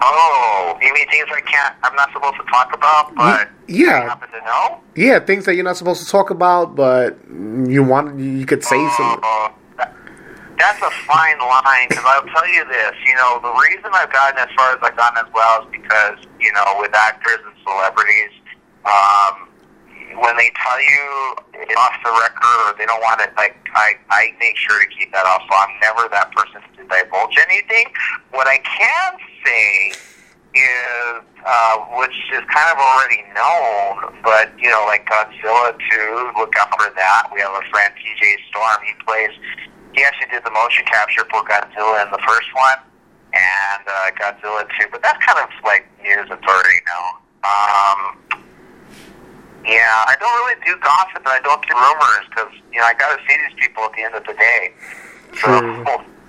Oh, 0.00 0.78
you 0.80 0.94
mean 0.94 1.08
things 1.10 1.28
I 1.30 1.40
can't? 1.42 1.71
I'm 1.84 1.94
not 1.96 2.12
supposed 2.12 2.36
to 2.36 2.44
talk 2.50 2.74
about, 2.74 3.14
but 3.14 3.50
yeah, 3.68 4.08
happen 4.08 4.30
to 4.30 4.44
know. 4.44 4.80
Yeah, 4.94 5.18
things 5.18 5.44
that 5.46 5.54
you're 5.54 5.64
not 5.64 5.76
supposed 5.76 6.04
to 6.04 6.10
talk 6.10 6.30
about, 6.30 6.76
but 6.76 7.18
you 7.28 7.82
want 7.82 8.18
you 8.18 8.46
could 8.46 8.62
say 8.64 8.76
oh, 8.78 8.94
something 8.96 9.52
that's 10.62 10.78
a 10.78 10.90
fine 11.10 11.38
line 11.42 11.90
because 11.90 12.04
I'll 12.06 12.26
tell 12.30 12.46
you 12.46 12.64
this. 12.70 12.94
You 13.04 13.14
know, 13.16 13.40
the 13.42 13.50
reason 13.66 13.90
I've 13.92 14.12
gotten 14.12 14.38
as 14.38 14.48
far 14.54 14.70
as 14.70 14.78
I've 14.82 14.96
gotten 14.96 15.26
as 15.26 15.32
well 15.34 15.66
is 15.66 15.68
because 15.72 16.18
you 16.38 16.52
know, 16.52 16.78
with 16.78 16.94
actors 16.94 17.42
and 17.42 17.54
celebrities, 17.66 18.30
um, 18.86 19.50
when 20.22 20.36
they 20.38 20.54
tell 20.54 20.78
you 20.78 21.34
it's 21.66 21.74
off 21.74 21.98
the 22.04 22.14
record 22.14 22.58
or 22.70 22.78
they 22.78 22.86
don't 22.86 23.02
want 23.02 23.20
it, 23.20 23.34
like 23.36 23.58
I, 23.74 23.98
I 24.10 24.34
make 24.38 24.56
sure 24.56 24.78
to 24.78 24.86
keep 24.86 25.10
that 25.12 25.26
off. 25.26 25.42
So 25.50 25.56
I'm 25.56 25.74
never 25.82 26.08
that 26.14 26.30
person 26.30 26.62
to 26.62 26.82
divulge 26.86 27.36
anything. 27.50 27.86
What 28.30 28.46
I 28.46 28.58
can 28.58 29.18
say 29.44 29.92
is, 30.54 31.22
uh, 31.44 31.76
which 31.96 32.16
is 32.32 32.44
kind 32.52 32.68
of 32.70 32.78
already 32.78 33.24
known, 33.34 34.20
but 34.22 34.52
you 34.58 34.68
know, 34.68 34.84
like 34.86 35.08
Godzilla 35.08 35.72
2, 35.72 36.32
look 36.38 36.54
out 36.60 36.68
for 36.76 36.92
that. 36.94 37.30
We 37.32 37.40
have 37.40 37.52
a 37.52 37.64
friend, 37.70 37.92
TJ 37.96 38.36
Storm. 38.50 38.78
He 38.84 38.92
plays 39.04 39.32
he 39.92 40.02
actually 40.04 40.28
did 40.32 40.44
the 40.44 40.50
motion 40.50 40.84
capture 40.86 41.24
for 41.30 41.44
Godzilla 41.44 42.04
in 42.04 42.10
the 42.10 42.20
first 42.24 42.48
one 42.54 42.80
and 43.32 43.82
uh, 43.84 44.10
Godzilla 44.16 44.64
2, 44.80 44.88
but 44.90 45.02
that's 45.02 45.22
kind 45.24 45.38
of 45.38 45.48
like 45.64 45.88
news 46.02 46.28
that's 46.28 46.44
already 46.44 46.80
known. 46.88 47.12
Um, 47.44 48.00
yeah, 49.64 50.04
I 50.08 50.16
don't 50.18 50.32
really 50.44 50.60
do 50.64 50.76
gossip 50.80 51.24
and 51.24 51.28
I 51.28 51.40
don't 51.40 51.60
do 51.66 51.74
rumors 51.74 52.26
because, 52.28 52.52
you 52.72 52.78
know, 52.80 52.86
I 52.86 52.94
got 52.94 53.16
to 53.16 53.22
see 53.28 53.36
these 53.36 53.56
people 53.60 53.84
at 53.84 53.92
the 53.92 54.02
end 54.02 54.14
of 54.14 54.24
the 54.24 54.34
day. 54.34 54.72
So, 55.40 55.48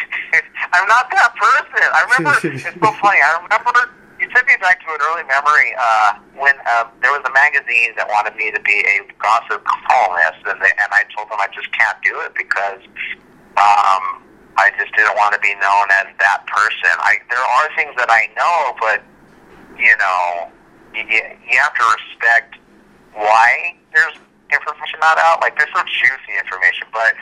I'm 0.72 0.86
not 0.88 1.10
that 1.10 1.32
person. 1.36 1.86
I 1.92 2.00
remember, 2.06 2.34
it's 2.42 2.64
so 2.64 2.90
funny. 3.02 3.20
I 3.20 3.40
remember 3.42 3.96
you 4.20 4.28
took 4.32 4.46
me 4.48 4.56
back 4.60 4.80
to 4.80 4.88
an 4.92 5.00
early 5.12 5.24
memory 5.28 5.76
uh, 5.76 6.16
when 6.36 6.56
uh, 6.72 6.88
there 7.02 7.12
was 7.12 7.20
a 7.28 7.32
magazine 7.36 7.92
that 7.96 8.08
wanted 8.08 8.36
me 8.36 8.50
to 8.50 8.60
be 8.64 8.80
a 8.88 9.04
gossip 9.20 9.60
columnist, 9.64 10.40
and, 10.48 10.56
they, 10.60 10.72
and 10.80 10.88
I 10.92 11.04
told 11.12 11.28
them 11.28 11.36
I 11.40 11.48
just 11.52 11.68
can't 11.76 11.96
do 12.00 12.16
it 12.24 12.32
because 12.32 12.80
um, 13.60 14.24
I 14.56 14.72
just 14.80 14.92
didn't 14.96 15.16
want 15.20 15.36
to 15.36 15.40
be 15.40 15.52
known 15.60 15.86
as 15.92 16.08
that 16.20 16.48
person. 16.48 16.92
I 17.04 17.20
there 17.28 17.44
are 17.44 17.68
things 17.76 17.92
that 18.00 18.08
I 18.08 18.32
know, 18.36 18.72
but 18.80 19.04
you 19.76 19.92
know, 20.00 20.48
you, 20.96 21.20
you 21.44 21.56
have 21.60 21.76
to 21.76 21.84
respect 22.00 22.56
why 23.12 23.76
there's 23.92 24.16
information 24.48 24.96
not 25.00 25.20
out. 25.20 25.44
Like 25.44 25.60
there's 25.60 25.72
some 25.76 25.84
juicy 25.84 26.32
information, 26.40 26.88
but 26.92 27.12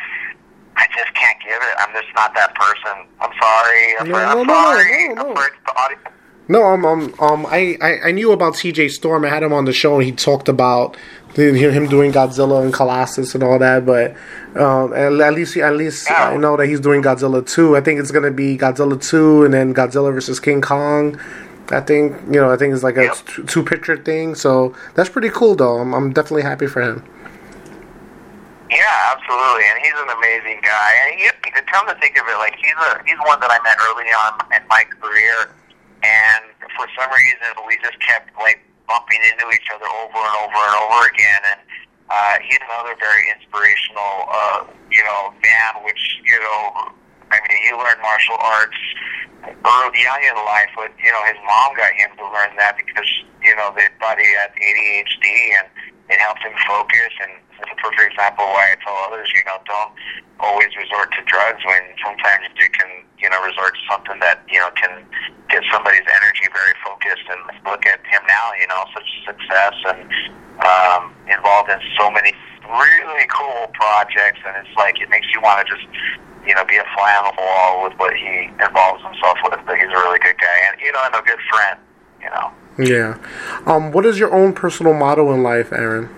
I 0.77 0.87
just 0.97 1.14
can't 1.14 1.39
give 1.41 1.57
it. 1.57 1.75
I'm 1.79 1.93
just 1.93 2.14
not 2.14 2.35
that 2.35 2.55
person. 2.55 3.07
I'm 3.20 3.31
sorry. 3.41 3.97
I'm, 4.01 4.09
no, 4.09 4.16
I'm 4.16 4.47
no, 4.47 4.55
sorry. 4.55 5.09
No, 5.09 5.14
no, 5.14 5.22
no. 5.22 5.31
I'm 5.31 5.37
sorry 5.37 5.51
to 5.51 5.57
the 5.64 5.81
audience. 5.81 6.03
No, 6.47 6.62
um, 6.64 6.85
um, 6.85 7.14
um 7.20 7.47
I, 7.47 7.79
I, 7.81 8.09
I 8.09 8.12
knew 8.12 8.33
about 8.33 8.55
TJ 8.55 8.91
Storm. 8.91 9.25
I 9.25 9.29
had 9.29 9.43
him 9.43 9.53
on 9.53 9.64
the 9.64 9.72
show, 9.72 9.95
and 9.97 10.05
he 10.05 10.12
talked 10.12 10.49
about 10.49 10.97
the, 11.35 11.53
him 11.55 11.87
doing 11.89 12.12
Godzilla 12.12 12.62
and 12.62 12.72
Colossus 12.72 13.35
and 13.35 13.43
all 13.43 13.59
that. 13.59 13.87
But 13.87 14.14
um, 14.61 14.93
at, 14.93 15.33
least 15.35 15.57
at 15.57 15.75
least 15.77 16.11
I 16.11 16.37
know 16.37 16.57
that 16.57 16.66
he's 16.66 16.81
doing 16.81 17.03
Godzilla 17.03 17.47
two. 17.49 17.77
I 17.77 17.81
think 17.81 17.99
it's 18.01 18.11
gonna 18.11 18.31
be 18.31 18.59
Godzilla 18.59 19.01
two, 19.03 19.45
and 19.45 19.55
then 19.55 19.75
Godzilla 19.75 20.12
versus 20.12 20.39
King 20.39 20.61
Kong. 20.61 21.18
I 21.70 21.81
think 21.81 22.14
you 22.27 22.41
know. 22.41 22.51
I 22.53 22.57
think 22.59 22.75
it's 22.75 22.83
like 22.83 22.99
a 22.99 23.05
Yep. 23.05 23.16
two 23.47 23.62
picture 23.64 23.97
thing. 23.97 24.35
So 24.35 24.75
that's 24.95 25.09
pretty 25.09 25.31
cool, 25.31 25.55
though. 25.55 25.79
I'm, 25.79 25.95
I'm 25.95 26.12
definitely 26.12 26.43
happy 26.43 26.66
for 26.66 26.83
him. 26.83 27.03
Yeah, 28.75 29.14
absolutely, 29.14 29.70
and 29.70 29.79
he's 29.87 29.95
an 29.95 30.11
amazing 30.11 30.59
guy. 30.66 30.91
And 31.07 31.14
he, 31.22 31.31
come 31.75 31.87
to 31.87 31.95
think 32.03 32.18
of 32.18 32.27
it, 32.27 32.39
like 32.43 32.59
he's 32.59 32.75
a 32.75 33.03
he's 33.07 33.18
one 33.27 33.39
that 33.39 33.51
I 33.51 33.59
met 33.62 33.79
early 33.87 34.11
on 34.11 34.43
in 34.51 34.62
my 34.66 34.83
career, 34.99 35.55
and 36.03 36.43
for 36.75 36.87
some 36.99 37.11
reason 37.11 37.55
we 37.66 37.79
just 37.83 37.99
kept 38.03 38.35
like 38.39 38.62
bumping 38.87 39.22
into 39.27 39.47
each 39.51 39.66
other 39.75 39.87
over 39.87 40.18
and 40.18 40.37
over 40.43 40.59
and 40.59 40.77
over 40.87 41.07
again. 41.07 41.43
And 41.55 41.61
uh, 42.11 42.37
he's 42.43 42.62
another 42.66 42.99
very 42.99 43.31
inspirational, 43.31 44.27
uh, 44.31 44.66
you 44.91 45.03
know, 45.03 45.35
man. 45.43 45.87
Which 45.87 46.03
you 46.27 46.39
know, 46.39 46.95
I 47.31 47.43
mean, 47.47 47.59
he 47.62 47.70
learned 47.75 48.03
martial 48.03 48.39
arts 48.39 48.79
early 49.51 50.03
young 50.03 50.22
in 50.22 50.37
life. 50.47 50.70
But 50.79 50.95
you 50.99 51.11
know, 51.11 51.22
his 51.27 51.39
mom 51.43 51.75
got 51.75 51.95
him 51.95 52.11
to 52.18 52.27
learn 52.31 52.55
that 52.59 52.79
because 52.79 53.09
you 53.43 53.55
know 53.55 53.75
they 53.75 53.91
thought 53.99 54.18
he 54.18 54.31
had 54.35 54.55
ADHD 54.59 55.27
and 55.59 55.66
it 56.11 56.18
helped 56.22 56.43
him 56.43 56.55
focus. 56.66 57.12
And 57.22 57.35
a 57.62 58.02
example 58.05 58.44
why 58.52 58.74
I 58.74 58.76
tell 58.84 58.96
others, 59.09 59.32
you 59.32 59.40
know, 59.48 59.57
don't 59.64 59.92
always 60.40 60.68
resort 60.76 61.09
to 61.16 61.22
drugs 61.24 61.62
when 61.64 61.82
sometimes 62.05 62.52
you 62.59 62.68
can, 62.68 63.07
you 63.22 63.30
know, 63.30 63.40
resort 63.40 63.72
to 63.72 63.82
something 63.88 64.18
that 64.20 64.44
you 64.50 64.59
know 64.59 64.68
can 64.76 65.07
get 65.48 65.62
somebody's 65.72 66.05
energy 66.05 66.46
very 66.52 66.74
focused. 66.84 67.24
And 67.30 67.40
look 67.64 67.86
at 67.86 67.94
at 67.94 68.07
him 68.07 68.22
now, 68.26 68.46
you 68.61 68.66
know, 68.66 68.84
such 68.92 69.09
success 69.24 69.74
and 69.86 70.02
um, 70.66 71.14
involved 71.30 71.70
in 71.70 71.78
so 71.98 72.11
many 72.11 72.32
really 72.66 73.26
cool 73.30 73.70
projects, 73.74 74.40
and 74.46 74.66
it's 74.66 74.76
like 74.76 75.00
it 75.00 75.09
makes 75.11 75.26
you 75.34 75.40
want 75.40 75.66
to 75.66 75.74
just 75.74 75.86
you 76.46 76.55
know 76.55 76.64
be 76.64 76.76
a 76.76 76.86
fly 76.94 77.14
on 77.16 77.30
the 77.30 77.40
wall 77.40 77.84
with 77.84 77.94
what 77.98 78.14
he 78.14 78.50
involves 78.59 79.02
himself 79.02 79.38
with. 79.44 79.61
But 79.66 79.78
he's 79.78 79.90
a 79.90 80.00
really 80.02 80.18
good 80.18 80.38
guy, 80.38 80.59
and 80.70 80.80
you 80.80 80.92
know, 80.92 81.02
and 81.07 81.14
a 81.14 81.22
good 81.22 81.42
friend, 81.50 81.78
you 82.20 82.30
know. 82.30 82.50
Yeah. 82.76 83.18
Um, 83.66 83.92
what 83.92 84.05
is 84.05 84.18
your 84.18 84.34
own 84.34 84.52
personal 84.52 84.94
motto 84.94 85.32
in 85.32 85.42
life, 85.42 85.72
Aaron? 85.72 86.11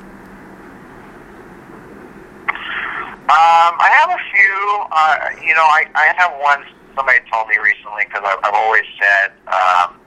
Um, 3.27 3.74
I 3.83 3.91
have 3.91 4.11
a 4.14 4.22
few. 4.31 4.55
Uh, 4.87 5.16
you 5.43 5.55
know, 5.59 5.66
I, 5.66 5.91
I 5.99 6.14
have 6.14 6.31
one 6.39 6.62
somebody 6.95 7.18
told 7.27 7.51
me 7.51 7.59
recently 7.59 8.07
because 8.07 8.22
I've, 8.22 8.39
I've 8.47 8.55
always 8.55 8.87
said, 9.03 9.35
um, 9.51 9.99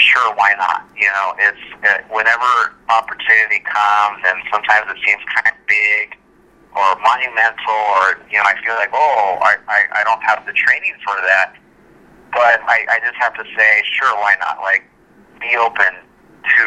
sure, 0.00 0.34
why 0.34 0.56
not? 0.56 0.88
You 0.96 1.12
know, 1.12 1.36
it's 1.38 1.64
uh, 1.84 2.02
whenever 2.08 2.72
opportunity 2.88 3.60
comes, 3.68 4.24
and 4.24 4.40
sometimes 4.48 4.88
it 4.88 4.98
seems 5.04 5.20
kind 5.28 5.52
of 5.52 5.60
big 5.68 6.16
or 6.72 6.96
monumental, 7.04 7.78
or 8.00 8.16
you 8.32 8.40
know, 8.40 8.48
I 8.48 8.56
feel 8.64 8.80
like, 8.80 8.96
oh, 8.96 9.38
I, 9.44 9.60
I, 9.68 10.00
I 10.00 10.04
don't 10.08 10.22
have 10.24 10.44
the 10.48 10.56
training 10.56 10.96
for 11.04 11.20
that. 11.28 11.52
But 12.32 12.64
I, 12.64 12.84
I 12.92 12.96
just 13.04 13.16
have 13.20 13.36
to 13.36 13.44
say, 13.56 13.82
sure, 13.92 14.16
why 14.24 14.36
not? 14.40 14.64
Like, 14.64 14.88
be 15.40 15.56
open 15.56 16.00
to 16.00 16.64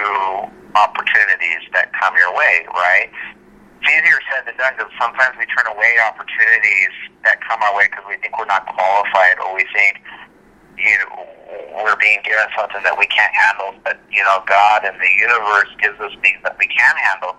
opportunities 0.78 1.66
that 1.74 1.90
come 1.94 2.14
your 2.18 2.34
way, 2.34 2.66
right? 2.70 3.10
It's 3.82 3.90
easier 3.90 4.22
said 4.30 4.46
than 4.46 4.54
done 4.62 4.74
because 4.78 4.94
sometimes 5.02 5.34
we 5.42 5.50
turn 5.50 5.66
away 5.66 5.98
opportunities 6.06 6.94
that 7.26 7.42
come 7.42 7.58
our 7.66 7.74
way 7.74 7.90
because 7.90 8.06
we 8.06 8.18
think 8.22 8.38
we're 8.38 8.46
not 8.46 8.70
qualified 8.70 9.42
or 9.42 9.58
we 9.58 9.66
think 9.74 9.98
you 10.78 10.98
know, 10.98 11.84
we're 11.84 11.96
being 11.98 12.20
given 12.24 12.46
something 12.58 12.82
that 12.84 12.98
we 12.98 13.06
can't 13.08 13.34
handle. 13.34 13.74
But 13.84 14.00
you 14.10 14.24
know, 14.24 14.44
God 14.46 14.86
and 14.86 14.98
the 15.02 15.12
universe 15.18 15.70
gives 15.82 16.00
us 16.00 16.12
things 16.22 16.38
that 16.44 16.58
we 16.58 16.68
can 16.68 16.96
handle. 16.98 17.36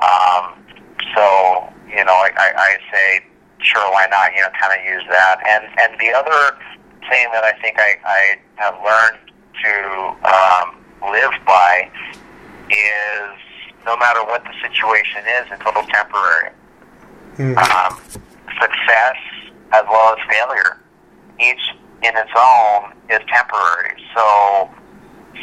Um, 0.00 0.60
so 1.16 1.24
you 1.88 2.04
know, 2.04 2.16
I, 2.16 2.30
I, 2.36 2.48
I 2.56 2.70
say, 2.92 3.24
sure, 3.60 3.84
why 3.92 4.06
not? 4.10 4.32
You 4.34 4.42
know, 4.42 4.52
kind 4.60 4.72
of 4.72 4.84
use 4.84 5.04
that. 5.08 5.40
And 5.48 5.64
and 5.80 6.00
the 6.00 6.12
other 6.12 6.56
thing 7.08 7.28
that 7.32 7.44
I 7.44 7.52
think 7.60 7.76
I, 7.78 7.96
I 8.04 8.20
have 8.56 8.76
learned 8.84 9.20
to 9.64 9.74
um, 10.28 10.68
live 11.12 11.32
by 11.44 11.90
is 12.70 13.49
no 13.84 13.96
matter 13.96 14.22
what 14.24 14.44
the 14.44 14.54
situation 14.60 15.22
is, 15.40 15.46
it's 15.50 15.62
all 15.64 15.86
temporary. 15.86 16.50
Mm-hmm. 17.36 17.56
Um, 17.56 18.00
success 18.60 19.16
as 19.72 19.84
well 19.88 20.14
as 20.14 20.20
failure, 20.28 20.80
each 21.40 21.62
in 22.02 22.16
its 22.16 22.32
own 22.36 22.92
is 23.08 23.20
temporary. 23.28 23.96
So 24.14 24.68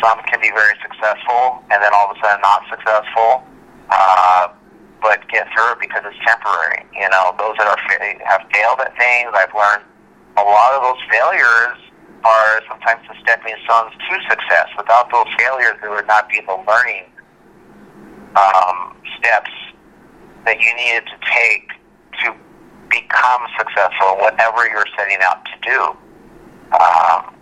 some 0.03 0.19
can 0.29 0.41
be 0.41 0.51
very 0.53 0.75
successful 0.81 1.63
and 1.71 1.81
then 1.81 1.91
all 1.93 2.11
of 2.11 2.17
a 2.17 2.19
sudden 2.21 2.41
not 2.41 2.61
successful, 2.69 3.43
uh, 3.89 4.49
but 5.01 5.21
get 5.29 5.47
through 5.53 5.73
it 5.73 5.79
because 5.79 6.03
it's 6.05 6.19
temporary. 6.25 6.85
You 6.93 7.09
know, 7.09 7.33
those 7.37 7.55
that 7.57 7.67
are 7.67 7.81
have 8.25 8.43
failed 8.53 8.79
at 8.81 8.93
things, 8.97 9.31
I've 9.33 9.53
learned 9.53 9.85
a 10.37 10.43
lot 10.43 10.73
of 10.73 10.81
those 10.83 11.01
failures 11.09 11.77
are 12.25 12.61
sometimes 12.67 13.01
the 13.07 13.15
stepping 13.21 13.55
stones 13.65 13.93
to 13.93 14.13
success. 14.29 14.67
Without 14.77 15.09
those 15.11 15.29
failures, 15.37 15.77
there 15.81 15.91
would 15.91 16.07
not 16.07 16.29
be 16.29 16.41
the 16.41 16.57
learning 16.67 17.09
um, 18.37 18.95
steps 19.17 19.51
that 20.45 20.61
you 20.61 20.73
needed 20.75 21.03
to 21.09 21.17
take 21.33 21.67
to 22.23 22.33
become 22.89 23.41
successful, 23.57 24.15
whatever 24.17 24.67
you're 24.69 24.85
setting 24.97 25.17
out 25.21 25.43
to 25.45 25.55
do. 25.65 25.81
Um, 26.77 27.35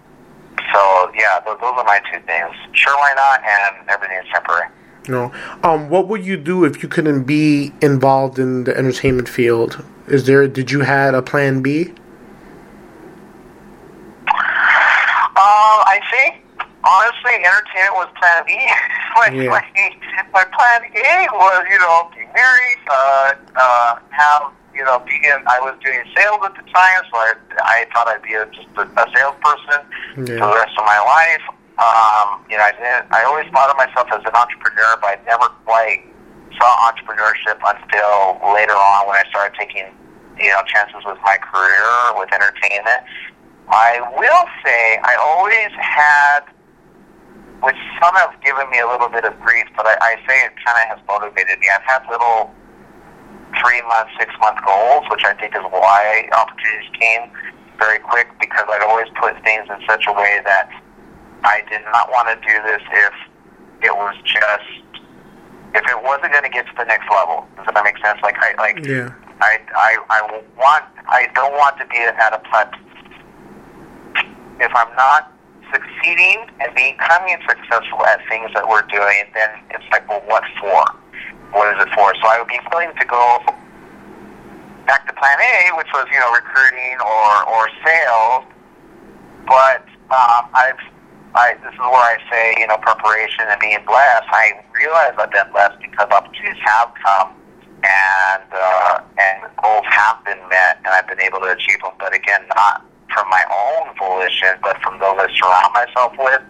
so 0.74 1.12
yeah, 1.16 1.40
those, 1.46 1.60
those 1.60 1.74
are 1.76 1.84
my 1.84 2.00
two 2.12 2.20
things. 2.26 2.56
Sure, 2.74 2.96
why 2.98 3.14
not? 3.16 3.42
And 3.44 3.90
everything 3.90 4.18
is 4.18 4.26
temporary. 4.34 4.70
No. 5.08 5.32
Um, 5.64 5.90
what 5.90 6.08
would 6.08 6.26
you 6.26 6.38
do 6.38 6.64
if 6.64 6.82
you 6.82 6.90
couldn't 6.90 7.24
be 7.24 7.74
involved 7.82 8.40
in 8.40 8.64
the 8.64 8.76
entertainment 8.76 9.30
field? 9.30 9.84
Is 10.08 10.26
there? 10.26 10.48
Did 10.48 10.72
you 10.72 10.82
had 10.82 11.14
a 11.14 11.22
plan 11.22 11.62
B? 11.62 11.94
Uh, 14.28 15.84
I 15.86 16.00
think 16.12 16.45
honestly, 16.86 17.34
entertainment 17.42 17.98
was 17.98 18.10
plan 18.22 18.46
B. 18.46 18.54
my, 19.18 19.28
yeah. 19.34 19.50
my, 19.50 19.64
my 20.32 20.46
plan 20.54 20.86
A 20.94 21.28
was, 21.34 21.66
you 21.70 21.80
know, 21.82 22.10
be 22.14 22.24
married, 22.32 22.82
uh, 22.88 23.34
uh, 23.58 24.00
have, 24.14 24.54
you 24.74 24.86
know, 24.86 25.02
be 25.02 25.18
in, 25.26 25.42
I 25.50 25.60
was 25.60 25.76
doing 25.82 26.06
sales 26.16 26.40
at 26.46 26.54
the 26.54 26.66
time, 26.70 27.02
so 27.10 27.18
I, 27.18 27.34
I 27.60 27.78
thought 27.92 28.08
I'd 28.08 28.22
be 28.22 28.38
a, 28.38 28.46
just 28.54 28.70
a, 28.78 28.86
a 28.86 29.06
salesperson 29.18 29.82
yeah. 30.30 30.38
for 30.38 30.48
the 30.54 30.58
rest 30.62 30.78
of 30.78 30.86
my 30.86 31.02
life. 31.02 31.46
Um, 31.76 32.46
you 32.48 32.56
know, 32.56 32.64
I 32.64 32.72
didn't, 32.72 33.12
I 33.12 33.26
always 33.28 33.50
thought 33.52 33.68
of 33.68 33.76
myself 33.76 34.08
as 34.14 34.24
an 34.24 34.36
entrepreneur, 34.36 34.96
but 35.02 35.20
I 35.20 35.20
never 35.28 35.52
quite 35.68 36.08
saw 36.56 36.72
entrepreneurship 36.88 37.60
until 37.60 38.40
later 38.54 38.78
on 38.78 39.08
when 39.12 39.20
I 39.20 39.24
started 39.28 39.58
taking, 39.60 39.92
you 40.40 40.50
know, 40.56 40.64
chances 40.72 41.04
with 41.04 41.20
my 41.24 41.36
career, 41.36 42.16
with 42.16 42.32
entertainment. 42.32 43.04
I 43.68 44.00
will 44.16 44.46
say 44.64 45.00
I 45.04 45.18
always 45.20 45.74
had 45.76 46.48
which 47.64 47.80
some 48.02 48.16
have 48.16 48.34
given 48.44 48.70
me 48.70 48.80
a 48.80 48.88
little 48.88 49.10
bit 49.10 49.24
of 49.24 49.38
grief, 49.42 49.66
but 49.76 49.86
I, 49.86 49.96
I 50.02 50.14
say 50.28 50.36
it 50.46 50.54
kind 50.64 50.78
of 50.84 50.98
has 50.98 51.00
motivated 51.08 51.60
me. 51.60 51.68
I've 51.72 51.86
had 51.88 52.04
little 52.10 52.52
three 53.62 53.82
month, 53.88 54.10
six 54.20 54.34
month 54.40 54.60
goals, 54.66 55.06
which 55.10 55.24
I 55.24 55.34
think 55.34 55.56
is 55.56 55.64
why 55.72 56.28
opportunities 56.36 56.92
came 57.00 57.32
very 57.78 58.00
quick 58.00 58.28
because 58.40 58.66
I'd 58.68 58.84
always 58.84 59.08
put 59.20 59.36
things 59.44 59.68
in 59.70 59.80
such 59.88 60.08
a 60.08 60.14
way 60.14 60.42
that 60.46 60.72
I 61.44 61.62
did 61.70 61.84
not 61.92 62.10
want 62.12 62.28
to 62.32 62.36
do 62.40 62.56
this 62.64 62.82
if 62.92 63.14
it 63.84 63.94
was 63.96 64.16
just 64.24 64.86
if 65.76 65.84
it 65.84 66.00
wasn't 66.04 66.32
going 66.32 66.44
to 66.44 66.50
get 66.50 66.66
to 66.68 66.74
the 66.78 66.86
next 66.86 67.06
level. 67.12 67.48
Does 67.58 67.68
that 67.74 67.84
make 67.84 68.00
sense? 68.00 68.20
Like 68.24 68.36
I 68.40 68.56
like 68.58 68.86
yeah. 68.86 69.12
I 69.42 69.60
I 69.76 69.98
I 70.10 70.42
want 70.58 70.84
I 71.08 71.28
don't 71.36 71.54
want 71.54 71.78
to 71.80 71.86
be 71.88 71.98
at 71.98 72.34
a 72.34 72.40
plat. 72.50 72.72
If 74.60 74.72
I'm 74.74 74.96
not 74.96 75.35
succeeding 75.76 76.48
and 76.64 76.72
becoming 76.72 77.36
successful 77.44 78.00
at 78.08 78.24
things 78.32 78.48
that 78.56 78.64
we're 78.64 78.88
doing, 78.88 79.28
then 79.36 79.52
it's 79.76 79.84
like, 79.92 80.08
well, 80.08 80.24
what 80.26 80.44
for? 80.60 80.88
What 81.52 81.68
is 81.76 81.84
it 81.84 81.92
for? 81.92 82.16
So 82.16 82.24
I 82.32 82.40
would 82.40 82.48
be 82.48 82.60
willing 82.72 82.96
to 82.96 83.06
go 83.06 83.44
back 84.88 85.04
to 85.08 85.14
plan 85.14 85.36
A, 85.36 85.76
which 85.76 85.92
was, 85.92 86.08
you 86.12 86.20
know, 86.20 86.32
recruiting 86.32 86.96
or, 87.04 87.32
or 87.52 87.64
sales. 87.84 88.44
But 89.44 89.84
um, 90.16 90.48
I've, 90.56 90.80
I, 91.36 91.60
this 91.60 91.74
is 91.76 91.80
where 91.80 92.08
I 92.08 92.18
say, 92.32 92.56
you 92.58 92.68
know, 92.68 92.78
preparation 92.80 93.46
and 93.52 93.60
being 93.60 93.84
blessed. 93.86 94.32
I 94.32 94.64
realize 94.72 95.14
I've 95.20 95.32
been 95.32 95.52
blessed 95.52 95.80
because 95.84 96.08
opportunities 96.10 96.62
have 96.64 96.94
come 97.04 97.36
and, 97.84 98.48
uh, 98.52 99.04
and 99.20 99.38
goals 99.62 99.86
have 99.92 100.24
been 100.24 100.40
met 100.50 100.80
and 100.80 100.88
I've 100.88 101.08
been 101.08 101.22
able 101.22 101.40
to 101.40 101.52
achieve 101.52 101.82
them. 101.84 101.94
But 102.00 102.16
again, 102.16 102.48
not 102.56 102.86
from 103.16 103.30
my 103.30 103.44
own 103.48 103.96
volition, 103.96 104.60
but 104.62 104.76
from 104.84 105.00
those 105.00 105.16
I 105.16 105.32
surround 105.40 105.72
myself 105.74 106.12
with 106.20 106.44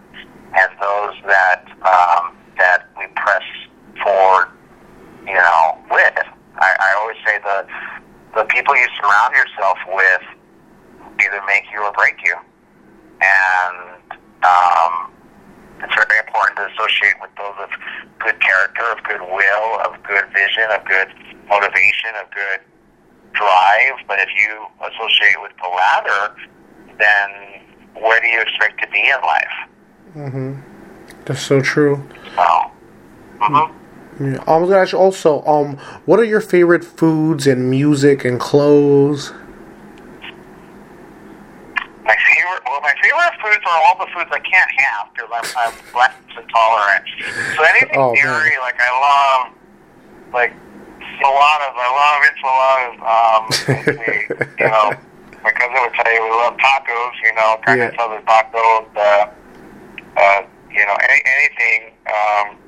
and 0.58 0.70
those 0.82 1.14
that 1.30 1.62
um, 1.86 2.34
that 2.58 2.90
we 2.98 3.06
press 3.14 3.46
forward, 4.02 4.50
you 5.26 5.34
know, 5.34 5.78
with. 5.90 6.18
I, 6.58 6.74
I 6.74 6.88
always 6.98 7.16
say 7.24 7.38
the 7.38 7.66
the 8.34 8.44
people 8.50 8.74
you 8.74 8.88
surround 8.98 9.32
yourself 9.38 9.78
with 9.94 10.22
either 11.22 11.40
make 11.46 11.64
you 11.72 11.80
or 11.80 11.92
break 11.92 12.18
you, 12.24 12.34
and 13.22 14.02
um, 14.42 15.14
it's 15.80 15.94
very 15.94 16.18
important 16.26 16.58
to 16.58 16.66
associate 16.74 17.14
with 17.22 17.30
those 17.38 17.54
of 17.62 17.70
good 18.18 18.40
character, 18.42 18.82
of 18.90 18.98
good 19.04 19.22
will, 19.22 19.68
of 19.86 20.02
good 20.02 20.26
vision, 20.34 20.66
of 20.74 20.84
good 20.84 21.14
motivation, 21.46 22.10
of 22.18 22.26
good 22.34 22.60
drive, 23.36 24.00
but 24.08 24.18
if 24.18 24.28
you 24.34 24.66
associate 24.80 25.36
with 25.42 25.52
the 25.62 25.68
latter, 25.68 26.34
then 26.98 27.62
where 28.00 28.20
do 28.20 28.26
you 28.26 28.40
expect 28.40 28.80
to 28.82 28.88
be 28.88 29.00
in 29.00 29.20
life? 29.22 29.68
Mm-hmm. 30.14 30.60
That's 31.24 31.42
so 31.42 31.60
true. 31.60 32.02
So, 32.34 32.70
mm-hmm. 33.40 33.72
Yeah. 34.18 34.42
I 34.46 34.56
was 34.56 34.92
you 34.92 34.98
also, 34.98 35.42
um, 35.44 35.76
what 36.06 36.18
are 36.18 36.24
your 36.24 36.40
favorite 36.40 36.84
foods 36.84 37.46
and 37.46 37.70
music 37.70 38.24
and 38.24 38.40
clothes? 38.40 39.32
My 42.02 42.16
favorite, 42.16 42.62
well, 42.64 42.80
my 42.80 42.94
favorite 43.02 43.34
foods 43.42 43.62
are 43.66 43.82
all 43.84 43.98
the 43.98 44.10
foods 44.14 44.30
I 44.32 44.38
can't 44.38 44.70
have 44.78 45.12
because 45.12 45.28
I'm, 45.34 45.44
I'm 45.58 45.72
lactose 45.92 46.42
intolerant. 46.42 47.04
So 47.56 47.64
anything 47.64 47.96
oh, 47.96 48.14
dairy, 48.14 48.50
man. 48.50 48.60
like 48.60 48.80
I 48.80 48.90
love, 49.44 49.52
like 50.32 50.52
enchiladas. 51.16 51.74
I 51.76 51.88
love 51.92 52.22
enchiladas. 52.30 52.96
Um, 53.06 54.46
you 54.58 54.66
know, 54.66 54.92
my 55.46 55.52
cousin 55.52 55.78
would 55.80 55.94
tell 55.94 56.12
you 56.12 56.24
we 56.24 56.30
love 56.30 56.56
tacos. 56.58 57.14
You 57.22 57.34
know, 57.38 57.56
carne 57.64 57.78
yeah. 57.78 57.90
asada 57.94 58.18
tacos. 58.26 58.86
Uh, 58.96 59.30
uh, 60.18 60.42
you 60.74 60.84
know, 60.84 60.96
any, 61.08 61.22
anything. 61.24 61.94
Um, 62.10 62.58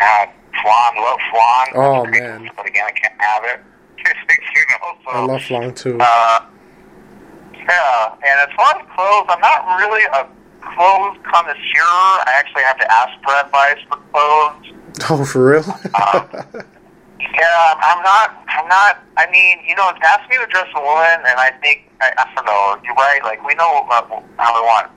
God, 0.00 0.28
flan. 0.62 0.92
Love 0.96 1.20
flan. 1.30 1.66
Oh 1.76 2.04
man. 2.06 2.50
But 2.56 2.66
again, 2.66 2.84
I 2.88 2.92
can't 2.92 3.20
have 3.20 3.44
it. 3.44 3.60
you 4.08 4.64
know, 4.70 4.96
so, 5.04 5.10
I 5.10 5.24
love 5.24 5.42
flan 5.42 5.74
too. 5.74 5.98
Uh, 6.00 6.40
yeah, 7.52 8.14
and 8.14 8.48
as 8.48 8.56
far 8.56 8.80
as 8.80 8.86
clothes, 8.94 9.26
I'm 9.28 9.40
not 9.40 9.78
really 9.78 10.04
a 10.04 10.26
clothes 10.62 11.18
connoisseur. 11.24 11.92
I 12.24 12.32
actually 12.38 12.62
have 12.62 12.78
to 12.78 12.92
ask 12.92 13.12
for 13.22 13.34
advice 13.44 13.78
for 13.88 13.98
clothes. 14.12 14.72
Oh, 15.10 15.26
for 15.26 15.50
real? 15.50 15.64
Um, 16.14 16.64
yeah, 17.20 17.74
I'm 17.80 18.02
not. 18.02 18.36
I'm 18.48 18.68
not. 18.68 19.02
I 19.16 19.30
mean, 19.30 19.58
you 19.66 19.74
know, 19.76 19.90
ask 20.02 20.28
me 20.28 20.36
to 20.36 20.46
dress 20.46 20.68
a 20.74 20.80
woman, 20.80 21.24
and 21.24 21.38
I 21.40 21.50
think 21.62 21.88
I, 22.00 22.12
I 22.18 22.34
don't 22.34 22.44
know. 22.44 22.76
You're 22.84 22.94
right. 22.94 23.22
Like 23.22 23.44
we 23.46 23.54
know 23.54 23.86
uh, 23.90 24.04
how 24.38 24.54
we 24.54 24.66
want 24.66 24.90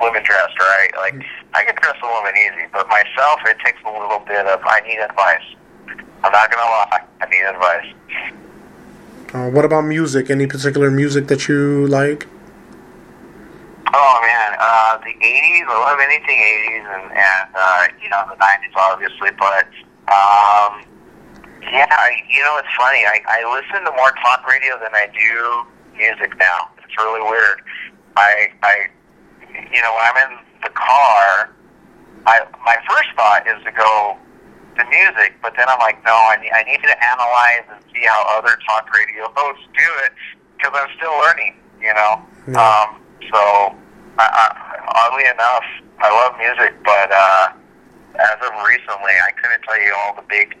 women 0.00 0.22
dressed, 0.24 0.58
right? 0.58 0.90
Like 0.96 1.14
I 1.54 1.64
can 1.64 1.74
dress 1.80 1.96
a 2.02 2.06
woman 2.06 2.32
easy, 2.36 2.68
but 2.72 2.88
myself, 2.88 3.40
it 3.46 3.58
takes 3.64 3.80
a 3.84 3.90
little 3.90 4.20
bit 4.20 4.46
of. 4.46 4.60
I 4.64 4.80
need 4.80 4.98
advice. 4.98 5.46
I'm 6.24 6.32
not 6.32 6.50
gonna 6.50 6.62
lie. 6.62 7.04
I 7.20 7.26
need 7.26 7.44
advice. 7.44 7.88
Uh, 9.34 9.50
what 9.50 9.64
about 9.64 9.82
music? 9.82 10.30
Any 10.30 10.46
particular 10.46 10.90
music 10.90 11.26
that 11.28 11.48
you 11.48 11.86
like? 11.86 12.28
Oh 13.94 14.18
man, 14.22 14.56
uh, 14.60 14.98
the 14.98 15.12
'80s. 15.24 15.64
I 15.68 15.78
love 15.80 16.00
anything 16.00 16.36
'80s, 16.36 16.84
and 16.94 17.12
and 17.12 17.48
uh, 17.54 17.86
you 18.02 18.10
know 18.10 18.24
the 18.28 18.36
'90s, 18.36 18.76
obviously. 18.76 19.30
But 19.38 19.68
um, 20.12 20.84
yeah, 21.70 21.86
I, 21.90 22.16
you 22.30 22.40
know 22.42 22.58
it's 22.58 22.74
funny. 22.76 23.04
I 23.06 23.20
I 23.28 23.38
listen 23.46 23.84
to 23.84 23.92
more 23.96 24.12
talk 24.22 24.46
radio 24.48 24.78
than 24.78 24.94
I 24.94 25.06
do 25.12 25.66
music 25.96 26.36
now. 26.38 26.70
It's 26.82 26.96
really 26.98 27.22
weird. 27.22 27.62
I 28.16 28.48
I 28.62 28.88
you 29.52 29.80
know 29.82 29.92
when 29.94 30.04
I'm 30.10 30.18
in 30.26 30.38
the 30.62 30.70
car, 30.70 31.54
I 32.26 32.42
my 32.64 32.76
first 32.88 33.10
thought 33.16 33.46
is 33.46 33.62
to 33.64 33.72
go 33.72 34.16
to 34.76 34.82
music, 34.88 35.36
but 35.42 35.52
then 35.56 35.68
I'm 35.68 35.78
like, 35.78 36.02
no, 36.04 36.12
I 36.14 36.36
need 36.40 36.52
I 36.52 36.62
need 36.64 36.82
to 36.82 36.96
analyze 37.04 37.66
and 37.70 37.80
see 37.94 38.04
how 38.06 38.38
other 38.38 38.58
talk 38.66 38.88
radio 38.94 39.30
hosts 39.36 39.66
do 39.76 39.88
it 40.04 40.12
because 40.56 40.72
I'm 40.74 40.90
still 40.96 41.14
learning. 41.20 41.56
You 41.80 41.94
know. 41.94 42.22
Yeah. 42.46 42.58
Um, 42.58 43.02
so, 43.30 43.74
I, 44.18 44.26
I, 44.26 44.46
oddly 44.98 45.26
enough, 45.26 45.66
I 45.98 46.10
love 46.10 46.34
music, 46.38 46.74
but 46.84 47.10
uh, 47.10 47.54
as 48.18 48.38
of 48.42 48.52
recently, 48.66 49.14
I 49.14 49.30
couldn't 49.40 49.62
tell 49.62 49.80
you 49.80 49.94
all 49.98 50.14
the 50.14 50.26
big 50.28 50.58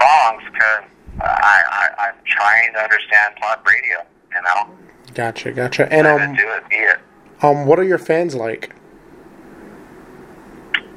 songs 0.00 0.42
because 0.52 0.84
I, 1.20 1.62
I, 1.70 1.88
I'm 2.08 2.14
trying 2.26 2.72
to 2.74 2.80
understand 2.80 3.34
talk 3.40 3.66
radio. 3.66 3.98
You 4.34 4.42
know, 4.42 4.74
Gotcha, 5.14 5.52
gotcha. 5.52 5.90
And 5.92 6.06
um, 6.06 6.34
do 6.34 6.42
it, 6.48 6.68
be 6.68 6.76
it. 6.76 6.98
um, 7.42 7.64
what 7.66 7.78
are 7.78 7.84
your 7.84 7.98
fans 7.98 8.34
like? 8.34 8.74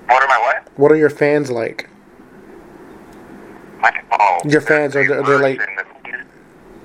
What 0.07 0.21
am 0.23 0.29
I? 0.29 0.39
What? 0.39 0.67
What 0.77 0.91
are 0.91 0.95
your 0.97 1.09
fans 1.09 1.49
like? 1.49 1.89
My, 3.79 3.91
oh, 4.11 4.37
Your 4.45 4.61
fans, 4.61 4.95
are 4.95 5.01
they- 5.07 5.15
they 5.15 5.23
they're 5.23 5.39
like- 5.39 5.61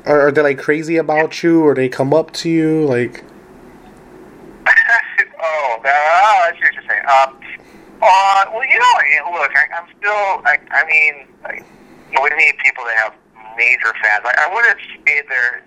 Are, 0.06 0.28
are 0.28 0.32
they 0.32 0.40
like 0.42 0.58
crazy 0.58 0.96
about 0.96 1.42
you, 1.42 1.62
or 1.66 1.74
they 1.74 1.88
come 1.88 2.14
up 2.14 2.30
to 2.34 2.48
you 2.48 2.84
like? 2.86 3.24
oh, 5.42 5.80
I 5.84 6.52
see 6.54 6.60
what 6.64 6.74
you're 6.74 6.82
saying. 6.88 7.02
Um, 7.06 7.38
uh, 8.00 8.44
well, 8.52 8.64
you 8.64 8.78
know, 8.78 9.32
look, 9.40 9.50
I, 9.56 9.66
I'm 9.76 9.86
still, 9.98 10.42
I, 10.44 10.58
I 10.70 10.84
mean, 10.86 11.26
I, 11.44 11.54
you 11.54 11.60
know, 11.60 11.66
we 12.22 12.30
need 12.36 12.54
people 12.62 12.84
that 12.84 12.96
have 12.96 13.14
major 13.56 13.92
fans. 14.02 14.22
I, 14.24 14.46
I 14.48 14.54
wouldn't 14.54 14.78
say 15.06 15.22
they're, 15.28 15.64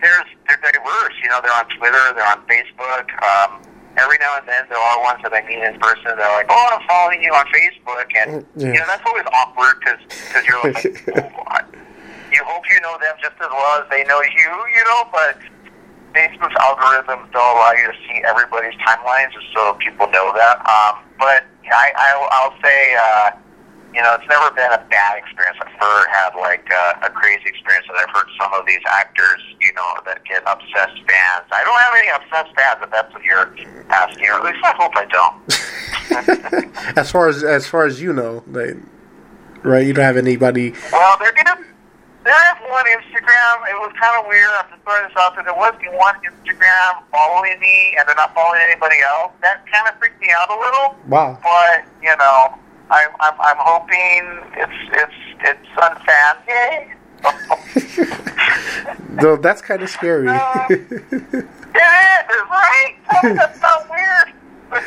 there's, 0.00 0.28
they're 0.46 0.60
diverse. 0.72 1.14
You 1.22 1.28
know, 1.30 1.40
they're 1.42 1.54
on 1.56 1.66
Twitter, 1.78 2.02
they're 2.14 2.26
on 2.26 2.42
Facebook. 2.46 3.06
Um, 3.22 3.62
every 3.96 4.18
now 4.20 4.38
and 4.38 4.46
then 4.48 4.64
there 4.68 4.78
are 4.78 5.02
ones 5.02 5.20
that 5.22 5.32
I 5.32 5.42
meet 5.46 5.62
in 5.62 5.78
person. 5.80 6.14
They're 6.16 6.34
like, 6.36 6.46
oh, 6.50 6.68
I'm 6.78 6.86
following 6.86 7.22
you 7.22 7.32
on 7.34 7.46
Facebook, 7.52 8.06
and 8.16 8.46
Yeah. 8.56 8.72
you 8.72 8.78
know 8.78 8.86
that's 8.86 9.02
always 9.06 9.24
awkward 9.32 9.78
because 9.80 10.00
because 10.08 10.44
you're 10.46 10.62
like, 10.62 10.86
oh, 11.16 11.42
I- 11.48 11.64
you 12.30 12.38
hope 12.46 12.62
you 12.70 12.80
know 12.80 12.94
them 13.02 13.16
just 13.20 13.34
as 13.42 13.50
well 13.50 13.82
as 13.82 13.90
they 13.90 14.04
know 14.04 14.20
you, 14.22 14.50
you 14.74 14.84
know, 14.84 15.08
but. 15.12 15.38
Facebook's 16.12 16.54
algorithms 16.58 17.30
don't 17.30 17.56
allow 17.56 17.70
you 17.70 17.86
to 17.86 17.96
see 18.08 18.20
everybody's 18.26 18.74
timelines, 18.84 19.32
just 19.32 19.46
so 19.54 19.74
people 19.74 20.08
know 20.08 20.32
that. 20.34 20.58
Um, 20.66 21.04
but 21.20 21.44
I, 21.70 21.92
I, 21.94 22.28
I'll 22.32 22.60
say, 22.60 22.96
uh, 22.96 23.30
you 23.94 24.02
know, 24.02 24.14
it's 24.14 24.28
never 24.28 24.50
been 24.54 24.70
a 24.70 24.82
bad 24.90 25.18
experience. 25.18 25.58
I've 25.60 25.72
never 25.74 26.08
had 26.10 26.34
like 26.38 26.66
uh, 26.70 27.06
a 27.06 27.10
crazy 27.10 27.42
experience 27.46 27.86
that 27.88 27.96
I've 27.98 28.14
heard 28.14 28.30
some 28.38 28.52
of 28.54 28.66
these 28.66 28.80
actors, 28.86 29.42
you 29.60 29.72
know, 29.74 29.90
that 30.06 30.24
get 30.24 30.42
obsessed 30.46 30.98
fans. 31.08 31.46
I 31.50 31.64
don't 31.64 31.80
have 31.80 31.94
any 31.98 32.10
obsessed 32.14 32.54
fans, 32.54 32.78
if 32.82 32.90
that's 32.90 33.12
what 33.12 33.24
you're 33.24 33.50
asking, 33.90 34.26
or 34.26 34.34
at 34.34 34.44
least 34.44 34.62
I 34.62 34.74
hope 34.78 34.92
I 34.94 35.06
don't. 35.10 36.96
as 36.96 37.10
far 37.10 37.28
as 37.28 37.42
as 37.42 37.66
far 37.66 37.84
as 37.86 38.00
you 38.00 38.12
know, 38.12 38.44
like, 38.46 38.76
right? 39.64 39.86
You 39.86 39.92
don't 39.92 40.04
have 40.04 40.16
anybody. 40.16 40.72
Well, 40.92 41.16
there 41.18 41.32
did. 41.32 41.66
There 42.22 42.36
is 42.36 42.70
one 42.70 42.84
Instagram. 42.84 43.54
It 43.64 43.80
was 43.80 43.92
kind 43.98 44.20
of 44.20 44.28
weird. 44.28 44.50
I'm 44.60 44.68
just 44.68 44.82
throwing 44.84 45.08
this 45.08 45.16
out 45.16 45.34
there. 45.34 45.44
There 45.44 45.54
was 45.54 45.72
one 45.96 46.14
Instagram 46.20 47.02
following 47.10 47.58
me, 47.58 47.96
and 47.98 48.06
they're 48.06 48.14
not 48.14 48.34
following 48.34 48.60
anybody 48.60 49.00
else. 49.00 49.32
That 49.40 49.64
kind 49.72 49.88
of 49.88 49.98
freaked 49.98 50.20
me 50.20 50.28
out 50.36 50.50
a 50.50 50.58
little. 50.60 50.96
Wow. 51.08 51.38
But 51.42 51.88
you 52.02 52.14
know, 52.16 52.60
I'm 52.90 53.10
I'm, 53.20 53.34
I'm 53.40 53.56
hoping 53.58 54.40
it's 54.56 54.72
it's 54.92 55.14
it's 55.40 55.68
unfan. 55.76 56.36
Yay! 56.48 56.94
Though 59.20 59.36
that's 59.36 59.62
kind 59.62 59.82
of 59.82 59.88
scary. 59.88 60.26
Yeah, 60.26 60.66
right? 62.50 62.96
That's 63.22 63.60
not 63.60 63.88
weird. 63.90 64.82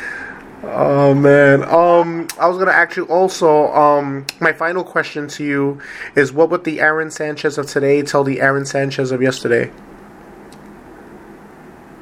oh 0.64 1.14
man. 1.14 1.62
Um, 1.64 2.28
I 2.38 2.46
was 2.48 2.58
gonna 2.58 2.72
ask 2.72 2.96
you 2.96 3.04
also. 3.04 3.68
Um, 3.72 4.26
my 4.40 4.52
final 4.52 4.84
question 4.84 5.26
to 5.28 5.44
you 5.44 5.80
is: 6.14 6.32
What 6.32 6.50
would 6.50 6.64
the 6.64 6.80
Aaron 6.80 7.10
Sanchez 7.10 7.56
of 7.56 7.66
today 7.66 8.02
tell 8.02 8.22
the 8.22 8.40
Aaron 8.40 8.66
Sanchez 8.66 9.12
of 9.12 9.22
yesterday? 9.22 9.70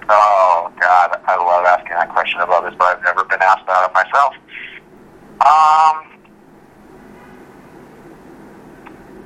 Oh 0.09 0.73
God, 0.81 1.21
I 1.27 1.37
love 1.37 1.65
asking 1.65 1.95
that 1.95 2.09
question 2.11 2.41
of 2.41 2.51
others, 2.51 2.75
but 2.77 2.97
I've 2.97 3.05
never 3.05 3.25
been 3.25 3.41
asked 3.41 3.67
that 3.67 3.89
of 3.89 3.95
myself. 3.95 4.35
Um, 5.43 6.07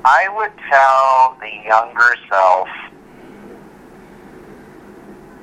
I 0.03 0.33
would 0.33 0.53
tell 0.71 1.37
the 1.41 1.53
younger 1.69 2.17
self, 2.31 2.69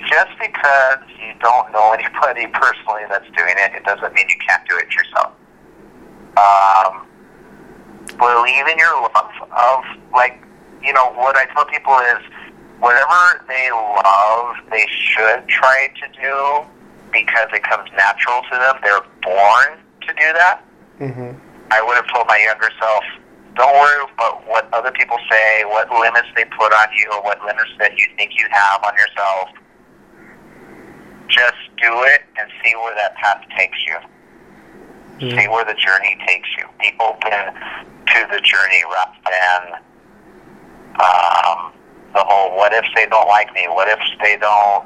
just 0.10 0.32
because 0.40 1.00
you 1.20 1.34
don't 1.42 1.72
know 1.72 1.92
anybody 1.98 2.48
personally 2.48 3.04
that's 3.08 3.30
doing 3.38 3.54
it, 3.58 3.76
it 3.76 3.84
doesn't 3.84 4.14
mean 4.16 4.26
you 4.30 4.36
can't 4.48 4.68
do 4.68 4.78
it 4.78 4.90
yourself. 4.96 5.34
Um, 6.42 7.06
believe 8.18 8.68
in 8.68 8.78
your 8.78 9.02
love 9.14 9.32
of 9.52 9.84
like 10.12 10.42
you 10.82 10.92
know 10.94 11.14
what 11.14 11.36
I 11.38 11.46
tell 11.54 11.66
people 11.66 11.94
is 12.18 12.24
whatever 12.80 13.46
they 13.48 13.70
love 13.72 14.56
they 14.72 14.86
should 14.90 15.48
try 15.48 15.90
to 16.02 16.08
do 16.20 16.66
because 17.12 17.50
it 17.54 17.64
comes 17.64 17.90
natural 17.96 18.42
to 18.52 18.58
them 18.58 18.76
they're 18.82 19.06
born 19.22 19.83
to 20.08 20.14
do 20.14 20.30
that 20.34 20.64
Mm-hmm. 21.00 21.34
I 21.72 21.82
would 21.82 21.96
have 21.96 22.06
told 22.14 22.28
my 22.28 22.38
younger 22.38 22.70
self 22.80 23.04
don't 23.56 23.74
worry 23.74 24.10
about 24.14 24.48
what 24.48 24.72
other 24.74 24.92
people 24.92 25.18
say 25.30 25.64
what 25.66 25.90
limits 25.90 26.28
they 26.36 26.46
put 26.46 26.72
on 26.72 26.88
you 26.96 27.10
or 27.12 27.22
what 27.24 27.42
limits 27.42 27.72
that 27.80 27.98
you 27.98 28.06
think 28.16 28.32
you 28.38 28.46
have 28.52 28.84
on 28.84 28.94
yourself 28.94 29.50
just 31.28 31.58
do 31.82 31.92
it 32.14 32.22
and 32.38 32.50
see 32.64 32.76
where 32.76 32.94
that 32.96 33.16
path 33.16 33.42
takes 33.58 33.78
you 33.88 33.98
see 35.32 35.48
where 35.48 35.66
the 35.66 35.74
journey 35.76 36.18
takes 36.28 36.50
you. 36.58 36.66
Be 36.80 36.92
open 37.00 37.32
to 37.32 38.28
the 38.32 38.42
journey 38.42 38.84
rather 38.92 39.20
than 39.30 39.74
um, 41.00 41.74
the 42.14 42.24
whole 42.24 42.56
what 42.58 42.74
if 42.74 42.86
they 42.96 43.06
don't 43.08 43.28
like 43.28 43.54
me? 43.54 43.66
What 43.68 43.88
if 43.88 44.00
they 44.22 44.38
don't 44.38 44.86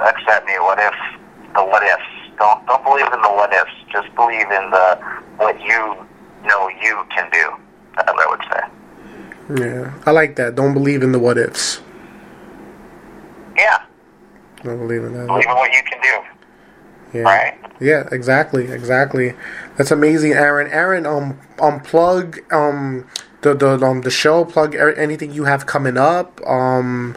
accept 0.00 0.46
me? 0.46 0.54
What 0.58 0.78
if 0.78 0.94
the 1.54 1.64
what 1.64 1.82
ifs? 1.82 2.15
Don't 2.38 2.66
don't 2.66 2.84
believe 2.84 3.06
in 3.12 3.20
the 3.22 3.28
what 3.30 3.52
ifs. 3.52 3.70
Just 3.92 4.14
believe 4.14 4.50
in 4.50 4.70
the 4.70 4.98
what 5.36 5.58
you 5.60 5.96
know 6.44 6.68
you 6.68 7.04
can 7.14 7.30
do. 7.32 7.56
That's 7.96 8.12
what 8.12 8.26
I 8.26 8.30
would 8.30 8.44
say. 8.52 9.64
Yeah, 9.64 9.92
I 10.04 10.10
like 10.10 10.36
that. 10.36 10.54
Don't 10.54 10.74
believe 10.74 11.02
in 11.02 11.12
the 11.12 11.18
what 11.18 11.38
ifs. 11.38 11.80
Yeah, 13.56 13.82
Don't 14.62 14.78
believe 14.78 15.02
in 15.02 15.14
that. 15.14 15.26
believe 15.28 15.44
in 15.46 15.50
what 15.54 15.72
you 15.72 15.82
can 15.84 16.00
do. 16.02 17.18
Yeah. 17.18 17.24
Right. 17.24 17.54
Yeah, 17.80 18.08
exactly, 18.12 18.70
exactly. 18.70 19.34
That's 19.76 19.90
amazing, 19.90 20.32
Aaron. 20.32 20.70
Aaron, 20.70 21.06
um, 21.06 21.38
um, 21.60 21.80
plug 21.80 22.40
um 22.52 23.06
the 23.42 23.54
the 23.54 23.78
um 23.84 24.02
the 24.02 24.10
show. 24.10 24.44
Plug 24.44 24.74
er- 24.74 24.92
anything 24.94 25.32
you 25.32 25.44
have 25.44 25.64
coming 25.66 25.96
up. 25.96 26.40
Um, 26.46 27.16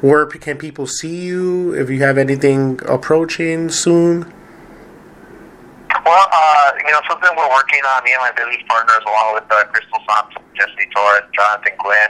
where 0.00 0.26
p- 0.26 0.38
can 0.38 0.58
people 0.58 0.86
see 0.86 1.16
you? 1.24 1.72
If 1.74 1.88
you 1.88 2.00
have 2.00 2.18
anything 2.18 2.80
approaching 2.86 3.70
soon. 3.70 4.32
Well, 6.08 6.24
uh, 6.32 6.72
you 6.80 6.88
know, 6.88 7.04
something 7.04 7.28
we're 7.36 7.52
working 7.52 7.84
on, 7.84 8.00
me 8.00 8.16
and 8.16 8.24
my 8.24 8.32
business 8.32 8.64
partners, 8.64 9.04
along 9.04 9.36
with 9.36 9.44
uh, 9.52 9.68
Crystal 9.68 10.00
Thompson, 10.08 10.40
Jesse 10.56 10.88
Torres, 10.96 11.28
Jonathan 11.36 11.76
Glenn, 11.84 12.08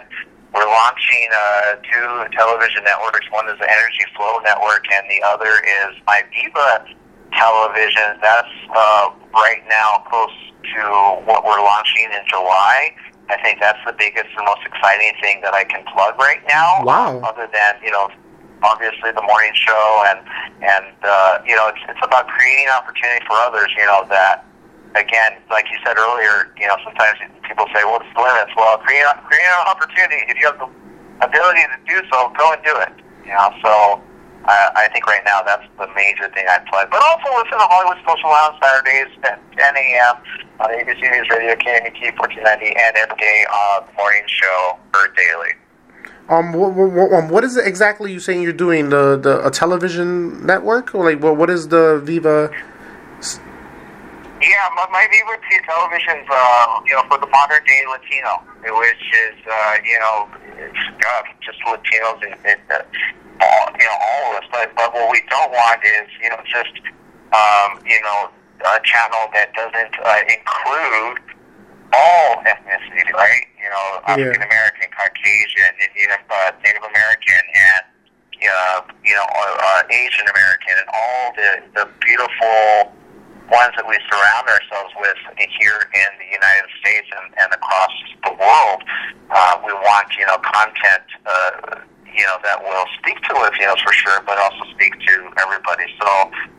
we're 0.55 0.70
launching 0.70 1.26
uh, 1.34 1.82
two 1.82 2.30
television 2.30 2.86
networks. 2.86 3.26
One 3.34 3.51
is 3.51 3.59
the 3.59 3.66
Energy 3.66 4.07
Flow 4.14 4.38
Network, 4.46 4.86
and 4.94 5.03
the 5.11 5.18
other 5.26 5.51
is 5.51 5.99
My 6.07 6.22
Viva 6.30 6.86
Television. 7.34 8.22
That's 8.22 8.55
uh, 8.70 9.11
right 9.34 9.66
now 9.66 10.07
close 10.07 10.30
to 10.62 10.82
what 11.26 11.42
we're 11.42 11.59
launching 11.59 12.07
in 12.07 12.22
July. 12.30 12.94
I 13.28 13.42
think 13.42 13.59
that's 13.59 13.82
the 13.82 13.99
biggest 13.99 14.30
and 14.38 14.46
most 14.46 14.62
exciting 14.62 15.11
thing 15.20 15.42
that 15.42 15.55
I 15.55 15.64
can 15.64 15.82
plug 15.90 16.14
right 16.22 16.40
now. 16.46 16.86
Wow. 16.86 17.18
Other 17.26 17.51
than, 17.51 17.74
you 17.82 17.90
know, 17.90 18.14
obviously 18.62 19.12
the 19.12 19.22
morning 19.22 19.52
show, 19.54 20.04
and 20.09 20.20
and 20.62 20.94
uh, 21.02 21.38
you 21.46 21.54
know 21.54 21.68
it's 21.68 21.82
it's 21.88 22.02
about 22.02 22.28
creating 22.28 22.68
opportunity 22.68 23.24
for 23.26 23.34
others. 23.42 23.68
You 23.76 23.86
know 23.86 24.06
that 24.11 24.44
again, 24.94 25.38
like 25.50 25.66
you 25.70 25.78
said 25.84 25.98
earlier, 25.98 26.50
you 26.59 26.66
know 26.66 26.76
sometimes 26.84 27.18
people 27.46 27.66
say, 27.74 27.84
"What's 27.84 28.09
the 28.14 28.22
limits?" 28.22 28.52
Well, 28.56 28.78
create 28.78 29.06
create 29.26 29.46
an 29.46 29.68
opportunity. 29.68 30.24
If 30.28 30.38
you 30.38 30.46
have 30.50 30.59
the 30.59 30.70
ability 31.24 31.62
to 31.66 31.78
do 31.86 31.98
so, 32.11 32.32
go 32.36 32.52
and 32.52 32.62
do 32.64 32.74
it. 32.78 32.92
You 33.26 33.34
know, 33.34 33.52
so 33.62 34.00
I, 34.48 34.88
I 34.88 34.88
think 34.92 35.06
right 35.06 35.22
now 35.24 35.42
that's 35.44 35.66
the 35.76 35.88
major 35.94 36.32
thing 36.32 36.46
I 36.48 36.59
plug. 36.70 36.90
But 36.90 37.02
also 37.04 37.28
listen 37.36 37.59
to 37.61 37.68
Hollywood 37.68 38.00
Social 38.09 38.30
Lounge 38.30 38.56
Saturdays 38.62 39.12
at 39.24 39.36
10 39.59 39.76
a.m. 39.76 40.14
on 40.61 40.72
ABC 40.72 41.04
News 41.04 41.28
Radio, 41.28 41.52
KMET 41.56 42.00
1490, 42.16 42.72
and 42.72 42.96
every 42.96 43.16
day 43.20 43.44
on 43.52 43.84
the 43.86 43.92
morning 44.00 44.24
show 44.26 44.78
or 44.94 45.12
daily. 45.12 45.52
Um, 46.29 46.53
what, 46.53 46.74
what, 46.74 47.12
um, 47.12 47.29
what 47.31 47.43
is 47.43 47.57
it 47.57 47.66
exactly 47.66 48.12
you 48.12 48.20
saying 48.20 48.43
you're 48.43 48.53
doing? 48.53 48.91
The 48.91 49.16
the 49.16 49.47
a 49.47 49.51
television 49.51 50.45
network 50.45 50.95
or 50.95 51.11
like 51.11 51.22
what 51.22 51.37
what 51.37 51.49
is 51.49 51.68
the 51.68 52.01
Viva? 52.05 52.51
Yeah, 54.41 54.68
my, 54.76 54.87
my 54.93 55.09
Viva 55.11 55.41
T 55.49 55.59
television's 55.64 56.29
uh, 56.31 56.81
you 56.85 56.93
know 56.95 57.03
for 57.09 57.16
the 57.18 57.26
modern 57.29 57.64
day 57.64 57.81
Latino, 57.89 58.45
which 58.61 59.05
is 59.24 59.37
uh, 59.51 59.76
you 59.83 59.99
know 59.99 60.29
uh, 60.61 61.22
just 61.41 61.59
Latinos 61.64 62.20
and, 62.20 62.37
and 62.45 62.61
uh, 62.70 62.83
all, 63.41 63.72
you 63.81 63.87
know 63.89 63.99
all 63.99 64.37
of 64.37 64.43
us. 64.43 64.49
But 64.53 64.76
but 64.76 64.93
what 64.93 65.11
we 65.11 65.22
don't 65.31 65.51
want 65.51 65.81
is 65.83 66.09
you 66.22 66.29
know 66.29 66.41
just 66.45 66.76
um, 67.33 67.81
you 67.89 68.01
know 68.03 68.29
a 68.68 68.81
channel 68.85 69.33
that 69.33 69.55
doesn't 69.55 69.95
uh, 70.05 70.20
include 70.29 71.24
all 71.93 72.43
ethnicity, 72.45 73.12
right? 73.14 73.47
You 73.68 73.76
know, 73.76 74.00
African 74.08 74.40
American, 74.48 74.88
Caucasian, 74.96 75.76
Indian, 75.76 76.16
uh, 76.32 76.56
Native 76.64 76.80
American, 76.88 77.42
and 77.52 77.84
uh, 78.40 78.80
you 79.04 79.12
know, 79.12 79.28
uh, 79.28 79.82
Asian 79.92 80.24
American, 80.24 80.72
and 80.80 80.88
all 80.88 81.36
the 81.36 81.50
the 81.76 81.84
beautiful 82.00 82.96
ones 83.52 83.76
that 83.76 83.84
we 83.84 84.00
surround 84.08 84.48
ourselves 84.48 84.92
with 85.04 85.20
here 85.60 85.84
in 85.92 86.10
the 86.16 86.28
United 86.32 86.68
States 86.80 87.08
and, 87.12 87.28
and 87.44 87.52
across 87.52 87.92
the 88.24 88.32
world. 88.40 88.80
Uh, 89.28 89.60
we 89.60 89.72
want 89.84 90.08
you 90.16 90.24
know 90.24 90.38
content. 90.40 91.04
Uh, 91.28 91.84
you 92.18 92.26
know, 92.26 92.34
that 92.42 92.58
will 92.58 92.84
speak 92.98 93.14
to 93.30 93.32
Latinos 93.38 93.78
for 93.78 93.94
sure, 93.94 94.18
but 94.26 94.34
also 94.42 94.66
speak 94.74 94.90
to 95.06 95.14
everybody. 95.38 95.86
So 96.02 96.10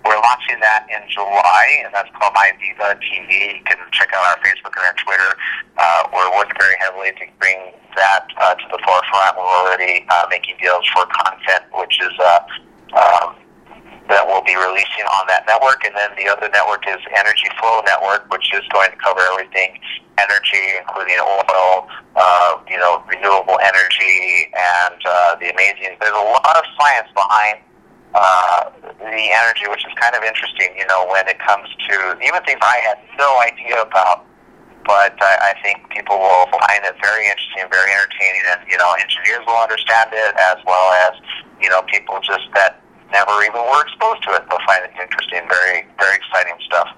we're 0.08 0.16
launching 0.16 0.56
that 0.64 0.88
in 0.88 1.04
July, 1.12 1.84
and 1.84 1.92
that's 1.92 2.08
called 2.16 2.32
My 2.32 2.56
Viva 2.64 2.96
TV. 3.04 3.60
You 3.60 3.64
can 3.68 3.76
check 3.92 4.08
out 4.16 4.24
our 4.24 4.40
Facebook 4.40 4.72
and 4.80 4.88
our 4.88 4.96
Twitter. 5.04 5.36
Uh, 5.76 6.08
we're 6.16 6.32
working 6.32 6.56
very 6.56 6.80
heavily 6.80 7.12
to 7.20 7.28
bring 7.44 7.76
that 8.00 8.24
uh, 8.40 8.56
to 8.56 8.66
the 8.72 8.80
forefront. 8.88 9.36
We're 9.36 9.52
already 9.68 10.08
uh, 10.08 10.32
making 10.32 10.56
deals 10.64 10.88
for 10.96 11.04
content, 11.12 11.68
which 11.76 12.00
is 12.00 12.16
uh, 12.24 12.40
um, 12.96 13.36
that 14.08 14.24
we'll 14.24 14.48
be 14.48 14.56
releasing 14.56 15.04
on 15.12 15.28
that 15.28 15.44
network. 15.44 15.84
And 15.84 15.92
then 15.92 16.16
the 16.16 16.32
other 16.32 16.48
network 16.48 16.88
is 16.88 17.04
Energy 17.12 17.52
Flow 17.60 17.84
Network, 17.84 18.32
which 18.32 18.48
is 18.56 18.64
going 18.72 18.96
to 18.96 18.98
cover 18.98 19.20
everything 19.36 19.76
energy, 20.20 20.78
including 20.80 21.16
oil, 21.20 21.88
uh, 22.16 22.60
you 22.68 22.78
know, 22.78 23.04
renewable 23.08 23.58
energy, 23.64 24.52
and 24.52 25.00
uh, 25.06 25.36
the 25.40 25.52
amazing. 25.52 25.96
There's 26.00 26.16
a 26.16 26.28
lot 26.28 26.56
of 26.58 26.64
science 26.80 27.10
behind 27.16 27.64
uh, 28.14 28.72
the 29.00 29.26
energy, 29.32 29.66
which 29.72 29.86
is 29.88 29.94
kind 29.96 30.16
of 30.16 30.24
interesting. 30.24 30.76
You 30.76 30.88
know, 30.88 31.08
when 31.08 31.28
it 31.28 31.40
comes 31.40 31.70
to 31.90 31.96
even 32.20 32.44
things 32.44 32.60
I 32.62 32.84
had 32.84 33.00
no 33.18 33.40
idea 33.42 33.82
about. 33.82 34.26
But 34.88 35.14
I, 35.22 35.54
I 35.54 35.62
think 35.62 35.86
people 35.94 36.18
will 36.18 36.50
find 36.50 36.82
it 36.82 36.96
very 36.98 37.28
interesting, 37.30 37.68
very 37.70 37.94
entertaining, 37.94 38.42
and 38.50 38.60
you 38.66 38.78
know, 38.80 38.90
engineers 38.98 39.46
will 39.46 39.62
understand 39.62 40.10
it 40.10 40.34
as 40.34 40.58
well 40.66 40.90
as 41.06 41.14
you 41.62 41.70
know, 41.70 41.82
people 41.84 42.20
just 42.24 42.48
that 42.54 42.82
never 43.12 43.44
even 43.44 43.62
were 43.62 43.82
exposed 43.84 44.24
to 44.24 44.34
it. 44.36 44.44
They'll 44.50 44.66
find 44.66 44.84
it 44.84 44.92
interesting, 45.02 45.42
very, 45.48 45.86
very 46.00 46.16
exciting 46.16 46.56
stuff. 46.66 46.90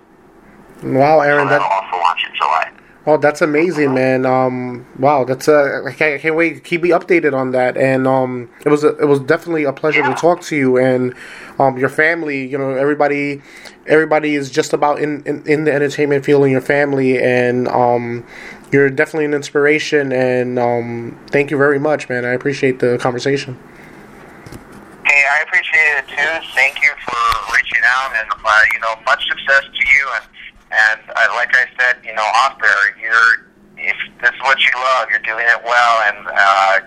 Wow, 0.83 1.21
Aaron, 1.21 1.45
so 1.45 1.49
that'll 1.49 1.67
also 1.67 1.97
launch 1.97 2.25
in 2.27 2.35
July. 2.35 2.71
Oh, 3.07 3.17
that's 3.17 3.41
amazing, 3.41 3.95
man. 3.95 4.27
Um, 4.27 4.85
wow, 4.99 5.23
that's 5.23 5.47
uh, 5.47 5.81
I 5.87 5.91
can't, 5.91 6.13
I 6.13 6.17
can't 6.19 6.35
wait. 6.35 6.53
To 6.55 6.59
keep 6.61 6.83
me 6.83 6.89
updated 6.89 7.33
on 7.33 7.49
that. 7.51 7.75
And 7.75 8.05
um, 8.05 8.47
it 8.63 8.69
was 8.69 8.83
a, 8.83 8.95
it 8.97 9.05
was 9.05 9.19
definitely 9.21 9.63
a 9.63 9.73
pleasure 9.73 10.01
Yeah. 10.01 10.13
to 10.13 10.21
talk 10.21 10.41
to 10.41 10.55
you 10.55 10.77
and 10.77 11.15
um, 11.57 11.79
your 11.79 11.89
family. 11.89 12.45
You 12.45 12.59
know, 12.59 12.69
everybody, 12.75 13.41
everybody 13.87 14.35
is 14.35 14.51
just 14.51 14.71
about 14.71 14.99
in, 14.99 15.23
in, 15.23 15.41
in 15.47 15.63
the 15.63 15.73
entertainment 15.73 16.25
field 16.25 16.45
in 16.45 16.51
your 16.51 16.61
family, 16.61 17.19
and 17.19 17.67
um, 17.69 18.23
you're 18.71 18.89
definitely 18.91 19.25
an 19.25 19.33
inspiration. 19.33 20.11
And 20.11 20.59
um, 20.59 21.19
thank 21.31 21.49
you 21.49 21.57
very 21.57 21.79
much, 21.79 22.07
man. 22.07 22.23
I 22.23 22.33
appreciate 22.33 22.77
the 22.79 22.99
conversation. 22.99 23.57
Hey, 25.05 25.25
I 25.27 25.41
appreciate 25.41 25.97
it 25.97 26.07
too. 26.07 26.47
Thank 26.53 26.79
you 26.83 26.91
for 27.03 27.53
reaching 27.55 27.81
out, 27.83 28.11
and 28.15 28.29
uh, 28.31 28.59
you 28.73 28.79
know, 28.79 28.93
much 29.05 29.27
success 29.27 29.63
to 29.73 29.79
you. 29.87 30.07
And 30.17 30.25
and 30.71 31.01
uh, 31.09 31.27
like 31.35 31.53
I 31.55 31.65
said, 31.79 31.97
you 32.03 32.13
know, 32.15 32.23
off 32.23 32.57
there, 32.61 32.97
you're 33.01 33.47
if 33.77 33.97
this 34.21 34.31
is 34.31 34.41
what 34.41 34.59
you 34.59 34.71
love, 34.75 35.07
you're 35.09 35.19
doing 35.19 35.45
it 35.47 35.61
well, 35.65 35.95
and 36.05 36.27
uh, 36.27 36.79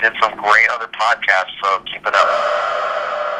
did 0.00 0.12
some 0.20 0.36
great 0.36 0.68
other 0.70 0.88
podcasts. 0.88 1.54
So 1.62 1.80
keep 1.92 2.06
it 2.06 2.14
up. 2.14 3.31